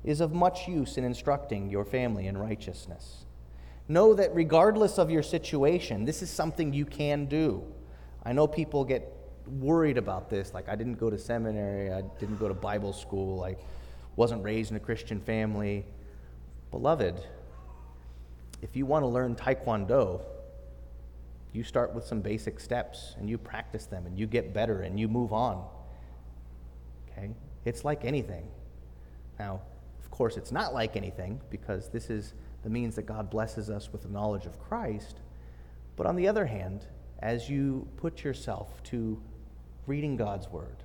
is 0.03 0.19
of 0.19 0.33
much 0.33 0.67
use 0.67 0.97
in 0.97 1.05
instructing 1.05 1.69
your 1.69 1.85
family 1.85 2.27
in 2.27 2.37
righteousness. 2.37 3.23
Know 3.87 4.13
that 4.15 4.35
regardless 4.35 4.99
of 4.99 5.09
your 5.09 5.23
situation, 5.23 6.03
this 6.03 6.21
is 6.21 6.29
something 6.29 6.73
you 6.73 6.85
can 6.85 7.27
do. 7.27 7.63
I 8.25 8.33
know 8.33 8.47
people 8.47 8.83
get 8.83 9.15
worried 9.47 9.97
about 9.97 10.29
this, 10.29 10.53
like, 10.53 10.67
I 10.67 10.75
didn't 10.75 10.95
go 10.95 11.09
to 11.09 11.17
seminary, 11.17 11.89
I 11.89 12.01
didn't 12.19 12.37
go 12.37 12.49
to 12.49 12.53
Bible 12.53 12.91
school, 12.91 13.45
I 13.45 13.55
wasn't 14.17 14.43
raised 14.43 14.71
in 14.71 14.75
a 14.75 14.81
Christian 14.81 15.21
family. 15.21 15.85
Beloved, 16.69 17.17
if 18.61 18.75
you 18.75 18.85
want 18.85 19.03
to 19.03 19.07
learn 19.07 19.37
Taekwondo, 19.37 20.19
you 21.53 21.63
start 21.63 21.95
with 21.95 22.03
some 22.03 22.19
basic 22.19 22.59
steps 22.59 23.15
and 23.17 23.29
you 23.29 23.37
practice 23.37 23.85
them 23.85 24.05
and 24.05 24.19
you 24.19 24.27
get 24.27 24.53
better 24.53 24.81
and 24.81 24.99
you 24.99 25.07
move 25.07 25.31
on. 25.31 25.65
Okay? 27.21 27.31
It's 27.65 27.85
like 27.85 28.05
anything. 28.05 28.47
Now, 29.39 29.61
of 29.99 30.11
course, 30.11 30.37
it's 30.37 30.51
not 30.51 30.73
like 30.73 30.95
anything 30.95 31.39
because 31.49 31.89
this 31.89 32.09
is 32.09 32.33
the 32.63 32.69
means 32.69 32.95
that 32.95 33.03
God 33.03 33.29
blesses 33.29 33.69
us 33.69 33.91
with 33.91 34.03
the 34.03 34.09
knowledge 34.09 34.45
of 34.45 34.59
Christ. 34.59 35.19
But 35.95 36.05
on 36.05 36.15
the 36.15 36.27
other 36.27 36.45
hand, 36.45 36.85
as 37.19 37.49
you 37.49 37.87
put 37.97 38.23
yourself 38.23 38.81
to 38.83 39.21
reading 39.87 40.15
God's 40.15 40.47
Word, 40.49 40.83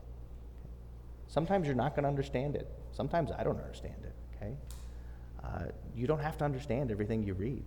sometimes 1.29 1.67
you're 1.67 1.77
not 1.77 1.95
going 1.95 2.05
to 2.05 2.09
understand 2.09 2.57
it. 2.57 2.69
Sometimes 2.93 3.31
I 3.31 3.45
don't 3.45 3.59
understand 3.59 4.05
it, 4.05 4.15
okay? 4.37 4.55
Uh, 5.45 5.71
you 5.95 6.07
don't 6.07 6.21
have 6.21 6.39
to 6.39 6.45
understand 6.45 6.91
everything 6.91 7.23
you 7.23 7.35
read. 7.35 7.65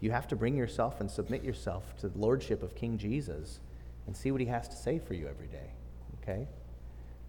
You 0.00 0.10
have 0.10 0.28
to 0.28 0.36
bring 0.36 0.56
yourself 0.56 1.00
and 1.00 1.10
submit 1.10 1.42
yourself 1.42 1.96
to 1.98 2.08
the 2.08 2.18
lordship 2.18 2.62
of 2.62 2.74
King 2.74 2.98
Jesus 2.98 3.60
and 4.06 4.16
see 4.16 4.30
what 4.30 4.40
he 4.40 4.46
has 4.46 4.68
to 4.68 4.76
say 4.76 4.98
for 4.98 5.14
you 5.14 5.26
every 5.26 5.46
day. 5.46 5.70
Okay? 6.22 6.46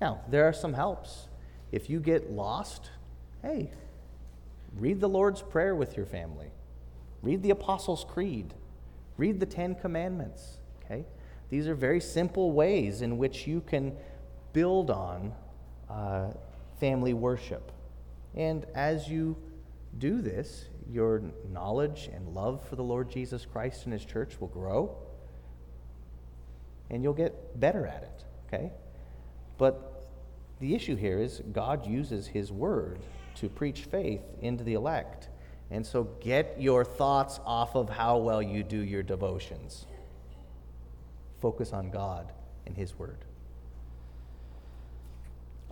Now, 0.02 0.22
there 0.30 0.46
are 0.46 0.54
some 0.54 0.74
helps. 0.74 1.28
If 1.72 1.90
you 1.90 2.00
get 2.00 2.32
lost, 2.32 2.90
hey, 3.42 3.72
read 4.78 5.00
the 5.00 5.10
Lord's 5.10 5.42
Prayer 5.42 5.76
with 5.76 5.96
your 5.98 6.06
family. 6.06 6.52
Read 7.22 7.42
the 7.42 7.50
Apostles' 7.50 8.06
Creed. 8.08 8.54
Read 9.18 9.40
the 9.40 9.46
Ten 9.46 9.76
Commandments. 9.76 10.58
Okay? 10.84 11.06
These 11.50 11.68
are 11.68 11.76
very 11.76 12.02
simple 12.02 12.52
ways 12.52 13.02
in 13.02 13.18
which 13.18 13.48
you 13.48 13.62
can 13.62 13.96
build 14.54 14.90
on 14.90 15.34
uh, 15.90 16.32
family 16.80 17.14
worship. 17.14 17.72
And 18.36 18.66
as 18.76 19.08
you 19.08 19.38
do 19.98 20.22
this, 20.22 20.66
your 20.92 21.24
knowledge 21.52 22.10
and 22.14 22.36
love 22.36 22.68
for 22.68 22.76
the 22.76 22.84
Lord 22.84 23.10
Jesus 23.10 23.46
Christ 23.46 23.86
and 23.86 23.94
His 23.94 24.06
church 24.06 24.40
will 24.40 24.50
grow, 24.50 24.96
and 26.90 27.02
you'll 27.02 27.14
get 27.14 27.60
better 27.60 27.88
at 27.88 28.04
it, 28.04 28.24
okay? 28.48 28.72
But 29.58 30.08
the 30.60 30.76
issue 30.76 30.96
here 30.96 31.20
is 31.20 31.42
God 31.52 31.86
uses 31.86 32.28
His 32.28 32.52
word 32.52 33.00
to 33.36 33.50
preach 33.50 33.82
faith 33.82 34.22
into 34.42 34.64
the 34.64 34.74
elect. 34.74 35.30
And 35.72 35.86
so 35.86 36.04
get 36.22 36.56
your 36.60 36.86
thoughts 36.86 37.40
off 37.46 37.76
of 37.76 37.90
how 37.90 38.18
well 38.18 38.42
you 38.42 38.64
do 38.64 38.78
your 38.78 39.04
devotions. 39.04 39.86
Focus 41.42 41.74
on 41.74 41.90
God 41.90 42.32
and 42.66 42.76
His 42.76 42.98
word. 42.98 43.26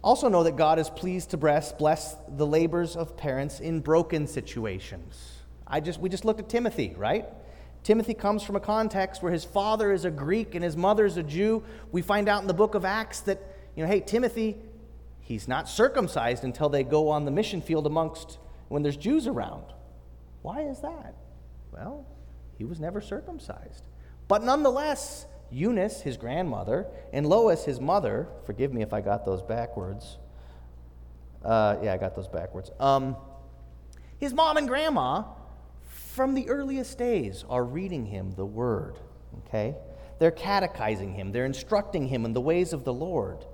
Also, 0.03 0.27
know 0.27 0.43
that 0.43 0.57
God 0.57 0.79
is 0.79 0.89
pleased 0.89 1.29
to 1.29 1.37
bless, 1.37 1.71
bless 1.71 2.17
the 2.35 2.45
labors 2.45 2.97
of 2.97 3.15
parents 3.15 3.61
in 3.61 3.79
broken 3.79 4.27
situations. 4.27 5.39
I 5.65 5.79
just, 5.79 5.99
we 5.99 6.09
just 6.09 6.25
looked 6.25 6.41
at 6.41 6.49
Timothy, 6.49 6.93
right? 6.97 7.25
Timothy 7.83 8.13
comes 8.13 8.43
from 8.43 8.57
a 8.57 8.59
context 8.59 9.23
where 9.23 9.31
his 9.31 9.45
father 9.45 9.93
is 9.93 10.03
a 10.03 10.11
Greek 10.11 10.55
and 10.55 10.63
his 10.63 10.75
mother 10.75 11.05
is 11.05 11.15
a 11.15 11.23
Jew. 11.23 11.63
We 11.93 12.01
find 12.01 12.27
out 12.27 12.41
in 12.41 12.47
the 12.47 12.53
book 12.53 12.75
of 12.75 12.83
Acts 12.83 13.21
that, 13.21 13.41
you 13.75 13.83
know, 13.83 13.89
hey, 13.89 13.99
Timothy, 13.99 14.57
he's 15.19 15.47
not 15.47 15.67
circumcised 15.67 16.43
until 16.43 16.69
they 16.69 16.83
go 16.83 17.09
on 17.09 17.25
the 17.25 17.31
mission 17.31 17.61
field 17.61 17.85
amongst 17.85 18.37
when 18.67 18.83
there's 18.83 18.97
Jews 18.97 19.27
around. 19.27 19.65
Why 20.41 20.61
is 20.61 20.81
that? 20.81 21.15
Well, 21.71 22.05
he 22.57 22.65
was 22.65 22.79
never 22.79 23.01
circumcised. 23.01 23.83
But 24.27 24.43
nonetheless, 24.43 25.25
Eunice, 25.51 26.01
his 26.01 26.17
grandmother, 26.17 26.87
and 27.11 27.25
Lois, 27.27 27.65
his 27.65 27.79
mother. 27.79 28.27
Forgive 28.45 28.73
me 28.73 28.81
if 28.81 28.93
I 28.93 29.01
got 29.01 29.25
those 29.25 29.41
backwards. 29.41 30.17
Uh, 31.43 31.77
yeah, 31.83 31.93
I 31.93 31.97
got 31.97 32.15
those 32.15 32.27
backwards. 32.27 32.71
Um, 32.79 33.15
his 34.17 34.33
mom 34.33 34.57
and 34.57 34.67
grandma, 34.67 35.23
from 36.13 36.33
the 36.33 36.47
earliest 36.49 36.97
days, 36.97 37.43
are 37.49 37.63
reading 37.63 38.05
him 38.05 38.31
the 38.31 38.45
word. 38.45 38.97
Okay? 39.47 39.75
They're 40.19 40.31
catechizing 40.31 41.13
him, 41.13 41.31
they're 41.31 41.45
instructing 41.45 42.07
him 42.07 42.25
in 42.25 42.33
the 42.33 42.41
ways 42.41 42.73
of 42.73 42.83
the 42.83 42.93
Lord. 42.93 43.45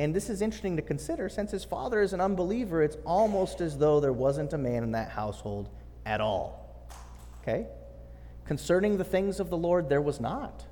And 0.00 0.14
this 0.14 0.30
is 0.30 0.40
interesting 0.40 0.76
to 0.76 0.82
consider 0.82 1.28
since 1.28 1.50
his 1.50 1.62
father 1.62 2.00
is 2.00 2.14
an 2.14 2.22
unbeliever, 2.22 2.82
it's 2.82 2.96
almost 3.04 3.60
as 3.60 3.76
though 3.76 4.00
there 4.00 4.14
wasn't 4.14 4.54
a 4.54 4.58
man 4.58 4.82
in 4.82 4.92
that 4.92 5.10
household 5.10 5.68
at 6.06 6.22
all. 6.22 6.88
Okay? 7.42 7.66
Concerning 8.46 8.96
the 8.96 9.04
things 9.04 9.40
of 9.40 9.50
the 9.50 9.58
Lord, 9.58 9.90
there 9.90 10.00
was 10.00 10.18
not. 10.18 10.64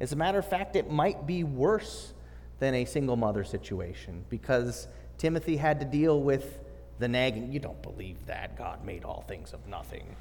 As 0.00 0.12
a 0.12 0.16
matter 0.16 0.38
of 0.38 0.46
fact, 0.46 0.76
it 0.76 0.90
might 0.90 1.26
be 1.26 1.44
worse 1.44 2.12
than 2.58 2.74
a 2.74 2.84
single 2.84 3.16
mother 3.16 3.42
situation 3.42 4.22
because 4.28 4.86
Timothy 5.16 5.56
had 5.56 5.80
to 5.80 5.86
deal 5.86 6.20
with 6.20 6.58
the 6.98 7.08
nagging, 7.08 7.50
you 7.52 7.58
don't 7.58 7.82
believe 7.82 8.26
that 8.26 8.58
God 8.58 8.84
made 8.84 9.02
all 9.02 9.22
things 9.22 9.54
of 9.54 9.66
nothing, 9.66 10.14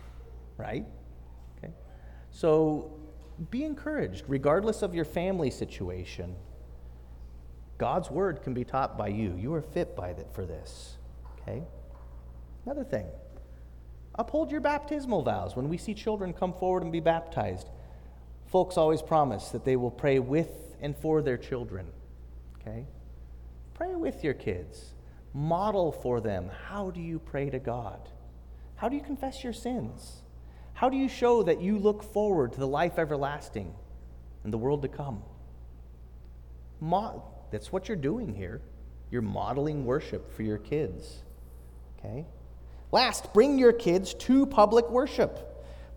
right? 0.55 0.85
Okay. 1.57 1.73
So 2.29 2.97
be 3.49 3.65
encouraged, 3.65 4.23
regardless 4.29 4.83
of 4.83 4.95
your 4.95 5.03
family 5.03 5.51
situation. 5.51 6.33
God's 7.81 8.11
word 8.11 8.43
can 8.43 8.53
be 8.53 8.63
taught 8.63 8.95
by 8.95 9.07
you. 9.07 9.35
You 9.35 9.55
are 9.55 9.61
fit 9.63 9.95
by 9.95 10.09
it 10.09 10.27
for 10.33 10.45
this. 10.45 10.97
Okay? 11.39 11.63
Another 12.63 12.83
thing. 12.83 13.07
Uphold 14.13 14.51
your 14.51 14.61
baptismal 14.61 15.23
vows 15.23 15.55
when 15.55 15.67
we 15.67 15.79
see 15.79 15.95
children 15.95 16.31
come 16.31 16.53
forward 16.53 16.83
and 16.83 16.91
be 16.91 16.99
baptized. 16.99 17.67
Folks 18.45 18.77
always 18.77 19.01
promise 19.01 19.49
that 19.49 19.65
they 19.65 19.77
will 19.77 19.89
pray 19.89 20.19
with 20.19 20.75
and 20.79 20.95
for 20.95 21.23
their 21.23 21.39
children. 21.39 21.87
Okay? 22.61 22.85
Pray 23.73 23.95
with 23.95 24.23
your 24.23 24.35
kids. 24.35 24.93
Model 25.33 25.91
for 25.91 26.21
them 26.21 26.51
how 26.67 26.91
do 26.91 27.01
you 27.01 27.17
pray 27.17 27.49
to 27.49 27.57
God? 27.57 28.09
How 28.75 28.89
do 28.89 28.95
you 28.95 29.01
confess 29.01 29.43
your 29.43 29.53
sins? 29.53 30.21
How 30.75 30.87
do 30.87 30.97
you 30.97 31.09
show 31.09 31.41
that 31.41 31.59
you 31.59 31.79
look 31.79 32.03
forward 32.03 32.53
to 32.53 32.59
the 32.59 32.67
life 32.67 32.99
everlasting 32.99 33.73
and 34.43 34.53
the 34.53 34.59
world 34.59 34.83
to 34.83 34.87
come? 34.87 35.23
Mo- 36.79 37.23
that's 37.51 37.71
what 37.71 37.87
you're 37.87 37.97
doing 37.97 38.33
here. 38.33 38.61
You're 39.11 39.21
modeling 39.21 39.85
worship 39.85 40.33
for 40.33 40.43
your 40.43 40.57
kids. 40.57 41.19
Okay? 41.99 42.25
Last, 42.91 43.33
bring 43.33 43.59
your 43.59 43.73
kids 43.73 44.13
to 44.15 44.45
public 44.45 44.89
worship. 44.89 45.47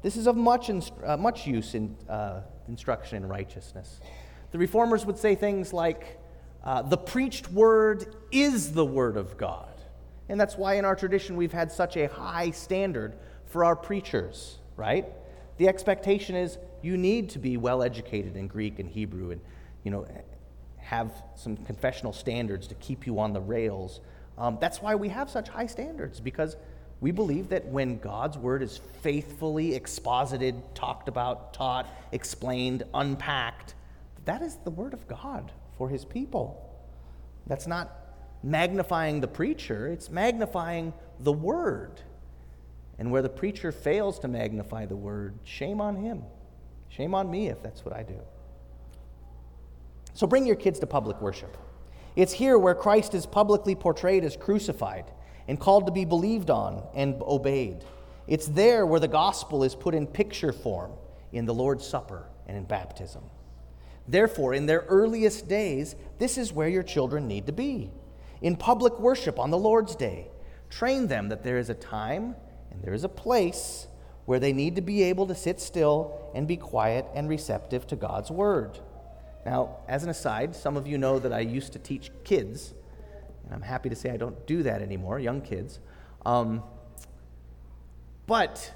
This 0.03 0.17
is 0.17 0.27
of 0.27 0.37
much, 0.37 0.71
uh, 0.71 1.17
much 1.17 1.47
use 1.47 1.75
in 1.75 1.97
uh, 2.09 2.43
instruction 2.69 3.23
in 3.23 3.29
righteousness. 3.29 4.01
The 4.53 4.59
reformers 4.59 5.07
would 5.07 5.19
say 5.19 5.35
things 5.35 5.73
like, 5.73 6.21
uh, 6.63 6.83
the 6.83 6.97
preached 6.97 7.51
word 7.51 8.15
is 8.31 8.73
the 8.73 8.85
word 8.85 9.17
of 9.17 9.37
God. 9.37 9.69
And 10.29 10.41
that's 10.41 10.57
why 10.57 10.75
in 10.75 10.85
our 10.85 10.97
tradition 10.97 11.37
we've 11.37 11.53
had 11.53 11.71
such 11.71 11.97
a 11.97 12.09
high 12.09 12.51
standard 12.51 13.17
for 13.47 13.65
our 13.65 13.77
preachers, 13.77 14.59
right? 14.77 15.07
The 15.59 15.69
expectation 15.69 16.35
is 16.35 16.59
you 16.83 16.97
need 16.97 17.31
to 17.31 17.39
be 17.39 17.57
well 17.57 17.83
educated 17.83 18.37
in 18.37 18.47
Greek 18.47 18.79
and 18.79 18.89
Hebrew 18.89 19.31
and, 19.31 19.41
you 19.83 19.91
know, 19.91 20.07
have 20.85 21.11
some 21.35 21.57
confessional 21.57 22.13
standards 22.13 22.67
to 22.69 22.75
keep 22.77 23.07
you 23.07 23.19
on 23.19 23.33
the 23.33 23.41
rails. 23.41 24.01
Um, 24.37 24.59
that's 24.61 24.83
why 24.83 24.95
we 24.95 25.09
have 25.09 25.31
such 25.31 25.49
high 25.49 25.67
standards, 25.67 26.21
because 26.21 26.57
we 27.01 27.11
believe 27.11 27.49
that 27.49 27.67
when 27.67 27.99
God's 27.99 28.39
word 28.39 28.63
is 28.63 28.81
faithfully 29.03 29.75
exposited, 29.75 30.55
talked 30.75 31.09
about, 31.09 31.55
taught, 31.55 31.87
explained, 32.13 32.83
unpacked, 32.93 33.75
that 34.25 34.43
is 34.43 34.57
the 34.65 34.71
word 34.71 34.95
of 34.95 35.07
God 35.09 35.53
for 35.77 35.89
his 35.89 36.05
people. 36.05 36.61
That's 37.47 37.67
not 37.67 37.93
magnifying 38.43 39.21
the 39.21 39.29
preacher, 39.29 39.89
it's 39.89 40.11
magnifying 40.11 40.93
the 41.21 41.33
word. 41.33 42.01
And 42.99 43.11
where 43.11 43.23
the 43.23 43.29
preacher 43.29 43.73
fails 43.73 44.19
to 44.21 44.29
magnify 44.29 44.87
the 44.87 44.97
word, 44.97 45.35
shame 45.45 45.81
on 45.81 45.97
him. 45.97 46.23
Shame 46.89 47.15
on 47.15 47.31
me 47.31 47.49
if 47.49 47.63
that's 47.63 47.85
what 47.85 47.95
I 47.95 48.03
do. 48.03 48.21
So 50.15 50.27
bring 50.27 50.47
your 50.47 50.57
kids 50.57 50.79
to 50.79 50.87
public 50.87 51.21
worship. 51.21 51.57
It's 52.17 52.33
here 52.33 52.57
where 52.57 52.75
Christ 52.75 53.15
is 53.15 53.27
publicly 53.27 53.75
portrayed 53.75 54.25
as 54.25 54.37
crucified 54.37 55.05
and 55.49 55.59
called 55.59 55.87
to 55.87 55.93
be 55.93 56.05
believed 56.05 56.51
on 56.51 56.83
and 56.95 57.21
obeyed. 57.23 57.85
It's 58.27 58.47
there 58.47 58.87
where 58.87 59.01
the 59.01 59.09
gospel 59.09 59.65
is 59.65 59.75
put 59.75 59.95
in 59.95 60.07
picture 60.07 60.53
form 60.53 60.93
in 61.33 61.45
the 61.45 61.55
Lord's 61.55 61.87
Supper 61.87 62.27
and 62.47 62.57
in 62.57 62.65
baptism. 62.65 63.25
Therefore, 64.07 64.55
in 64.55 64.67
their 64.67 64.85
earliest 64.89 65.49
days, 65.49 65.97
this 66.19 66.39
is 66.39 66.53
where 66.53 66.69
your 66.69 66.83
children 66.83 67.27
need 67.27 67.47
to 67.47 67.53
be. 67.53 67.91
In 68.41 68.57
public 68.57 68.99
worship 69.01 69.39
on 69.39 69.51
the 69.51 69.59
Lord's 69.59 69.97
Day, 69.97 70.29
train 70.71 71.09
them 71.09 71.29
that 71.31 71.43
there 71.43 71.59
is 71.59 71.71
a 71.71 71.75
time 71.75 72.37
and 72.71 72.83
there 72.83 72.95
is 72.95 73.05
a 73.05 73.09
place 73.09 73.89
where 74.27 74.39
they 74.39 74.53
need 74.53 74.77
to 74.77 74.83
be 74.83 75.03
able 75.03 75.27
to 75.27 75.35
sit 75.35 75.61
still 75.61 76.31
and 76.35 76.47
be 76.47 76.57
quiet 76.57 77.07
and 77.15 77.29
receptive 77.29 77.87
to 77.89 77.97
God's 77.97 78.31
word. 78.31 78.79
Now, 79.45 79.77
as 79.89 80.05
an 80.05 80.11
aside, 80.11 80.57
some 80.57 80.77
of 80.77 80.87
you 80.87 80.97
know 80.97 81.19
that 81.19 81.33
I 81.33 81.41
used 81.41 81.73
to 81.75 81.79
teach 81.79 82.11
kids, 82.25 82.75
and 83.45 83.55
I'm 83.55 83.63
happy 83.63 83.89
to 83.89 83.97
say 83.97 84.11
I 84.11 84.17
don't 84.17 84.47
do 84.47 84.63
that 84.63 84.81
anymore, 84.81 85.19
young 85.19 85.43
kids. 85.43 85.81
Um, 86.25 86.63
but 88.27 88.73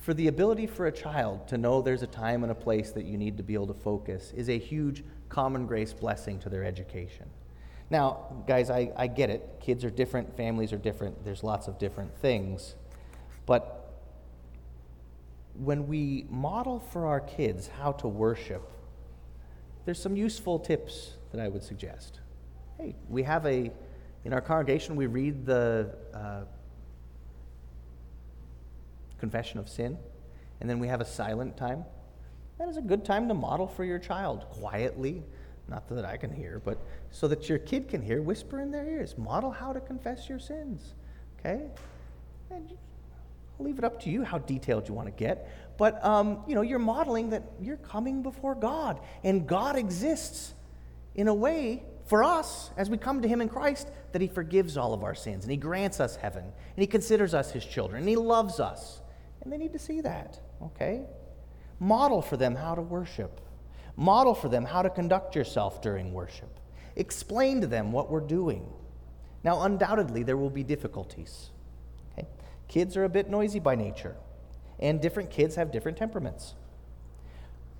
for 0.00 0.14
the 0.14 0.28
ability 0.28 0.66
for 0.66 0.86
a 0.86 0.92
child 0.92 1.48
to 1.48 1.58
know 1.58 1.82
there's 1.82 2.02
a 2.02 2.06
time 2.06 2.42
and 2.42 2.52
a 2.52 2.54
place 2.54 2.92
that 2.92 3.04
you 3.04 3.18
need 3.18 3.36
to 3.36 3.42
be 3.42 3.54
able 3.54 3.66
to 3.66 3.74
focus 3.74 4.32
is 4.36 4.48
a 4.48 4.58
huge 4.58 5.04
common 5.28 5.66
grace 5.66 5.92
blessing 5.92 6.38
to 6.38 6.48
their 6.48 6.64
education. 6.64 7.26
Now, 7.90 8.44
guys, 8.46 8.70
I, 8.70 8.92
I 8.96 9.06
get 9.06 9.30
it. 9.30 9.60
Kids 9.60 9.84
are 9.84 9.90
different, 9.90 10.36
families 10.36 10.72
are 10.72 10.78
different, 10.78 11.24
there's 11.24 11.42
lots 11.42 11.68
of 11.68 11.78
different 11.78 12.16
things. 12.18 12.74
But 13.44 13.92
when 15.54 15.88
we 15.88 16.26
model 16.30 16.78
for 16.78 17.06
our 17.06 17.20
kids 17.20 17.68
how 17.68 17.92
to 17.92 18.08
worship, 18.08 18.70
there's 19.88 19.98
some 19.98 20.16
useful 20.16 20.58
tips 20.58 21.14
that 21.32 21.40
I 21.40 21.48
would 21.48 21.64
suggest. 21.64 22.20
Hey, 22.76 22.94
we 23.08 23.22
have 23.22 23.46
a, 23.46 23.70
in 24.26 24.34
our 24.34 24.42
congregation, 24.42 24.96
we 24.96 25.06
read 25.06 25.46
the 25.46 25.94
uh, 26.12 26.42
confession 29.18 29.58
of 29.58 29.66
sin, 29.66 29.96
and 30.60 30.68
then 30.68 30.78
we 30.78 30.88
have 30.88 31.00
a 31.00 31.06
silent 31.06 31.56
time. 31.56 31.86
That 32.58 32.68
is 32.68 32.76
a 32.76 32.82
good 32.82 33.02
time 33.02 33.28
to 33.28 33.34
model 33.34 33.66
for 33.66 33.82
your 33.82 33.98
child 33.98 34.44
quietly, 34.50 35.22
not 35.68 35.88
that 35.88 36.04
I 36.04 36.18
can 36.18 36.34
hear, 36.34 36.60
but 36.62 36.76
so 37.10 37.26
that 37.26 37.48
your 37.48 37.58
kid 37.58 37.88
can 37.88 38.02
hear, 38.02 38.20
whisper 38.20 38.60
in 38.60 38.70
their 38.70 38.86
ears. 38.86 39.16
Model 39.16 39.50
how 39.50 39.72
to 39.72 39.80
confess 39.80 40.28
your 40.28 40.38
sins. 40.38 40.92
Okay? 41.40 41.62
And 42.50 42.76
I'll 43.58 43.64
leave 43.64 43.78
it 43.78 43.84
up 43.84 44.02
to 44.02 44.10
you 44.10 44.22
how 44.22 44.36
detailed 44.36 44.86
you 44.86 44.92
want 44.92 45.06
to 45.08 45.12
get. 45.12 45.50
But, 45.78 46.04
um, 46.04 46.42
you 46.46 46.54
know, 46.54 46.60
you're 46.60 46.78
modeling 46.78 47.30
that 47.30 47.44
you're 47.60 47.76
coming 47.76 48.22
before 48.22 48.54
God, 48.54 49.00
and 49.24 49.46
God 49.46 49.76
exists 49.76 50.52
in 51.14 51.28
a 51.28 51.34
way 51.34 51.84
for 52.06 52.24
us 52.24 52.70
as 52.76 52.90
we 52.90 52.98
come 52.98 53.22
to 53.22 53.28
Him 53.28 53.40
in 53.40 53.48
Christ 53.48 53.88
that 54.12 54.20
He 54.20 54.28
forgives 54.28 54.76
all 54.76 54.92
of 54.92 55.04
our 55.04 55.14
sins, 55.14 55.44
and 55.44 55.50
He 55.50 55.56
grants 55.56 56.00
us 56.00 56.16
heaven, 56.16 56.42
and 56.42 56.52
He 56.76 56.86
considers 56.86 57.32
us 57.32 57.52
His 57.52 57.64
children, 57.64 58.00
and 58.00 58.08
He 58.08 58.16
loves 58.16 58.60
us. 58.60 59.00
And 59.40 59.52
they 59.52 59.56
need 59.56 59.72
to 59.72 59.78
see 59.78 60.00
that, 60.00 60.40
okay? 60.60 61.06
Model 61.78 62.22
for 62.22 62.36
them 62.36 62.56
how 62.56 62.74
to 62.74 62.82
worship. 62.82 63.40
Model 63.96 64.34
for 64.34 64.48
them 64.48 64.64
how 64.64 64.82
to 64.82 64.90
conduct 64.90 65.36
yourself 65.36 65.80
during 65.80 66.12
worship. 66.12 66.58
Explain 66.96 67.60
to 67.60 67.68
them 67.68 67.92
what 67.92 68.10
we're 68.10 68.20
doing. 68.20 68.68
Now, 69.44 69.62
undoubtedly, 69.62 70.24
there 70.24 70.36
will 70.36 70.50
be 70.50 70.64
difficulties. 70.64 71.50
Okay? 72.12 72.26
Kids 72.66 72.96
are 72.96 73.04
a 73.04 73.08
bit 73.08 73.30
noisy 73.30 73.60
by 73.60 73.76
nature, 73.76 74.16
and 74.78 75.00
different 75.00 75.30
kids 75.30 75.56
have 75.56 75.72
different 75.72 75.98
temperaments. 75.98 76.54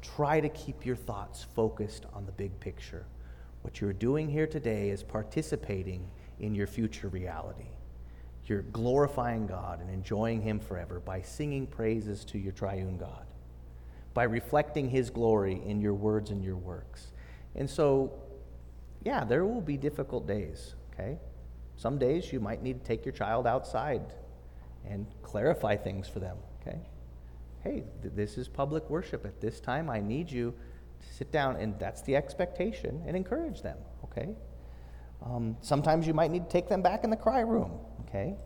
Try 0.02 0.40
to 0.40 0.48
keep 0.48 0.86
your 0.86 0.96
thoughts 0.96 1.44
focused 1.54 2.06
on 2.12 2.26
the 2.26 2.32
big 2.32 2.58
picture. 2.60 3.04
What 3.62 3.80
you're 3.80 3.92
doing 3.92 4.28
here 4.28 4.46
today 4.46 4.90
is 4.90 5.02
participating 5.02 6.10
in 6.40 6.54
your 6.54 6.66
future 6.66 7.08
reality. 7.08 7.66
You're 8.46 8.62
glorifying 8.62 9.46
God 9.46 9.80
and 9.80 9.90
enjoying 9.90 10.40
Him 10.40 10.58
forever 10.58 11.00
by 11.00 11.20
singing 11.20 11.66
praises 11.66 12.24
to 12.26 12.38
your 12.38 12.52
triune 12.52 12.96
God, 12.96 13.26
by 14.14 14.24
reflecting 14.24 14.88
His 14.88 15.10
glory 15.10 15.60
in 15.66 15.80
your 15.80 15.94
words 15.94 16.30
and 16.30 16.42
your 16.42 16.56
works. 16.56 17.08
And 17.54 17.68
so, 17.68 18.12
yeah, 19.04 19.24
there 19.24 19.44
will 19.44 19.60
be 19.60 19.76
difficult 19.76 20.26
days, 20.26 20.74
okay? 20.94 21.18
Some 21.76 21.98
days 21.98 22.32
you 22.32 22.40
might 22.40 22.62
need 22.62 22.80
to 22.80 22.86
take 22.86 23.04
your 23.04 23.12
child 23.12 23.46
outside 23.46 24.02
and 24.88 25.06
clarify 25.22 25.76
things 25.76 26.08
for 26.08 26.20
them, 26.20 26.38
okay? 26.68 26.80
Hey, 27.60 27.84
th- 28.02 28.14
this 28.14 28.38
is 28.38 28.48
public 28.48 28.88
worship. 28.88 29.24
At 29.24 29.40
this 29.40 29.60
time, 29.60 29.90
I 29.90 30.00
need 30.00 30.30
you 30.30 30.54
to 31.00 31.14
sit 31.14 31.32
down, 31.32 31.56
and 31.56 31.78
that's 31.78 32.02
the 32.02 32.16
expectation, 32.16 33.02
and 33.06 33.16
encourage 33.16 33.62
them, 33.62 33.78
okay? 34.04 34.34
Um, 35.22 35.56
sometimes 35.60 36.06
you 36.06 36.14
might 36.14 36.30
need 36.30 36.44
to 36.44 36.50
take 36.50 36.68
them 36.68 36.82
back 36.82 37.04
in 37.04 37.10
the 37.10 37.16
cry 37.16 37.40
room, 37.40 37.78
okay? 38.08 38.36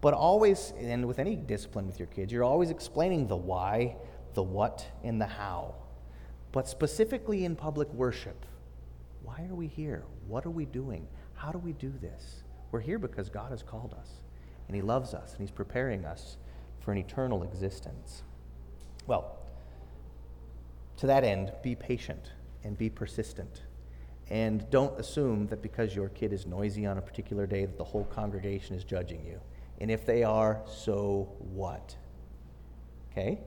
But 0.00 0.14
always, 0.14 0.72
and 0.78 1.06
with 1.06 1.18
any 1.18 1.36
discipline 1.36 1.86
with 1.86 1.98
your 1.98 2.08
kids, 2.08 2.32
you're 2.32 2.44
always 2.44 2.70
explaining 2.70 3.26
the 3.26 3.36
why, 3.36 3.96
the 4.34 4.42
what, 4.42 4.86
and 5.02 5.20
the 5.20 5.26
how. 5.26 5.74
But 6.52 6.68
specifically 6.68 7.44
in 7.44 7.54
public 7.54 7.92
worship, 7.92 8.46
why 9.22 9.46
are 9.48 9.54
we 9.54 9.66
here? 9.66 10.04
What 10.26 10.46
are 10.46 10.50
we 10.50 10.64
doing? 10.64 11.06
How 11.34 11.52
do 11.52 11.58
we 11.58 11.72
do 11.72 11.92
this? 12.00 12.42
We're 12.72 12.80
here 12.80 12.98
because 12.98 13.28
God 13.28 13.50
has 13.50 13.62
called 13.62 13.94
us 13.98 14.08
and 14.70 14.76
He 14.76 14.82
loves 14.82 15.14
us, 15.14 15.32
and 15.32 15.40
He's 15.40 15.50
preparing 15.50 16.04
us 16.04 16.36
for 16.90 16.94
an 16.94 16.98
eternal 16.98 17.44
existence. 17.44 18.24
Well, 19.06 19.38
to 20.96 21.06
that 21.06 21.22
end, 21.22 21.52
be 21.62 21.76
patient 21.76 22.32
and 22.64 22.76
be 22.76 22.90
persistent. 22.90 23.62
And 24.28 24.68
don't 24.70 24.98
assume 24.98 25.46
that 25.48 25.62
because 25.62 25.94
your 25.94 26.08
kid 26.08 26.32
is 26.32 26.46
noisy 26.46 26.86
on 26.86 26.98
a 26.98 27.00
particular 27.00 27.46
day 27.46 27.64
that 27.64 27.78
the 27.78 27.84
whole 27.84 28.06
congregation 28.06 28.74
is 28.74 28.82
judging 28.82 29.24
you. 29.24 29.40
And 29.80 29.88
if 29.88 30.04
they 30.04 30.24
are, 30.24 30.60
so 30.66 31.28
what? 31.38 31.94
Okay? 33.12 33.38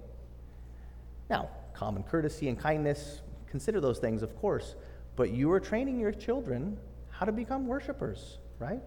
Now, 1.30 1.50
common 1.74 2.04
courtesy 2.04 2.48
and 2.48 2.58
kindness, 2.58 3.20
consider 3.48 3.82
those 3.82 4.00
things, 4.00 4.24
of 4.24 4.34
course, 4.38 4.76
but 5.18 5.32
you 5.32 5.52
are 5.52 5.60
training 5.60 6.00
your 6.00 6.14
children 6.14 6.78
how 7.10 7.26
to 7.26 7.34
become 7.34 7.68
worshipers, 7.68 8.38
right? 8.58 8.82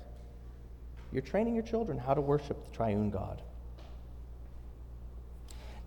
You're 1.12 1.20
training 1.20 1.54
your 1.54 1.64
children 1.64 1.98
how 1.98 2.14
to 2.14 2.22
worship 2.22 2.64
the 2.64 2.74
triune 2.74 3.10
God. 3.10 3.42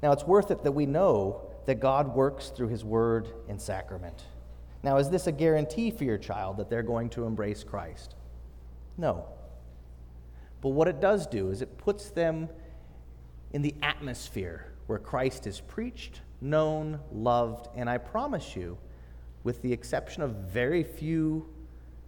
Now, 0.02 0.12
it's 0.12 0.24
worth 0.24 0.52
it 0.52 0.64
that 0.64 0.72
we 0.72 0.86
know 0.86 1.42
that 1.66 1.80
God 1.80 2.16
works 2.16 2.50
through 2.50 2.70
his 2.70 2.84
word 2.84 3.28
and 3.48 3.62
sacrament. 3.62 4.24
Now, 4.82 4.98
is 4.98 5.10
this 5.10 5.28
a 5.28 5.32
guarantee 5.32 5.92
for 5.92 6.06
your 6.06 6.18
child 6.18 6.58
that 6.58 6.70
they're 6.70 6.84
going 6.84 7.10
to 7.12 7.26
embrace 7.26 7.64
Christ? 7.64 8.16
No. 8.98 9.26
But 10.62 10.70
what 10.70 10.88
it 10.88 11.00
does 11.00 11.28
do 11.28 11.52
is 11.52 11.62
it 11.62 11.78
puts 11.78 12.10
them 12.10 12.50
in 13.52 13.62
the 13.62 13.76
atmosphere 13.82 14.72
where 14.88 15.00
Christ 15.00 15.48
is 15.48 15.60
preached, 15.62 16.22
known, 16.42 17.00
loved, 17.12 17.68
and 17.76 17.90
I 17.90 17.98
promise 17.98 18.56
you, 18.56 18.78
with 19.44 19.62
the 19.62 19.72
exception 19.72 20.24
of 20.24 20.32
very 20.32 20.84
few 20.84 21.48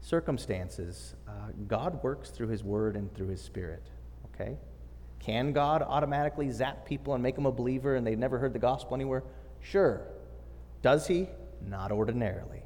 circumstances, 0.01 1.15
uh, 1.27 1.31
God 1.67 2.03
works 2.03 2.29
through 2.29 2.47
His 2.47 2.63
Word 2.63 2.95
and 2.95 3.13
through 3.13 3.27
His 3.27 3.41
Spirit. 3.41 3.83
Okay? 4.33 4.57
Can 5.21 5.53
God 5.53 5.83
automatically 5.83 6.49
zap 6.49 6.83
people 6.83 7.13
and 7.13 7.21
make 7.21 7.35
them 7.35 7.45
a 7.45 7.51
believer 7.51 7.95
and 7.95 8.05
they've 8.05 8.17
never 8.17 8.39
heard 8.39 8.53
the 8.53 8.59
gospel 8.59 8.95
anywhere? 8.95 9.23
Sure. 9.61 10.01
Does 10.81 11.05
He? 11.05 11.29
Not 11.65 11.91
ordinarily. 11.91 12.63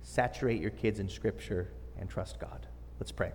Saturate 0.00 0.60
your 0.60 0.70
kids 0.70 1.00
in 1.00 1.08
Scripture 1.08 1.72
and 1.98 2.08
trust 2.08 2.38
God. 2.38 2.68
Let's 3.00 3.10
pray. 3.10 3.32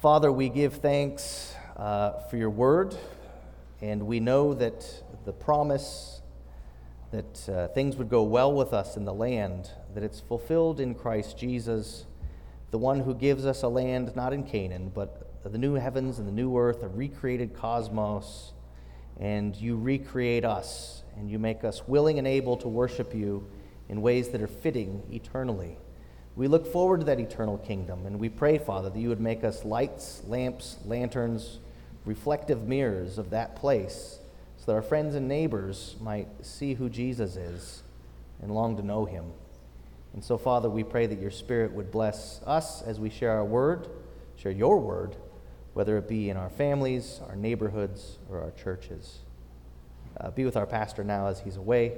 Father, 0.00 0.30
we 0.30 0.48
give 0.48 0.74
thanks 0.74 1.54
uh, 1.76 2.20
for 2.30 2.36
your 2.36 2.50
word, 2.50 2.96
and 3.82 4.06
we 4.06 4.20
know 4.20 4.54
that 4.54 4.86
the 5.24 5.32
promise 5.32 6.22
that 7.10 7.48
uh, 7.48 7.66
things 7.68 7.96
would 7.96 8.08
go 8.08 8.22
well 8.22 8.52
with 8.52 8.72
us 8.72 8.96
in 8.96 9.04
the 9.04 9.12
land, 9.12 9.72
that 9.94 10.04
it's 10.04 10.20
fulfilled 10.20 10.78
in 10.78 10.94
Christ 10.94 11.36
Jesus, 11.36 12.06
the 12.70 12.78
one 12.78 13.00
who 13.00 13.14
gives 13.14 13.44
us 13.46 13.62
a 13.62 13.68
land 13.68 14.14
not 14.14 14.32
in 14.32 14.44
Canaan, 14.44 14.90
but 14.94 15.42
the 15.44 15.58
new 15.58 15.74
heavens 15.74 16.18
and 16.18 16.28
the 16.28 16.32
new 16.32 16.56
earth, 16.56 16.82
a 16.82 16.88
recreated 16.88 17.54
cosmos, 17.54 18.52
and 19.18 19.56
you 19.56 19.76
recreate 19.76 20.44
us, 20.44 21.02
and 21.16 21.30
you 21.30 21.38
make 21.38 21.64
us 21.64 21.86
willing 21.86 22.18
and 22.18 22.26
able 22.26 22.56
to 22.56 22.68
worship 22.68 23.14
you 23.14 23.46
in 23.88 24.02
ways 24.02 24.28
that 24.28 24.40
are 24.40 24.46
fitting 24.46 25.02
eternally. 25.10 25.76
We 26.36 26.46
look 26.46 26.66
forward 26.66 27.00
to 27.00 27.06
that 27.06 27.18
eternal 27.18 27.58
kingdom, 27.58 28.06
and 28.06 28.18
we 28.18 28.28
pray, 28.28 28.56
Father, 28.58 28.88
that 28.88 28.98
you 28.98 29.08
would 29.08 29.20
make 29.20 29.42
us 29.42 29.64
lights, 29.64 30.22
lamps, 30.26 30.78
lanterns, 30.84 31.58
reflective 32.04 32.66
mirrors 32.66 33.18
of 33.18 33.30
that 33.30 33.56
place 33.56 34.20
so 34.56 34.66
that 34.66 34.72
our 34.72 34.82
friends 34.82 35.14
and 35.14 35.26
neighbors 35.26 35.96
might 36.00 36.28
see 36.42 36.74
who 36.74 36.88
Jesus 36.88 37.36
is 37.36 37.82
and 38.40 38.54
long 38.54 38.76
to 38.76 38.82
know 38.82 39.04
him. 39.04 39.32
And 40.12 40.24
so, 40.24 40.36
Father, 40.36 40.68
we 40.68 40.82
pray 40.82 41.06
that 41.06 41.20
your 41.20 41.30
Spirit 41.30 41.72
would 41.72 41.90
bless 41.90 42.40
us 42.44 42.82
as 42.82 42.98
we 42.98 43.10
share 43.10 43.32
our 43.32 43.44
word, 43.44 43.88
share 44.36 44.52
your 44.52 44.78
word, 44.78 45.16
whether 45.74 45.96
it 45.98 46.08
be 46.08 46.30
in 46.30 46.36
our 46.36 46.50
families, 46.50 47.20
our 47.28 47.36
neighborhoods, 47.36 48.18
or 48.28 48.40
our 48.40 48.50
churches. 48.50 49.20
Uh, 50.18 50.30
be 50.30 50.44
with 50.44 50.56
our 50.56 50.66
pastor 50.66 51.04
now 51.04 51.26
as 51.26 51.40
he's 51.40 51.56
away. 51.56 51.96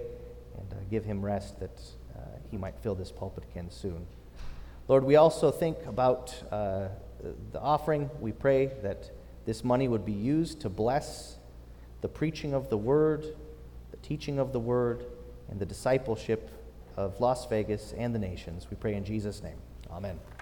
and 0.58 0.72
uh, 0.72 0.76
give 0.90 1.04
him 1.04 1.24
rest 1.24 1.58
that 1.60 1.80
uh, 2.14 2.20
he 2.50 2.58
might 2.58 2.74
fill 2.82 2.94
this 2.94 3.10
pulpit 3.10 3.44
again 3.50 3.70
soon. 3.70 4.06
Lord, 4.88 5.04
we 5.04 5.16
also 5.16 5.50
think 5.50 5.78
about 5.86 6.34
uh, 6.50 6.88
the 7.52 7.60
offering. 7.60 8.10
We 8.20 8.32
pray 8.32 8.66
that 8.82 9.10
this 9.46 9.64
money 9.64 9.88
would 9.88 10.04
be 10.04 10.12
used 10.12 10.60
to 10.60 10.68
bless 10.68 11.36
the 12.02 12.08
preaching 12.08 12.52
of 12.52 12.68
the 12.68 12.76
word, 12.76 13.24
the 13.90 13.96
teaching 13.98 14.38
of 14.38 14.52
the 14.52 14.60
word, 14.60 15.04
and 15.48 15.58
the 15.58 15.66
discipleship 15.66 16.50
of 16.97 17.20
Las 17.20 17.47
Vegas 17.47 17.93
and 17.97 18.14
the 18.14 18.18
nations. 18.18 18.66
We 18.70 18.76
pray 18.76 18.95
in 18.95 19.05
Jesus' 19.05 19.43
name. 19.43 19.59
Amen. 19.90 20.18